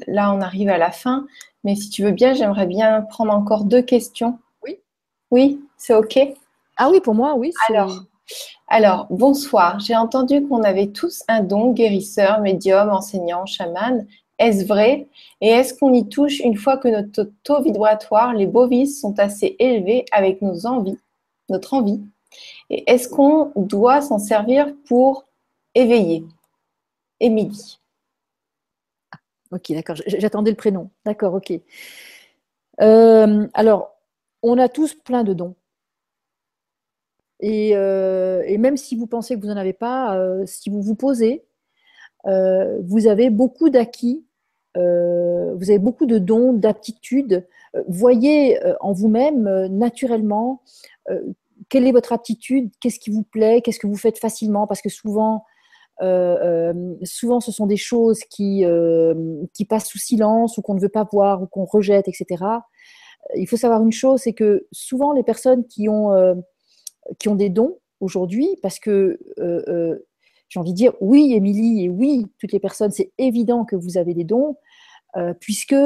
[0.06, 1.26] là, on arrive à la fin.
[1.64, 4.38] Mais si tu veux bien, j'aimerais bien prendre encore deux questions.
[4.62, 4.78] Oui.
[5.30, 6.18] Oui, c'est OK?
[6.82, 7.52] Ah oui, pour moi, oui.
[7.68, 8.06] Alors,
[8.66, 9.78] alors, bonsoir.
[9.80, 14.06] J'ai entendu qu'on avait tous un don, guérisseur, médium, enseignant, chaman.
[14.38, 15.06] Est-ce vrai?
[15.42, 19.56] Et est-ce qu'on y touche une fois que notre taux vibratoire, les bovis, sont assez
[19.58, 20.96] élevés avec nos envies,
[21.50, 22.00] notre envie?
[22.70, 25.26] Et est-ce qu'on doit s'en servir pour
[25.74, 26.24] éveiller?
[27.20, 27.78] Émilie.
[29.12, 29.18] Ah,
[29.52, 29.96] ok, d'accord.
[30.06, 30.88] J'attendais le prénom.
[31.04, 31.52] D'accord, ok.
[32.80, 33.92] Euh, alors,
[34.42, 35.54] on a tous plein de dons.
[37.42, 40.94] Euh, et, même si vous pensez que vous n'en avez pas, euh, si vous vous
[40.94, 41.44] posez,
[42.26, 44.26] euh, vous avez beaucoup d'acquis,
[44.76, 47.46] vous avez beaucoup de dons, d'aptitudes.
[47.88, 50.62] voyez en vous-même naturellement
[51.68, 54.88] quelle est votre aptitude, qu'est-ce qui vous plaît, qu'est-ce que vous faites facilement, parce que
[54.88, 55.44] souvent,
[55.98, 58.64] souvent ce sont des choses qui,
[59.52, 62.44] qui passent sous silence ou qu'on ne veut pas voir ou qu'on rejette, etc.
[63.34, 66.12] Il faut savoir une chose, c'est que souvent les personnes qui ont
[67.18, 70.06] qui ont des dons aujourd'hui, parce que euh, euh,
[70.48, 73.98] j'ai envie de dire oui, Émilie, et oui, toutes les personnes, c'est évident que vous
[73.98, 74.56] avez des dons,
[75.16, 75.76] euh, puisque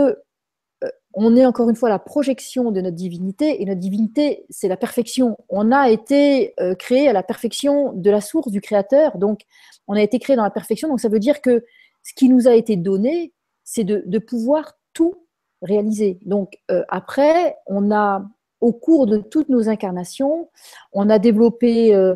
[1.17, 4.77] on est encore une fois la projection de notre divinité, et notre divinité, c'est la
[4.77, 5.37] perfection.
[5.49, 9.43] On a été créé à la perfection de la source du Créateur, donc
[9.87, 11.65] on a été créé dans la perfection, donc ça veut dire que
[12.03, 13.33] ce qui nous a été donné,
[13.63, 15.15] c'est de, de pouvoir tout
[15.63, 16.19] réaliser.
[16.27, 16.59] Donc
[16.89, 18.27] après, on a
[18.61, 20.49] au cours de toutes nos incarnations,
[20.93, 22.15] on a développé euh,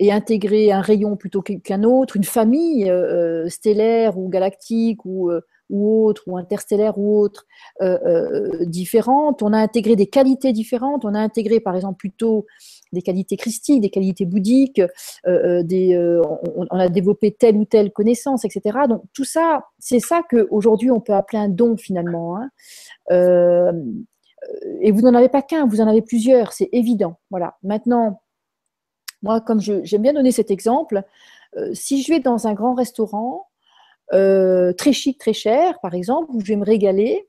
[0.00, 5.30] et intégré un rayon plutôt qu'un autre, une famille euh, euh, stellaire ou galactique ou,
[5.70, 7.46] autre, ou interstellaire ou autre,
[8.62, 9.42] différente.
[9.42, 11.04] On a intégré des qualités différentes.
[11.04, 12.46] On a intégré, par exemple, plutôt
[12.92, 14.80] des qualités christiques, des qualités bouddhiques,
[15.26, 18.78] on, a développé telle ou telle connaissance, etc.
[18.88, 22.38] Donc tout ça, c'est ça qu'aujourd'hui on peut appeler un don finalement.
[22.38, 23.72] Hein.
[24.48, 27.18] Euh, et vous n'en avez pas qu'un, vous en avez plusieurs, c'est évident.
[27.30, 27.56] Voilà.
[27.62, 28.22] Maintenant,
[29.22, 31.02] moi, comme j'aime bien donner cet exemple,
[31.56, 33.48] euh, si je vais dans un grand restaurant,
[34.12, 37.28] euh, très chic, très cher, par exemple, où je vais me régaler,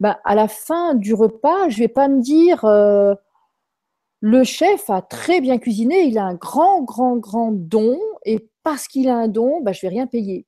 [0.00, 2.64] bah, à la fin du repas, je ne vais pas me dire
[4.22, 8.86] le chef a très bien cuisiné, il a un grand, grand, grand don, et parce
[8.86, 10.46] qu'il a un don, bah, je ne vais rien payer.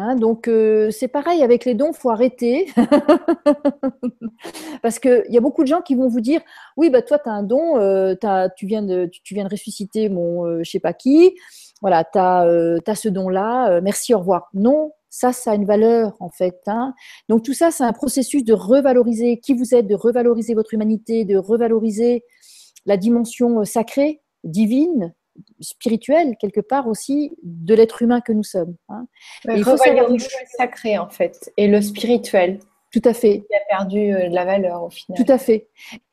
[0.00, 2.68] Hein, donc euh, c'est pareil avec les dons, faut arrêter
[4.82, 6.40] parce qu'il y a beaucoup de gens qui vont vous dire
[6.76, 8.14] oui bah toi tu as un don, euh,
[8.56, 11.34] tu viens de tu, viens de ressusciter mon euh, je sais pas qui,
[11.80, 14.48] voilà tu as, ce don là, merci au revoir.
[14.54, 16.60] Non, ça ça a une valeur en fait.
[16.68, 16.94] Hein.
[17.28, 21.24] Donc tout ça c'est un processus de revaloriser qui vous êtes, de revaloriser votre humanité,
[21.24, 22.22] de revaloriser
[22.86, 25.12] la dimension sacrée, divine
[25.60, 28.76] spirituel quelque part aussi de l'être humain que nous sommes.
[28.88, 29.06] Hein.
[29.54, 30.18] il faut savoir le
[30.56, 32.58] sacré en fait et le spirituel.
[32.92, 33.44] Tout à fait.
[33.50, 35.22] Il a perdu euh, de la valeur au final.
[35.22, 35.68] Tout à fait.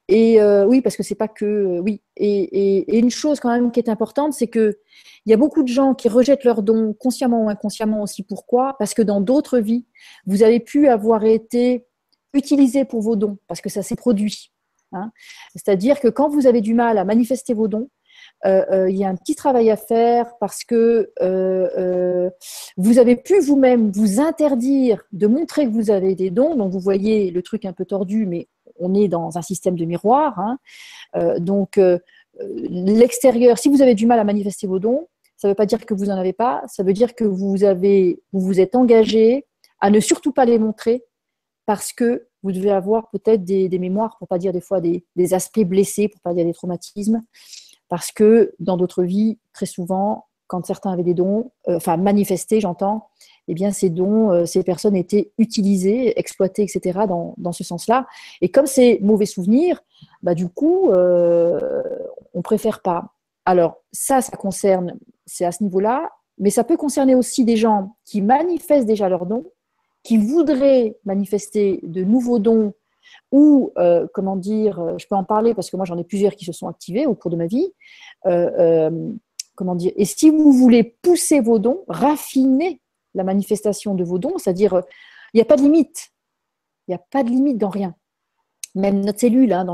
[0.08, 2.02] Et euh, oui, parce que c'est pas que euh, oui.
[2.18, 4.78] Et, une chose quand même qui est importante, c'est que
[5.26, 8.24] il y a beaucoup de gens qui rejettent leurs dons consciemment ou inconsciemment aussi.
[8.24, 8.76] Pourquoi?
[8.78, 9.86] Parce que dans d'autres vies,
[10.28, 11.86] vous avez pu avoir été
[12.34, 14.52] utilisé pour vos dons, parce que ça s'est produit.
[14.92, 15.12] Hein.
[15.56, 17.90] C'est-à-dire que quand vous avez du mal à manifester vos dons,
[18.46, 22.30] il y a un petit travail à faire parce que euh,
[22.78, 26.56] vous avez pu vous-même vous interdire de montrer que vous avez des dons.
[26.56, 28.48] Donc vous voyez le truc un peu tordu, mais
[28.80, 30.40] on est dans un système de miroir.
[30.40, 30.60] Hein.
[31.40, 31.80] donc
[32.58, 35.08] l'extérieur, si vous avez du mal à manifester vos dons,
[35.38, 37.58] ça ne veut pas dire que vous n'en avez pas, ça veut dire que vous,
[38.32, 39.46] vous êtes engagé
[39.80, 41.04] à ne surtout pas les montrer
[41.66, 45.04] parce que vous devez avoir peut-être des, mémoires, pour pas dire des fois des,
[45.34, 47.22] aspects blessés, pour pas dire des traumatismes,
[47.90, 52.62] parce que dans d'autres vies, très souvent, quand certains avaient des dons, euh, enfin manifestés,
[52.62, 53.10] j'entends,
[53.48, 57.00] eh bien ces dons, euh, ces personnes étaient utilisées, exploitées, etc.
[57.08, 58.08] dans, ce sens-là.
[58.42, 59.82] Et comme c'est mauvais souvenirs,
[60.22, 61.82] bah, du coup, euh,
[62.34, 63.14] on préfère pas.
[63.46, 67.96] Alors ça, ça concerne, c'est à ce niveau-là, mais ça peut concerner aussi des gens
[68.06, 69.46] qui manifestent déjà leurs dons
[70.04, 72.74] qui voudraient manifester de nouveaux dons
[73.32, 76.36] ou, euh, comment dire, euh, je peux en parler parce que moi j'en ai plusieurs
[76.36, 77.72] qui se sont activés au cours de ma vie.
[78.26, 79.12] Euh,
[79.56, 82.82] comment dire Et si vous voulez pousser vos dons, raffiner
[83.14, 84.82] la manifestation de vos dons, c'est-à-dire,
[85.34, 86.12] il n'y a pas de limite.
[86.88, 87.96] Il n'y a pas de limite dans rien.
[88.76, 89.66] Même notre cellule, hein,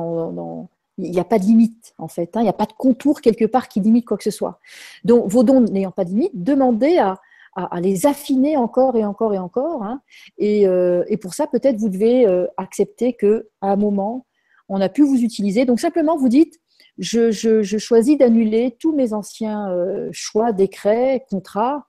[0.97, 2.35] il n'y a pas de limite en fait.
[2.37, 2.41] Hein.
[2.41, 4.59] il n'y a pas de contour quelque part qui limite quoi que ce soit.
[5.03, 7.19] Donc vos dons n'ayant pas de limite, demandez à,
[7.55, 9.83] à, les affiner encore et encore et encore.
[9.83, 10.01] Hein.
[10.41, 14.25] Euh, et, pour ça, peut-être vous devez euh, accepter que à un moment,
[14.69, 15.65] on a pu vous utiliser.
[15.65, 16.59] Donc simplement, vous dites,
[16.97, 17.31] je,
[17.77, 21.87] choisis d'annuler tous mes anciens euh, choix, décrets, contrats.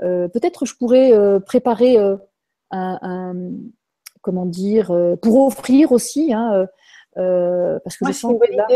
[0.00, 1.96] peut-être je pourrais préparer
[2.70, 3.34] un,
[4.22, 6.66] comment dire, pour offrir aussi, hein,
[7.14, 8.66] parce que je sens que là,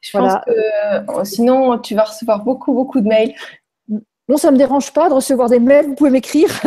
[0.00, 3.34] je pense que sinon, tu vas recevoir beaucoup, beaucoup de mails.
[4.28, 6.48] Bon, ça ne me dérange pas de recevoir des mails, vous pouvez m'écrire.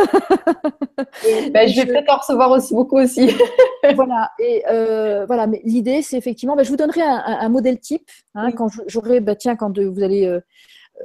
[1.53, 3.29] Ben, je vais peut-être en recevoir aussi beaucoup aussi.
[3.95, 8.09] voilà, et euh, voilà, mais l'idée, c'est effectivement, ben, je vous donnerai un, modèle type
[8.35, 10.39] hein, quand j'aurai, ben, tiens, quand vous allez euh,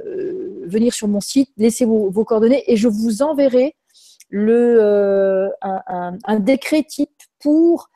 [0.05, 3.75] euh, venir sur mon site, laissez vos, coordonnées et je vous enverrai
[4.29, 7.89] le, un, décret type pour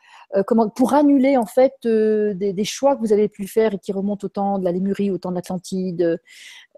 [0.46, 4.26] comment, pour annuler en fait des, choix que vous avez pu faire et qui remontent
[4.26, 6.20] au temps de la Lémurie, au temps de l'Atlantide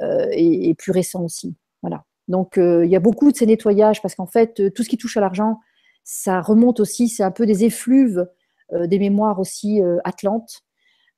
[0.00, 1.54] et, et, plus récents aussi.
[1.82, 2.04] Voilà.
[2.28, 4.88] Donc, euh, il y a beaucoup de ces nettoyages parce qu'en fait, euh, tout ce
[4.88, 5.58] qui touche à l'argent,
[6.04, 8.26] ça remonte aussi, c'est un peu des effluves
[8.72, 10.62] euh, des mémoires aussi atlantes.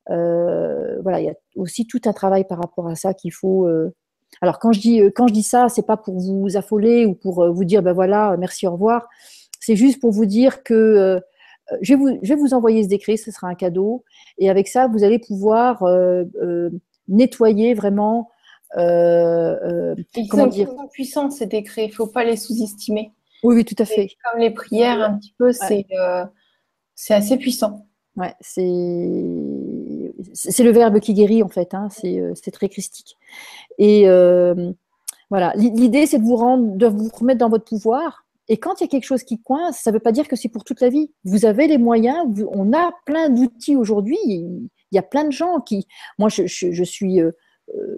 [0.09, 3.69] voilà, il y a aussi tout un travail par rapport à ça qu'il faut.
[4.41, 7.53] Alors, quand je dis, quand je dis ça, c'est pas pour vous affoler ou pour
[7.53, 9.09] vous dire, ben voilà, merci, au revoir.
[9.61, 11.20] C'est juste pour vous dire que
[11.81, 14.05] je vais, vous, je, vais vous, envoyer ce décret, ce sera un cadeau.
[14.39, 15.85] Et avec ça, vous allez pouvoir
[17.09, 18.31] nettoyer vraiment
[18.77, 23.13] euh, euh, Ils comment dire puissants ces décrets, il ne faut pas les sous-estimer.
[23.43, 24.09] Oui, oui, tout à fait.
[24.25, 26.25] comme les prières, un petit peu, c'est euh,
[27.11, 27.87] assez puissant.
[28.17, 31.75] Ouais, c'est le verbe qui guérit en fait.
[31.75, 33.17] Hein, c'est très christique.
[33.79, 34.07] Et
[35.31, 38.25] voilà, l'idée c'est de vous rendre, de vous remettre dans votre pouvoir.
[38.49, 40.37] Et quand il y a quelque chose qui coince, ça ne veut pas dire que
[40.37, 41.11] c'est pour toute la vie.
[41.25, 42.27] Vous avez les moyens.
[42.53, 44.19] on a plein d'outils aujourd'hui.
[44.27, 45.87] Il y a plein de gens qui.
[46.19, 47.33] Moi, je, je, je suis euh,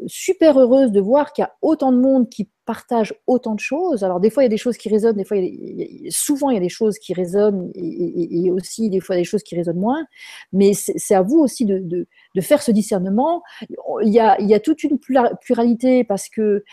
[0.06, 4.04] super heureuse de voir qu'il y a autant de monde qui partage autant de choses.
[4.04, 5.36] Alors des fois il y a des choses qui résonnent, des fois
[6.10, 9.56] souvent il y a des choses qui résonnent et, aussi des fois des choses qui
[9.56, 10.04] résonnent moins.
[10.52, 12.06] Mais c'est à vous aussi de,
[12.40, 13.42] faire ce discernement.
[14.02, 16.64] Il y, a, il y a toute une pluralité parce que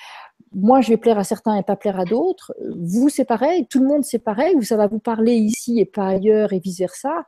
[0.56, 2.53] moi, je vais plaire à certains et pas plaire à d'autres.
[2.78, 3.65] Vous, c'est pareil.
[3.68, 4.56] Tout le monde, c'est pareil.
[4.64, 7.26] Ça va vous parler ici et pas ailleurs et vice versa.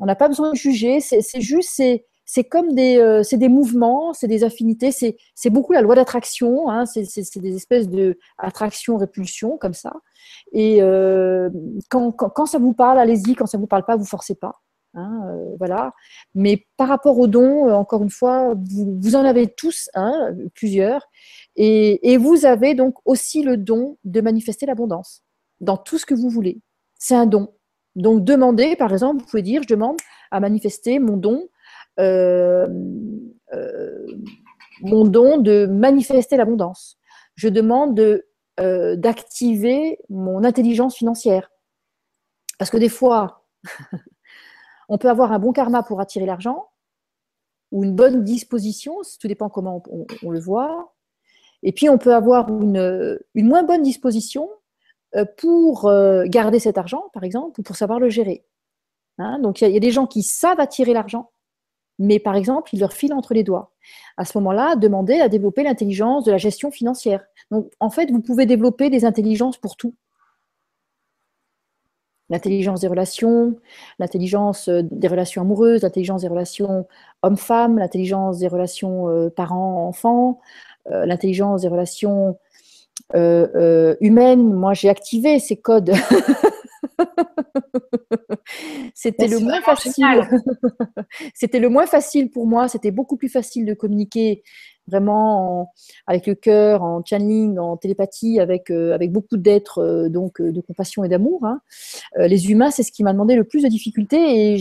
[0.00, 1.00] On n'a pas besoin de juger.
[1.00, 5.80] C'est juste, c'est c'est comme des, euh, des mouvements, c'est des affinités, c'est beaucoup la
[5.80, 9.94] loi d'attraction, hein, c'est des espèces de attraction-répulsion comme ça.
[10.52, 11.48] Et euh,
[11.88, 14.60] quand, quand, ça vous parle, allez-y, quand ça ne vous parle pas, vous forcez pas.
[14.92, 15.94] Hein, euh, voilà.
[16.34, 19.88] Mais par rapport aux dons, encore une fois, vous, vous en avez tous
[20.54, 21.08] plusieurs,
[21.56, 25.22] et, et vous avez donc aussi le don de manifester l'abondance
[25.62, 26.60] dans tout ce que vous voulez.
[26.98, 27.54] C'est un don.
[27.96, 29.96] Donc demandez, par exemple, vous pouvez dire, je demande
[30.30, 31.48] à manifester mon don
[34.82, 36.98] mon don de manifester l'abondance.
[37.34, 38.22] Je demande
[38.60, 41.50] euh, d'activer mon intelligence financière.
[42.58, 43.46] Parce que des fois,
[44.88, 46.68] on peut avoir un bon karma pour attirer l'argent,
[47.70, 49.82] ou une bonne disposition, tout dépend comment
[50.22, 50.94] on, le voit.
[51.62, 54.48] Et puis, on peut avoir une, moins bonne disposition
[55.36, 55.92] pour
[56.24, 58.46] garder cet argent, par exemple, ou pour savoir le gérer.
[59.18, 61.30] Hein, donc, il y, a des gens qui savent attirer l'argent,
[61.98, 63.72] mais par exemple, il leur file entre les doigts.
[64.16, 67.24] À ce moment-là, demandez à développer l'intelligence de la gestion financière.
[67.50, 69.94] Donc, en fait, vous pouvez développer des intelligences pour tout.
[72.30, 73.56] L'intelligence des relations,
[73.98, 76.86] l'intelligence euh, des relations amoureuses, l'intelligence des relations
[77.22, 80.38] hommes-femmes, l'intelligence des relations euh, parents-enfants,
[80.90, 82.38] euh, l'intelligence des relations
[83.14, 84.52] humaines.
[84.52, 85.92] Moi, j'ai activé ces codes
[88.94, 90.04] c'était le moins facile.
[91.34, 92.68] c'était le moins facile pour moi.
[92.68, 94.42] C'était beaucoup plus facile de communiquer
[94.86, 95.72] vraiment
[96.06, 101.08] avec le cœur, en channeling, en télépathie, avec, avec beaucoup d'êtres donc de compassion et
[101.08, 101.44] d'amour.
[101.44, 101.60] Hein.
[102.16, 104.58] les humains, c'est ce qui m'a demandé le plus de difficultés et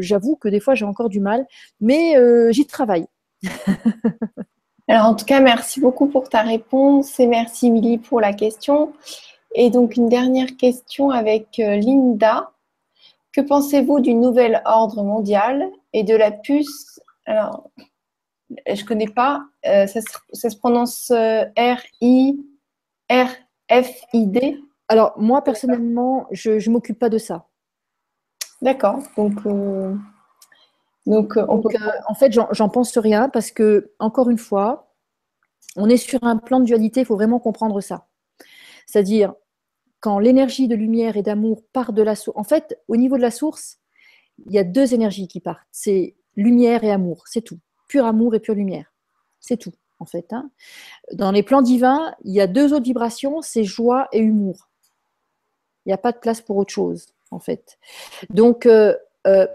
[0.00, 1.46] j'avoue que des fois j'ai encore du mal,
[1.80, 2.16] mais
[2.52, 3.06] j'y travaille.
[4.88, 8.92] Alors en tout cas, merci beaucoup pour ta réponse et merci Milly pour la question.
[9.54, 12.52] Et donc une dernière question avec Linda.
[13.32, 17.00] Que pensez-vous du nouvel ordre mondial et de la puce?
[17.26, 17.68] Alors,
[18.50, 22.38] je ne connais pas, euh, ça, se, prononce euh, R-I,
[23.10, 27.46] R-F-I-D Alors, moi, personnellement, je ne m'occupe pas de ça.
[28.62, 29.00] D'accord.
[29.16, 29.94] Donc, euh,
[31.06, 34.92] donc, en fait, j'en pense rien parce que, encore une fois,
[35.76, 38.06] on est sur un plan de dualité, il faut vraiment comprendre ça.
[38.86, 39.34] C'est-à-dire,
[40.00, 43.22] quand l'énergie de lumière et d'amour part de la source, en fait, au niveau de
[43.22, 43.78] la source,
[44.46, 45.66] il y a deux énergies qui partent.
[45.72, 47.58] C'est lumière et amour, c'est tout.
[47.88, 48.92] Pur amour et pure lumière.
[49.40, 50.32] C'est tout, en fait.
[50.32, 50.50] Hein.
[51.12, 54.68] Dans les plans divins, il y a deux autres vibrations, c'est joie et humour.
[55.84, 57.78] Il n'y a pas de place pour autre chose, en fait.
[58.28, 58.94] Donc, euh,
[59.26, 59.46] euh,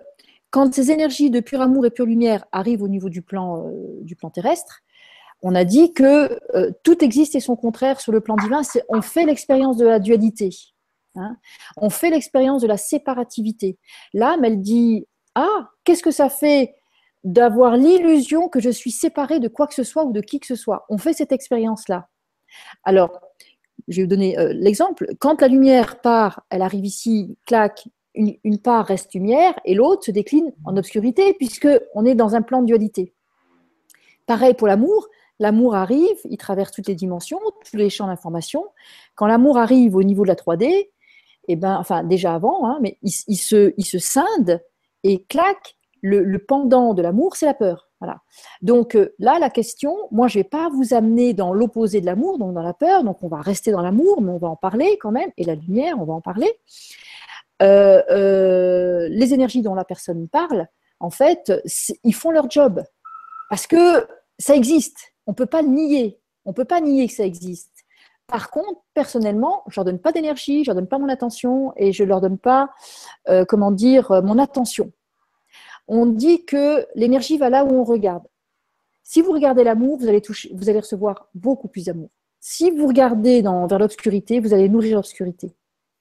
[0.52, 4.30] quand ces énergies de pur amour et pure lumière arrivent au niveau du plan, euh,
[4.34, 4.82] terrestre,
[5.42, 8.62] on a dit que euh, tout existe et son contraire sur le plan divin.
[8.90, 10.50] On fait l'expérience de la dualité.
[11.16, 11.36] Hein.
[11.76, 13.78] on fait l'expérience de la séparativité.
[14.14, 16.76] L'âme, elle dit Ah, qu'est-ce que ça fait
[17.24, 20.48] d'avoir l'illusion que je suis séparée de quoi que ce soit ou de qui que
[20.48, 20.86] ce soit?
[20.90, 22.08] On fait cette expérience-là.
[22.84, 23.20] Alors,
[23.88, 25.08] je vais vous donner euh, l'exemple.
[25.20, 30.12] Quand la lumière part, elle arrive ici, claque, une, part reste lumière et l'autre se
[30.12, 33.14] décline en obscurité puisqu'on est dans un plan de dualité.
[34.26, 35.08] Pareil pour l'amour,
[35.42, 38.64] L'amour arrive, il traverse toutes les dimensions, tous les champs d'information.
[39.16, 40.90] Quand l'amour arrive au niveau de la 3D,
[41.48, 44.62] eh ben, enfin déjà avant, hein, mais il, se, il se scinde
[45.04, 45.78] et claque.
[46.04, 47.90] Le, pendant de l'amour, c'est la peur.
[48.00, 48.22] Voilà.
[48.62, 52.06] Donc euh, là, la question, moi, je ne vais pas vous amener dans l'opposé de
[52.06, 53.04] l'amour, donc dans la peur.
[53.04, 55.32] Donc on va rester dans l'amour, mais on va en parler quand même.
[55.38, 56.52] Et la lumière, on va en parler.
[57.62, 60.68] Euh, euh, les énergies dont la personne parle,
[61.00, 61.52] en fait,
[62.04, 62.84] ils font leur job
[63.50, 64.08] parce que
[64.40, 65.14] ça existe.
[65.28, 66.20] On ne peut pas nier.
[66.46, 67.72] On ne peut pas nier que ça existe.
[68.28, 71.74] Par contre, personnellement, je ne leur donne pas d'énergie, je leur donne pas mon attention
[71.76, 72.70] et je leur donne pas,
[73.30, 74.92] euh, comment dire, mon attention.
[75.88, 78.24] On dit que l'énergie va là où on regarde.
[79.04, 82.10] Si vous regardez l'amour, vous allez, toucher, vous allez recevoir beaucoup plus d'amour.
[82.40, 85.54] Si vous regardez vers l'obscurité, vous allez nourrir l'obscurité,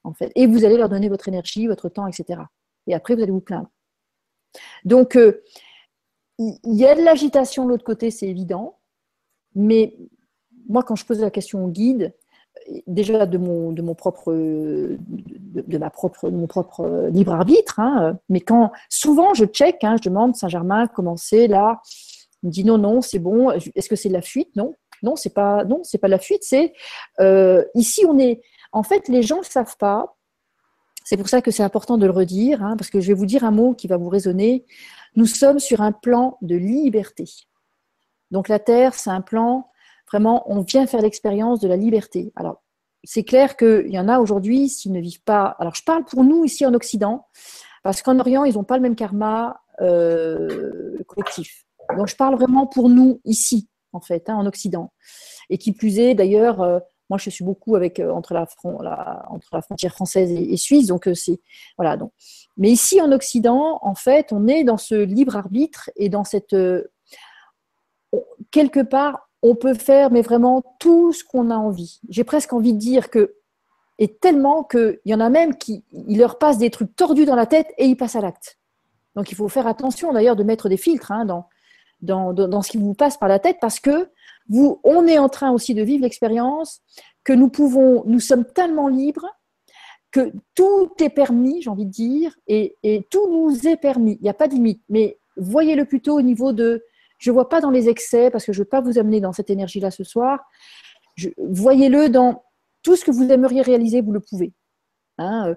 [0.03, 0.31] en fait.
[0.35, 2.41] Et vous allez leur donner votre énergie, votre temps, etc.
[2.87, 3.69] Et après, vous allez vous plaindre.
[4.83, 5.43] Donc, euh,
[6.39, 8.79] il y a de l'agitation de l'autre côté, c'est évident.
[9.53, 9.95] Mais
[10.67, 12.13] moi, quand je pose la question au guide,
[12.87, 19.33] déjà de mon, propre, de, ma propre, mon propre libre arbitre, hein, mais quand souvent
[19.33, 21.81] je check, hein, je demande Saint-Germain comment c'est là,
[22.43, 23.51] il me dit non, non, c'est bon.
[23.51, 24.55] Est-ce que c'est de la fuite?
[24.55, 24.73] Non,
[25.03, 26.43] non, c'est pas, non, c'est pas de la fuite.
[26.43, 26.73] C'est
[27.19, 28.41] euh, ici on est.
[28.71, 30.17] En fait, les gens ne savent pas.
[31.03, 33.25] C'est pour ça que c'est important de le redire, hein, parce que je vais vous
[33.25, 34.65] dire un mot qui va vous résonner.
[35.15, 37.25] Nous sommes sur un plan de liberté.
[38.29, 39.69] Donc la Terre, c'est un plan,
[40.09, 42.31] vraiment, on vient faire l'expérience de la liberté.
[42.35, 42.61] Alors,
[43.03, 45.55] c'est clair qu'il y en a aujourd'hui, s'ils ne vivent pas.
[45.59, 47.27] Alors, je parle pour nous ici en Occident,
[47.83, 51.65] parce qu'en Orient, ils n'ont pas le même karma euh, collectif.
[51.97, 54.93] Donc, je parle vraiment pour nous ici, en fait, hein, en Occident.
[55.49, 56.79] Et qui plus est, d'ailleurs, euh,
[57.11, 58.47] moi, je suis beaucoup avec euh, entre, la,
[59.61, 61.41] frontière française et, suisse, donc c'est
[61.77, 61.97] voilà.
[61.97, 62.13] Donc,
[62.55, 66.55] mais ici en Occident, en fait, on est dans ce libre arbitre et dans cette
[68.49, 71.99] quelque part, on peut faire, mais vraiment tout ce qu'on a envie.
[72.07, 73.35] J'ai presque envie de dire que,
[73.99, 77.35] et tellement qu'il y en a même qui il leur passe des trucs tordus dans
[77.35, 78.57] la tête et ils passent à l'acte.
[79.15, 81.49] Donc il faut faire attention d'ailleurs de mettre des filtres hein, dans,
[82.01, 84.09] dans, ce qui vous passe par la tête parce que
[84.49, 86.81] vous, on est en train aussi de vivre l'expérience
[87.23, 89.27] que nous pouvons, nous sommes tellement libres
[90.11, 92.75] que tout est permis, j'ai envie de dire, et,
[93.09, 94.17] tout nous est permis.
[94.19, 94.83] Il n'y a pas de limite.
[94.89, 96.83] Mais voyez-le plutôt au niveau de
[97.17, 99.21] je ne vois pas dans les excès, parce que je ne veux pas vous amener
[99.21, 100.39] dans cette énergie-là ce soir.
[101.37, 102.43] Voyez-le dans
[102.81, 104.53] tout ce que vous aimeriez réaliser, vous le pouvez.
[105.19, 105.55] Hein, euh,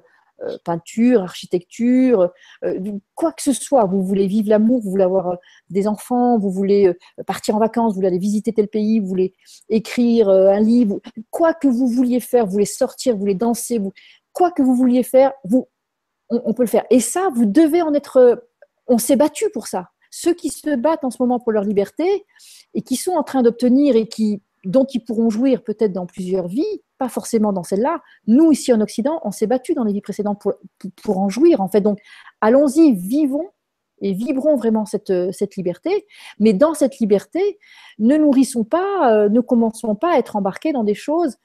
[0.65, 2.31] peinture, architecture,
[2.65, 2.78] euh,
[3.15, 3.85] quoi que ce soit.
[3.85, 5.39] Vous voulez vivre l'amour, vous voulez avoir
[5.70, 6.93] des enfants, vous voulez
[7.27, 9.35] partir en vacances, vous voulez aller visiter tel pays, vous voulez
[9.69, 11.01] écrire un livre,
[11.31, 13.81] quoi que vous vouliez faire, vous voulez sortir, vous voulez danser,
[14.32, 15.69] quoi que vous vouliez faire, vous,
[16.31, 16.85] on peut le faire.
[16.90, 18.44] Et ça, vous devez en être.
[18.86, 22.24] On s'est battu pour ça ceux qui se battent en ce moment pour leur liberté
[22.73, 26.47] et qui sont en train d'obtenir et qui, dont ils pourront jouir peut-être dans plusieurs
[26.47, 28.01] vies, pas forcément dans celle-là.
[28.27, 30.55] Nous, ici en Occident, on s'est battu dans les vies précédentes pour,
[31.03, 31.81] pour, en jouir, en fait.
[31.81, 31.99] Donc,
[32.41, 33.49] allons-y, vivons
[34.01, 36.07] et vibrons vraiment cette, cette liberté.
[36.39, 37.59] Mais dans cette liberté,
[37.99, 41.37] ne nourrissons pas, ne commençons pas à être embarqués dans des choses.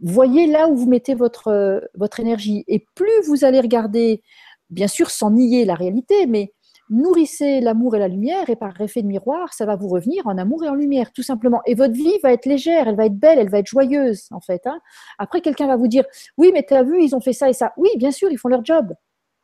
[0.00, 2.64] voyez là où vous mettez votre, votre énergie.
[2.68, 4.22] Et plus vous allez regarder,
[4.70, 6.52] bien sûr sans nier la réalité, mais
[6.90, 10.36] nourrissez l'amour et la lumière et par effet de miroir, ça va vous revenir en
[10.38, 11.60] amour et en lumière, tout simplement.
[11.66, 14.40] Et votre vie va être légère, elle va être belle, elle va être joyeuse, en
[14.40, 14.66] fait.
[14.66, 14.80] Hein.
[15.18, 16.04] Après, quelqu'un va vous dire,
[16.36, 17.72] oui, mais tu as vu, ils ont fait ça et ça.
[17.76, 18.94] Oui, bien sûr, ils font leur job,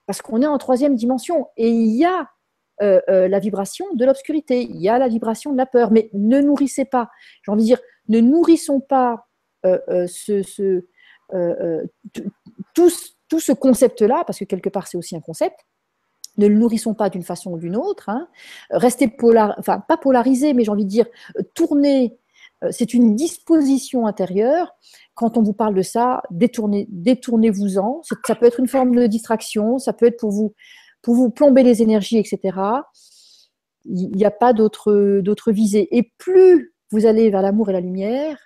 [0.06, 1.48] parce qu'on est en troisième dimension.
[1.56, 2.28] Et il y a
[2.80, 6.10] euh, euh, la vibration de l'obscurité, il y a la vibration de la peur, mais
[6.12, 7.10] ne nourrissez pas,
[7.42, 9.26] j'ai envie de dire, ne nourrissons pas
[9.66, 10.06] euh,
[12.74, 12.90] tout
[13.40, 15.58] ce concept-là, parce que quelque part c'est aussi un concept,
[16.38, 18.08] ne le nourrissons pas d'une façon ou d'une autre.
[18.08, 18.28] Hein.
[18.70, 21.06] Restez polar, enfin pas polarisé, mais j'ai envie de dire
[21.54, 22.18] tourner.
[22.64, 24.74] Euh, c'est une disposition intérieure.
[25.14, 28.02] Quand on vous parle de ça, détournez, détournez-vous-en.
[28.24, 30.54] Ça peut être une forme de distraction, ça peut être pour vous,
[31.02, 32.58] pour vous plomber les énergies, etc.
[33.84, 35.88] Il n'y a pas d'autre, d'autre visée.
[35.96, 38.38] Et plus vous allez vers l'amour et la lumière,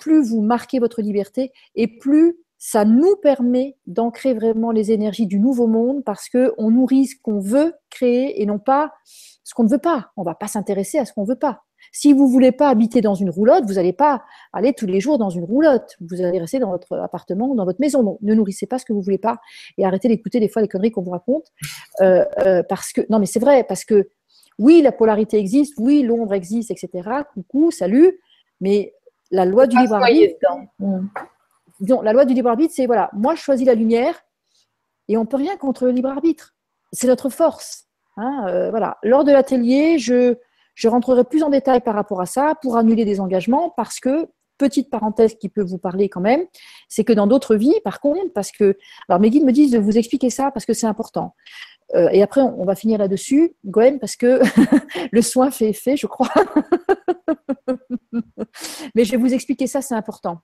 [0.00, 5.38] plus vous marquez votre liberté et plus ça nous permet d'ancrer vraiment les énergies du
[5.38, 8.92] nouveau monde parce qu'on nourrit ce qu'on veut créer et non pas
[9.44, 10.10] ce qu'on ne veut pas.
[10.16, 11.62] On ne va pas s'intéresser à ce qu'on ne veut pas.
[11.92, 14.98] Si vous ne voulez pas habiter dans une roulotte, vous n'allez pas aller tous les
[14.98, 15.94] jours dans une roulotte.
[16.00, 18.02] Vous allez rester dans votre appartement ou dans votre maison.
[18.02, 19.38] Donc, ne nourrissez pas ce que vous ne voulez pas
[19.78, 21.46] et arrêtez d'écouter des fois les conneries qu'on vous raconte.
[22.00, 24.08] Euh, euh, parce que, non, mais c'est vrai, parce que
[24.58, 27.08] oui, la polarité existe, oui, l'ombre existe, etc.
[27.32, 28.18] Coucou, salut,
[28.60, 28.92] mais
[29.30, 30.34] la loi du libre arbitre
[31.80, 34.22] la loi du libre arbitre, c'est voilà, moi je choisis la lumière
[35.08, 36.54] et on ne peut rien contre le libre arbitre.
[36.92, 37.84] C'est notre force.
[38.16, 38.98] Hein, euh, voilà.
[39.02, 40.36] Lors de l'atelier, je,
[40.74, 44.28] je rentrerai plus en détail par rapport à ça pour annuler des engagements parce que,
[44.58, 46.46] petite parenthèse qui peut vous parler quand même,
[46.88, 48.78] c'est que dans d'autres vies, par contre, parce que,
[49.08, 51.34] alors mes guides me disent de vous expliquer ça parce que c'est important.
[51.94, 54.40] Euh, et après, on, va finir là-dessus, Gwen, parce que
[55.12, 56.32] le soin fait effet, je crois.
[58.94, 60.40] Mais je vais vous expliquer ça, c'est important.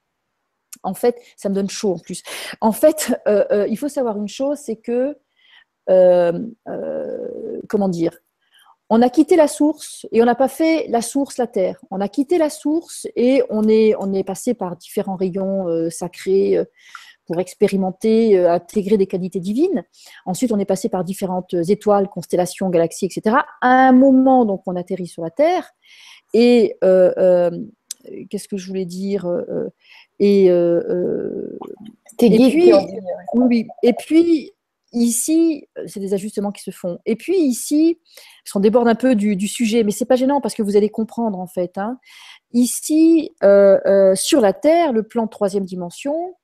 [0.83, 2.23] En fait, ça me donne chaud en plus.
[2.61, 5.17] En fait, euh, euh, il faut savoir une chose, c'est que,
[5.91, 6.33] euh,
[7.69, 8.19] comment dire,
[8.91, 11.81] on a quitté la source et on n'a pas fait la source, la terre.
[11.91, 16.59] On a quitté la source et on est, on est passé par différents rayons sacrés
[17.25, 19.85] pour expérimenter, intégrer des qualités divines.
[20.27, 23.37] Ensuite, on est passé par différentes étoiles, constellations, galaxies, etc.
[23.63, 25.71] À un moment, donc, on atterrit sur la Terre.
[26.35, 26.77] Et
[28.29, 29.27] qu'est-ce que je voulais dire
[30.25, 31.59] et, euh, euh,
[32.21, 32.73] et puis,
[33.35, 34.53] oui, et puis
[34.93, 37.01] ici, c'est des ajustements qui se font.
[37.07, 37.99] Et puis ici,
[38.45, 40.91] parce qu'on déborde un peu du, sujet, mais c'est pas gênant parce que vous allez
[40.91, 41.77] comprendre en fait.
[41.77, 41.99] Hein.
[42.53, 46.37] Ici, euh, sur la Terre, le plan de troisième dimension,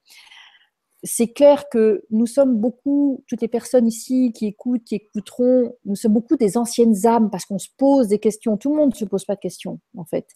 [1.05, 5.95] c'est clair que nous sommes beaucoup, toutes les personnes ici qui écoutent, qui écouteront, nous
[5.95, 8.57] sommes beaucoup des anciennes âmes parce qu'on se pose des questions.
[8.57, 10.27] Tout le monde ne se pose pas de questions, en fait.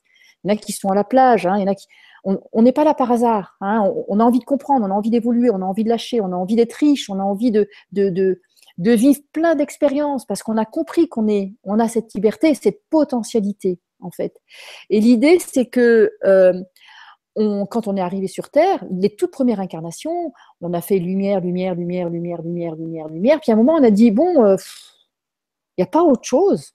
[0.45, 1.87] Il y en a qui sont à la plage, hein, il y en a qui
[2.25, 3.57] on n'est pas là par hasard.
[3.61, 3.93] Hein.
[4.09, 6.33] On, a envie de comprendre, on a envie d'évoluer, on a envie de lâcher, on
[6.33, 7.69] a envie d'être riche, on a envie de,
[8.79, 13.81] vivre plein d'expériences parce qu'on a compris qu'on est, on a cette liberté, cette potentialité
[14.01, 14.35] en fait.
[14.91, 16.53] Et l'idée, c'est que euh,
[17.35, 21.75] quand on est arrivé sur Terre, les toutes premières incarnations, on a fait lumière, lumière,
[21.75, 23.41] lumière, lumière, lumière, lumière, lumière.
[23.41, 24.57] Puis à un moment, on a dit bon, euh,
[25.77, 26.73] il n'y a pas autre chose.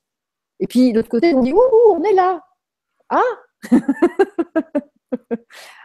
[0.59, 2.41] Et puis de l'autre côté, on dit ouh, on est là.
[3.09, 3.21] Ah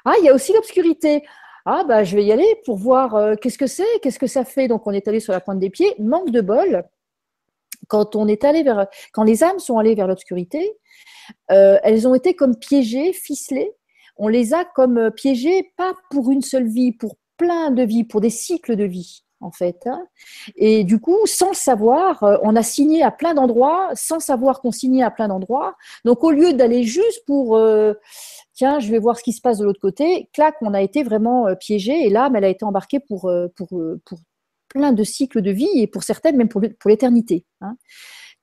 [0.04, 1.22] ah, il y a aussi l'obscurité.
[1.64, 4.44] Ah, bah, je vais y aller pour voir euh, qu'est-ce que c'est, qu'est-ce que ça
[4.44, 4.68] fait.
[4.68, 5.94] Donc, on est allé sur la pointe des pieds.
[5.98, 6.84] Manque de bol.
[7.88, 10.72] Quand on est allé vers, quand les âmes sont allées vers l'obscurité,
[11.50, 13.72] euh, elles ont été comme piégées, ficelées.
[14.16, 18.04] On les a comme euh, piégées, pas pour une seule vie, pour plein de vies,
[18.04, 19.86] pour des cycles de vie en fait.
[19.86, 20.06] Hein.
[20.56, 24.73] Et du coup, sans le savoir, on a signé à plein d'endroits, sans savoir qu'on
[24.73, 25.77] signait à plein d'endroits.
[26.05, 27.59] Donc, au lieu d'aller juste pour
[28.55, 30.28] tiens, je vais voir ce qui se passe de l'autre côté.
[30.32, 33.48] Clac, on a été vraiment euh, piégé et l'âme, elle a été embarquée pour, euh,
[33.73, 34.01] euh,
[34.69, 37.44] plein de cycles de vie et pour certaines même pour, pour l'éternité.
[37.60, 37.77] Hein.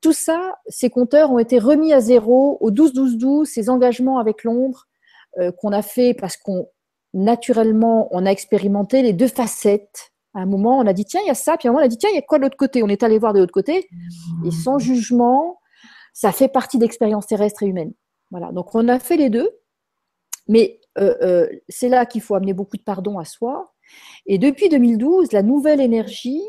[0.01, 4.85] Tout ça, ces compteurs ont été remis à zéro au 12-12-12, ces engagements avec l'ombre
[5.57, 6.67] qu'on a fait parce qu'on
[7.13, 10.11] naturellement, on a expérimenté les deux facettes.
[10.39, 11.83] À un moment, on a dit tiens, il y a ça, puis à un moment,
[11.83, 12.81] on a dit tiens, il y a quoi de l'autre côté?
[12.81, 13.89] On est allé voir de l'autre côté
[14.45, 15.59] et sans jugement,
[16.13, 17.93] ça fait partie d'expériences terrestres et humaines.
[18.31, 19.49] Voilà, donc on a fait les deux.
[20.47, 23.73] Mais euh, euh, c'est là qu'il faut amener beaucoup de pardon à soi.
[24.25, 26.41] Et depuis 2012, la nouvelle énergie,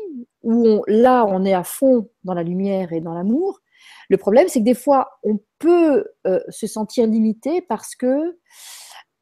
[0.43, 3.59] où là, on est à fond dans la lumière et dans l'amour,
[4.09, 8.37] le problème, c'est que des fois, on peut euh, se sentir limité parce que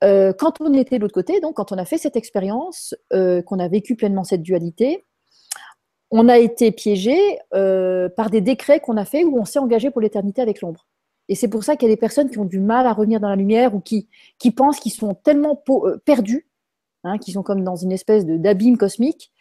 [0.02, 3.68] quand on était de l'autre côté, donc quand on a fait cette expérience, qu'on a
[3.68, 5.06] vécu pleinement cette dualité,
[6.12, 7.18] on a été piégé
[7.52, 10.88] par des décrets qu'on a fait où on s'est engagé pour l'éternité avec l'ombre.
[11.28, 13.20] Et c'est pour ça qu'il y a des personnes qui ont du mal à revenir
[13.20, 14.10] dans la lumière ou qui,
[14.40, 15.64] qui pensent qu'ils sont tellement
[16.04, 16.48] perdus,
[17.04, 19.32] hein, qu'ils sont comme dans une espèce d'abîme cosmique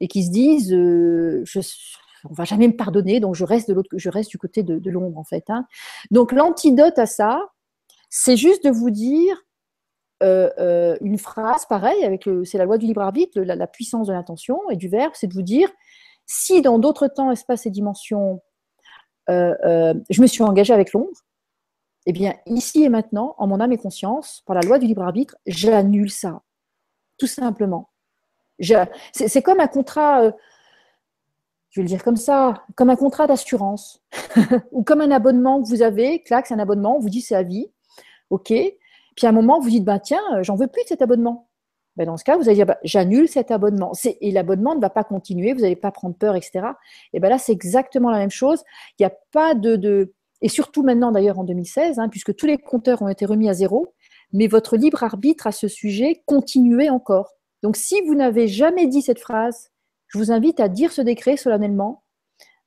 [0.00, 1.60] et qui se disent je,
[2.28, 5.18] on va jamais me pardonner, donc je reste de je reste du côté de, l'ombre
[5.18, 5.44] en fait.
[5.48, 5.66] Hein.
[6.10, 7.40] Donc l'antidote à ça,
[8.10, 9.47] c'est juste de vous dire euh, euh,
[10.20, 14.76] une phrase pareille avec c'est la loi du libre arbitre, la, puissance de l'intention et
[14.76, 15.70] du verbe, c'est de vous dire
[16.26, 18.42] si dans d'autres temps, espaces et dimensions,
[19.30, 21.10] euh, je me suis engagé avec l'ombre,
[22.06, 25.02] eh bien ici et maintenant, en mon âme et conscience, par la loi du libre
[25.02, 26.42] arbitre, j'annule ça,
[27.16, 27.90] tout simplement.
[29.12, 30.32] C'est comme un contrat
[31.70, 34.02] je vais le dire comme ça, comme un contrat d'assurance
[34.72, 37.34] ou comme un abonnement que vous avez, clac, c'est un abonnement, on vous dit c'est
[37.34, 37.70] à vie,
[38.30, 38.52] ok.
[39.18, 41.48] Puis à un moment, vous dites, bah, tiens, euh, j'en veux plus de cet abonnement.
[41.96, 43.90] Ben, dans ce cas, vous allez dire, bah, j'annule cet abonnement.
[44.20, 46.60] Et l'abonnement ne va pas continuer, vous n'allez pas prendre peur, etc.
[47.12, 48.62] Et ben là, c'est exactement la même chose.
[48.96, 52.58] Il n'y a pas de, Et surtout maintenant, d'ailleurs, en 2016, hein, puisque tous les
[52.58, 53.92] compteurs ont été remis à zéro,
[54.32, 57.32] mais votre libre arbitre à ce sujet continuez encore.
[57.64, 59.70] Donc, si vous n'avez jamais dit cette phrase,
[60.06, 62.04] je vous invite à dire ce décret solennellement,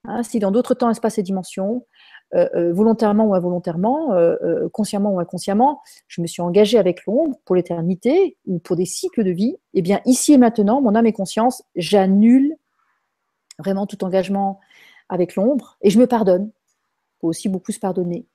[0.04, 1.86] hein, si dans d'autres temps, espaces et dimensions,
[2.34, 7.38] euh, euh, volontairement ou involontairement, euh, consciemment ou inconsciemment, je me suis engagée avec l'ombre
[7.44, 11.06] pour l'éternité ou pour des cycles de vie, eh bien ici et maintenant, mon âme
[11.06, 12.56] et conscience, j'annule
[13.60, 14.62] vraiment tout engagement
[15.10, 16.46] avec l'ombre et je me pardonne.
[16.46, 18.26] Il faut aussi beaucoup se pardonner.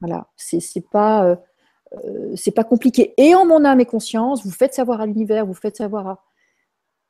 [0.00, 0.60] Voilà, c'est
[0.90, 1.38] pas,
[2.54, 3.14] pas compliqué.
[3.16, 6.22] Et en mon âme et conscience, vous faites savoir à l'univers, vous faites savoir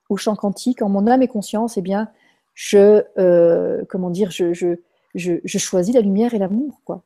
[0.09, 2.09] au champ quantique, en mon âme et conscience, eh bien,
[2.55, 3.03] je,
[3.89, 4.79] comment dire, je,
[5.15, 7.05] je, choisis la lumière et l'amour, quoi.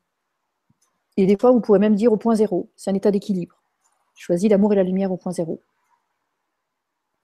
[1.17, 2.71] Et des fois, vous pourrez même dire au point zéro.
[2.77, 3.57] C'est un état d'équilibre.
[4.15, 5.61] Je choisis l'amour et la lumière au point zéro.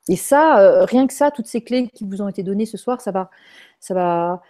[0.08, 2.76] Et ça, euh, rien que ça, toutes ces clés qui vous ont été données ce
[2.76, 3.30] soir, ça va,
[3.80, 4.42] ça va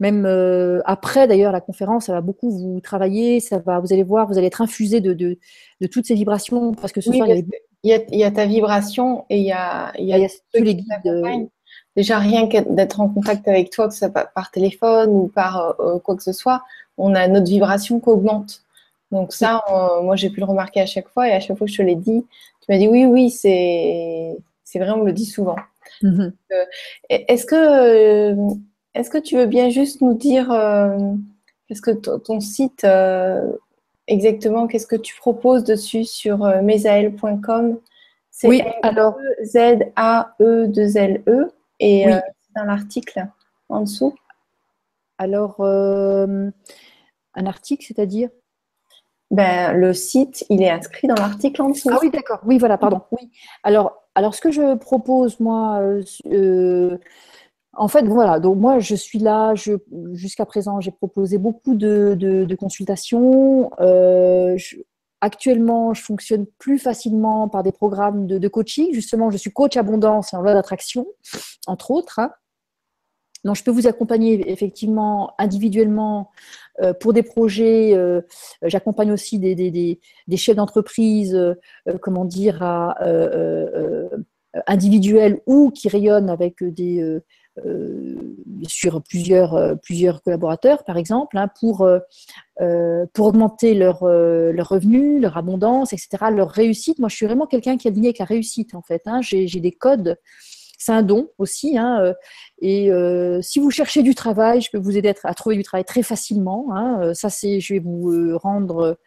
[0.00, 4.02] même euh, après d'ailleurs la conférence, ça va beaucoup vous travailler, ça va, vous allez
[4.02, 5.38] voir, vous allez être infusé de, de,
[5.82, 7.46] de toutes ces vibrations parce que ce soir, il y avait
[7.84, 11.50] il y, a, ta vibration et il y a, il y a, tous les guides.
[11.96, 15.60] Euh, Déjà, rien d'être en contact avec toi, que ce soit par téléphone ou par
[15.60, 16.62] euh, euh, quoi que ce soit,
[16.98, 18.62] on a notre vibration qui augmente.
[19.12, 19.62] Donc ça,
[20.02, 21.82] moi, j'ai pu le remarquer à chaque fois et à chaque fois que je te
[21.82, 22.26] l'ai dit,
[22.60, 24.36] tu m'as dit oui, oui, c'est
[24.74, 25.56] vrai, on me le dit souvent.
[26.02, 26.32] Mm-hmm.
[27.10, 28.34] est-ce que,
[28.94, 32.84] est que tu veux bien juste nous dire, parce que ton site,
[34.06, 37.78] exactement qu'est-ce que tu proposes dessus sur euh, mesael.com.
[38.30, 41.52] C'est oui, alors Z-A-E-2-L-E e
[41.84, 42.20] et euh,
[42.56, 43.26] dans l'article
[43.68, 44.14] en dessous.
[45.18, 46.50] Alors, euh,
[47.34, 48.30] un article, c'est-à-dire?
[49.30, 51.90] Ben, Le site, il est inscrit dans l'article en dessous.
[51.92, 52.40] Ah oui, d'accord.
[52.44, 53.02] Oui, voilà, pardon.
[53.12, 53.30] Oui.
[53.62, 55.80] Alors, alors, ce que je propose, moi,
[57.76, 59.54] en fait, voilà, donc moi je suis là,
[60.12, 63.70] jusqu'à présent j'ai proposé beaucoup de, consultations.
[63.80, 64.56] Euh,
[65.20, 68.92] actuellement, je fonctionne plus facilement par des programmes de, coaching.
[68.92, 71.06] Justement, je suis coach abondance en loi d'attraction,
[71.66, 72.18] entre autres.
[72.18, 72.32] Hein.
[73.44, 76.30] Donc, je peux vous accompagner effectivement individuellement
[76.82, 77.94] euh, pour des projets.
[77.94, 78.22] Euh,
[78.62, 80.00] j'accompagne aussi des,
[80.36, 81.38] chefs d'entreprise,
[82.00, 82.62] comment dire,
[84.66, 87.24] individuels ou qui rayonnent avec des euh,
[88.68, 95.20] sur plusieurs, euh, plusieurs collaborateurs, par exemple, hein, pour, euh, pour augmenter leur, leur revenu,
[95.20, 96.98] leur abondance, etc., leur réussite.
[96.98, 99.02] Moi, je suis vraiment quelqu'un qui est aligné avec la réussite, en fait.
[99.06, 99.20] Hein.
[99.22, 100.16] J'ai des codes
[100.76, 101.78] c'est un don aussi.
[101.78, 102.12] Hein,
[102.60, 102.90] et
[103.40, 106.66] si vous cherchez du travail, je peux vous aider à, trouver du travail très facilement.
[107.14, 108.98] Ça, c'est, je vais vous rendre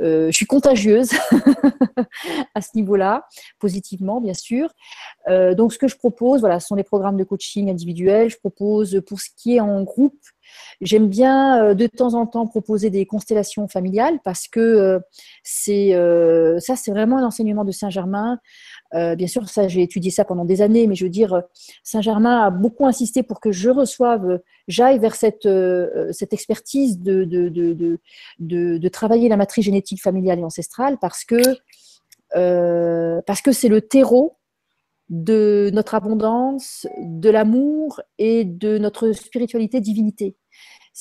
[0.00, 1.10] euh, je suis contagieuse
[2.54, 3.26] à ce niveau-là,
[3.58, 4.70] positivement bien sûr.
[5.28, 8.30] Euh, donc ce que je propose, voilà, ce sont des programmes de coaching individuel.
[8.30, 10.18] Je propose pour ce qui est en groupe,
[10.80, 15.00] j'aime bien euh, de temps en temps proposer des constellations familiales parce que
[15.42, 15.90] c'est
[16.60, 18.38] ça, c'est vraiment un enseignement de Saint-Germain.
[18.94, 21.42] Euh, bien sûr, ça, j'ai étudié ça pendant des années, mais je veux dire,
[21.84, 27.48] Saint-Germain a beaucoup insisté pour que je reçoive, j'aille vers cette, euh, expertise de, de,
[27.48, 27.98] de,
[28.38, 31.40] de, travailler la matrice génétique familiale et ancestrale parce que
[32.36, 34.36] euh, parce que c'est le terreau
[35.08, 40.36] de notre abondance, de l'amour et de notre spiritualité divinité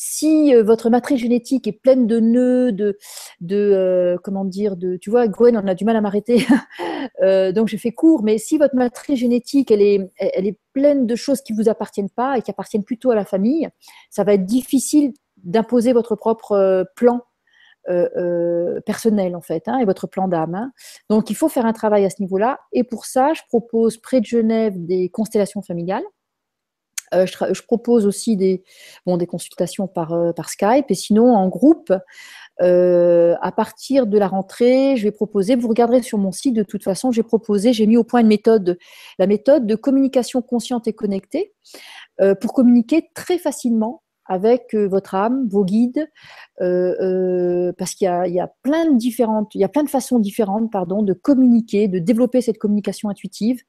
[0.01, 2.97] si euh, votre matrice génétique est pleine de nœuds, de,
[3.41, 6.45] de euh, comment dire, de, tu vois, Gwen, on a du mal à m'arrêter,
[7.21, 11.05] euh, donc je fais court, mais si votre matrice génétique, elle est, elle est pleine
[11.05, 13.67] de choses qui ne vous appartiennent pas et qui appartiennent plutôt à la famille,
[14.09, 15.11] ça va être difficile
[15.43, 17.21] d'imposer votre propre plan
[18.85, 20.53] personnel en fait, hein, et votre plan d'âme.
[20.53, 20.71] Hein.
[21.09, 22.59] Donc il faut faire un travail à ce niveau-là.
[22.71, 26.03] Et pour ça, je propose près de Genève des constellations familiales
[27.13, 28.63] je, propose aussi des,
[29.27, 31.91] consultations par, par Skype et sinon en groupe.
[32.61, 36.83] à partir de la rentrée, je vais proposer, vous regarderez sur mon site, de toute
[36.83, 38.77] façon, j'ai proposé, j'ai mis au point une méthode,
[39.17, 41.53] la méthode de communication consciente et connectée,
[42.41, 46.07] pour communiquer très facilement avec euh, votre âme, vos guides,
[46.61, 50.19] euh, euh, parce qu'il y, a, plein de différentes, il y a plein de façons
[50.19, 53.61] différentes, pardon, de communiquer, de développer cette communication intuitive.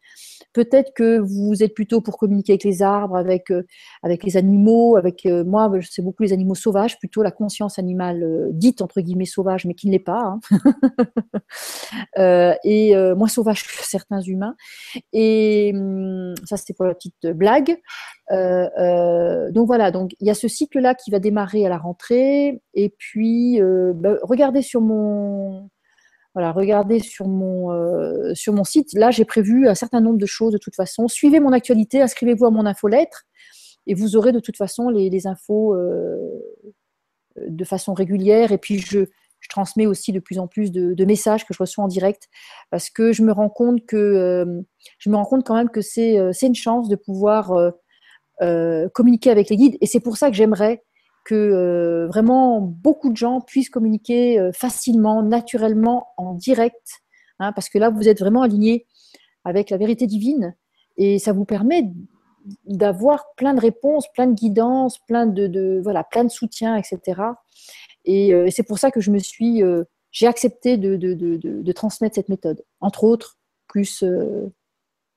[0.52, 3.52] Peut-être que vous êtes plutôt pour communiquer avec les arbres, avec
[4.02, 8.48] avec les animaux, avec moi, je sais beaucoup les animaux sauvages, plutôt la conscience animale
[8.52, 10.40] dite entre guillemets sauvage, mais qui ne l'est pas, hein.
[12.64, 14.54] et moins sauvage que certains humains.
[15.12, 17.76] Et hum, ça, c'était pour la petite blague.
[18.30, 22.60] donc voilà, donc il y a ce cycle-là qui va démarrer à la rentrée.
[22.74, 25.68] Et puis, euh, bah, regardez sur mon,
[26.48, 28.92] regardez sur mon, euh, sur mon site.
[28.94, 31.08] Là, j'ai prévu un certain nombre de choses de toute façon.
[31.08, 33.24] Suivez mon actualité, inscrivez-vous à mon infolettre
[33.86, 36.16] et vous aurez de toute façon les, infos euh,
[37.46, 38.52] de façon régulière.
[38.52, 39.04] Et puis, je,
[39.48, 42.28] transmets aussi de plus en plus de, messages que je reçois en direct
[42.70, 44.44] parce que je me rends compte que
[44.98, 47.72] je me rends compte quand même que c'est une chance de pouvoir
[48.42, 49.76] euh, communiquer avec les guides.
[49.82, 50.82] Et c'est pour ça que j'aimerais
[51.24, 57.02] que euh, vraiment beaucoup de gens puissent communiquer euh, facilement, naturellement, en direct,
[57.38, 58.86] hein, parce que là, vous êtes vraiment aligné
[59.44, 60.54] avec la vérité divine
[60.96, 61.90] et ça vous permet
[62.64, 67.20] d'avoir plein de réponses, plein de guidances, plein de, voilà, plein de soutien, etc.
[68.04, 69.62] Et, c'est pour ça que je me suis,
[70.10, 74.04] j'ai accepté de, transmettre cette méthode, entre autres, plus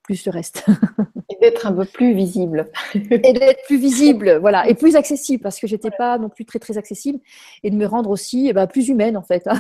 [0.03, 0.65] plus le reste.
[1.29, 2.69] et d'être un peu plus visible.
[2.93, 6.59] et d'être plus visible, voilà, et plus accessible, parce que j'étais pas non plus très
[6.59, 7.19] très accessible,
[7.63, 9.47] et de me rendre aussi eh ben, plus humaine en fait.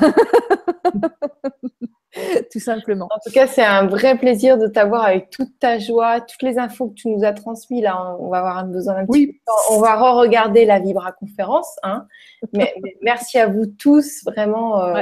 [2.51, 3.05] Tout simplement.
[3.05, 6.59] En tout cas, c'est un vrai plaisir de t'avoir avec toute ta joie, toutes les
[6.59, 7.81] infos que tu nous as transmises.
[7.81, 9.53] Là, on va avoir besoin d'un petit peu de temps.
[9.71, 11.75] On va re-regarder la Vibra conférence.
[11.81, 12.05] Hein.
[12.53, 14.83] Mais, merci à vous tous, vraiment.
[14.83, 15.01] Euh,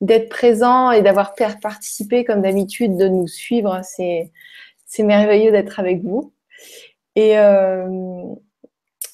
[0.00, 3.80] d'être présents et d'avoir participé comme d'habitude, de nous suivre.
[3.82, 4.30] C'est
[4.88, 6.32] c'est merveilleux d'être avec vous.
[7.14, 8.22] Et euh,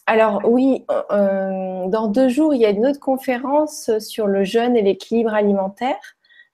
[0.07, 4.77] alors oui, euh, dans deux jours, il y a une autre conférence sur le jeûne
[4.77, 5.99] et l'équilibre alimentaire.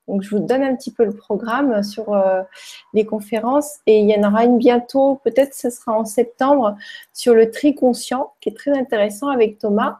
[0.08, 2.42] Donc, je vous donne un petit peu le programme sur euh,
[2.94, 3.78] les conférences.
[3.86, 6.76] Et il y en aura une bientôt, peut-être ce sera en septembre,
[7.12, 9.98] sur le tri conscient, qui est très intéressant avec Thomas.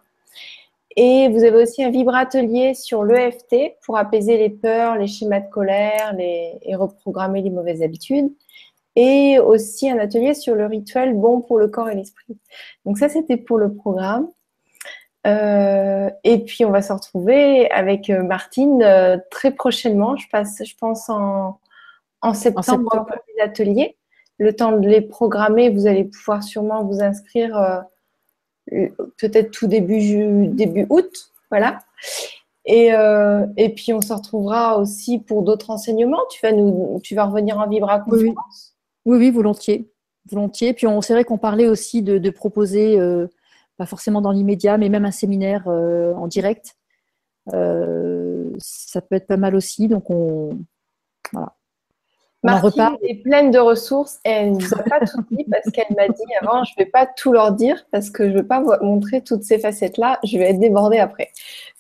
[0.96, 5.48] Et vous avez aussi un vibratelier sur l'EFT pour apaiser les peurs, les schémas de
[5.48, 8.32] colère et reprogrammer les mauvaises habitudes
[9.02, 12.36] et aussi un atelier sur le rituel bon pour le corps et l'esprit.
[12.84, 14.28] Donc ça, c'était pour le programme.
[15.26, 20.16] Euh, et puis, on va se retrouver avec euh, Martine euh, très prochainement.
[20.16, 21.58] Je, passe, je pense en,
[22.34, 23.96] septembre, pour les ateliers.
[24.36, 27.84] Le temps de les programmer, vous allez pouvoir sûrement vous inscrire
[28.68, 31.32] peut-être tout début, début août.
[31.50, 31.78] Voilà.
[32.66, 32.90] Et,
[33.56, 36.20] et, puis, on se retrouvera aussi pour d'autres enseignements.
[36.30, 38.74] Tu vas, nous, tu vas revenir en Vibra Conférence
[39.04, 39.90] oui, oui, volontiers.
[40.30, 40.74] Volontiers.
[40.74, 43.26] Puis on, c'est vrai qu'on parlait aussi de, proposer, euh,
[43.76, 46.76] pas forcément dans l'immédiat, mais même un séminaire euh, en direct.
[47.54, 49.88] Euh, ça peut être pas mal aussi.
[49.88, 50.58] Donc on.
[51.32, 51.54] Voilà.
[52.42, 55.94] Martine est pleine de ressources et elle ne nous a pas tout dit parce qu'elle
[55.94, 58.46] m'a dit avant je ne vais pas tout leur dire parce que je ne vais
[58.46, 61.32] pas vous montrer toutes ces facettes-là, je vais être débordée après.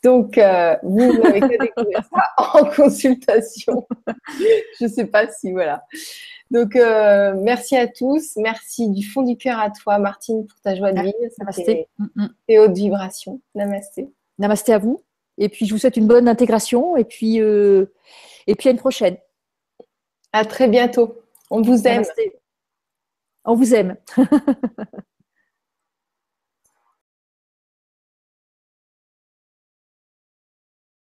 [0.04, 0.38] Donc,
[0.82, 3.86] vous n'avez qu'à découvrir ça en consultation.
[4.78, 5.82] je ne sais pas si, voilà.
[6.50, 8.36] Donc, euh, merci à tous.
[8.36, 11.14] Merci du fond du cœur à toi, Martine, pour ta joie de vivre.
[11.38, 11.88] Namasté.
[11.98, 12.28] Mm, mm.
[12.48, 13.40] Et haute vibration.
[13.54, 14.10] Namasté.
[14.38, 15.04] Namasté à vous.
[15.38, 16.96] Et puis, je vous souhaite une bonne intégration.
[16.96, 17.86] Et puis, euh,
[18.46, 19.16] et puis à une prochaine.
[20.32, 21.22] À très bientôt.
[21.50, 22.04] On vous aime.
[23.44, 23.96] On vous aime.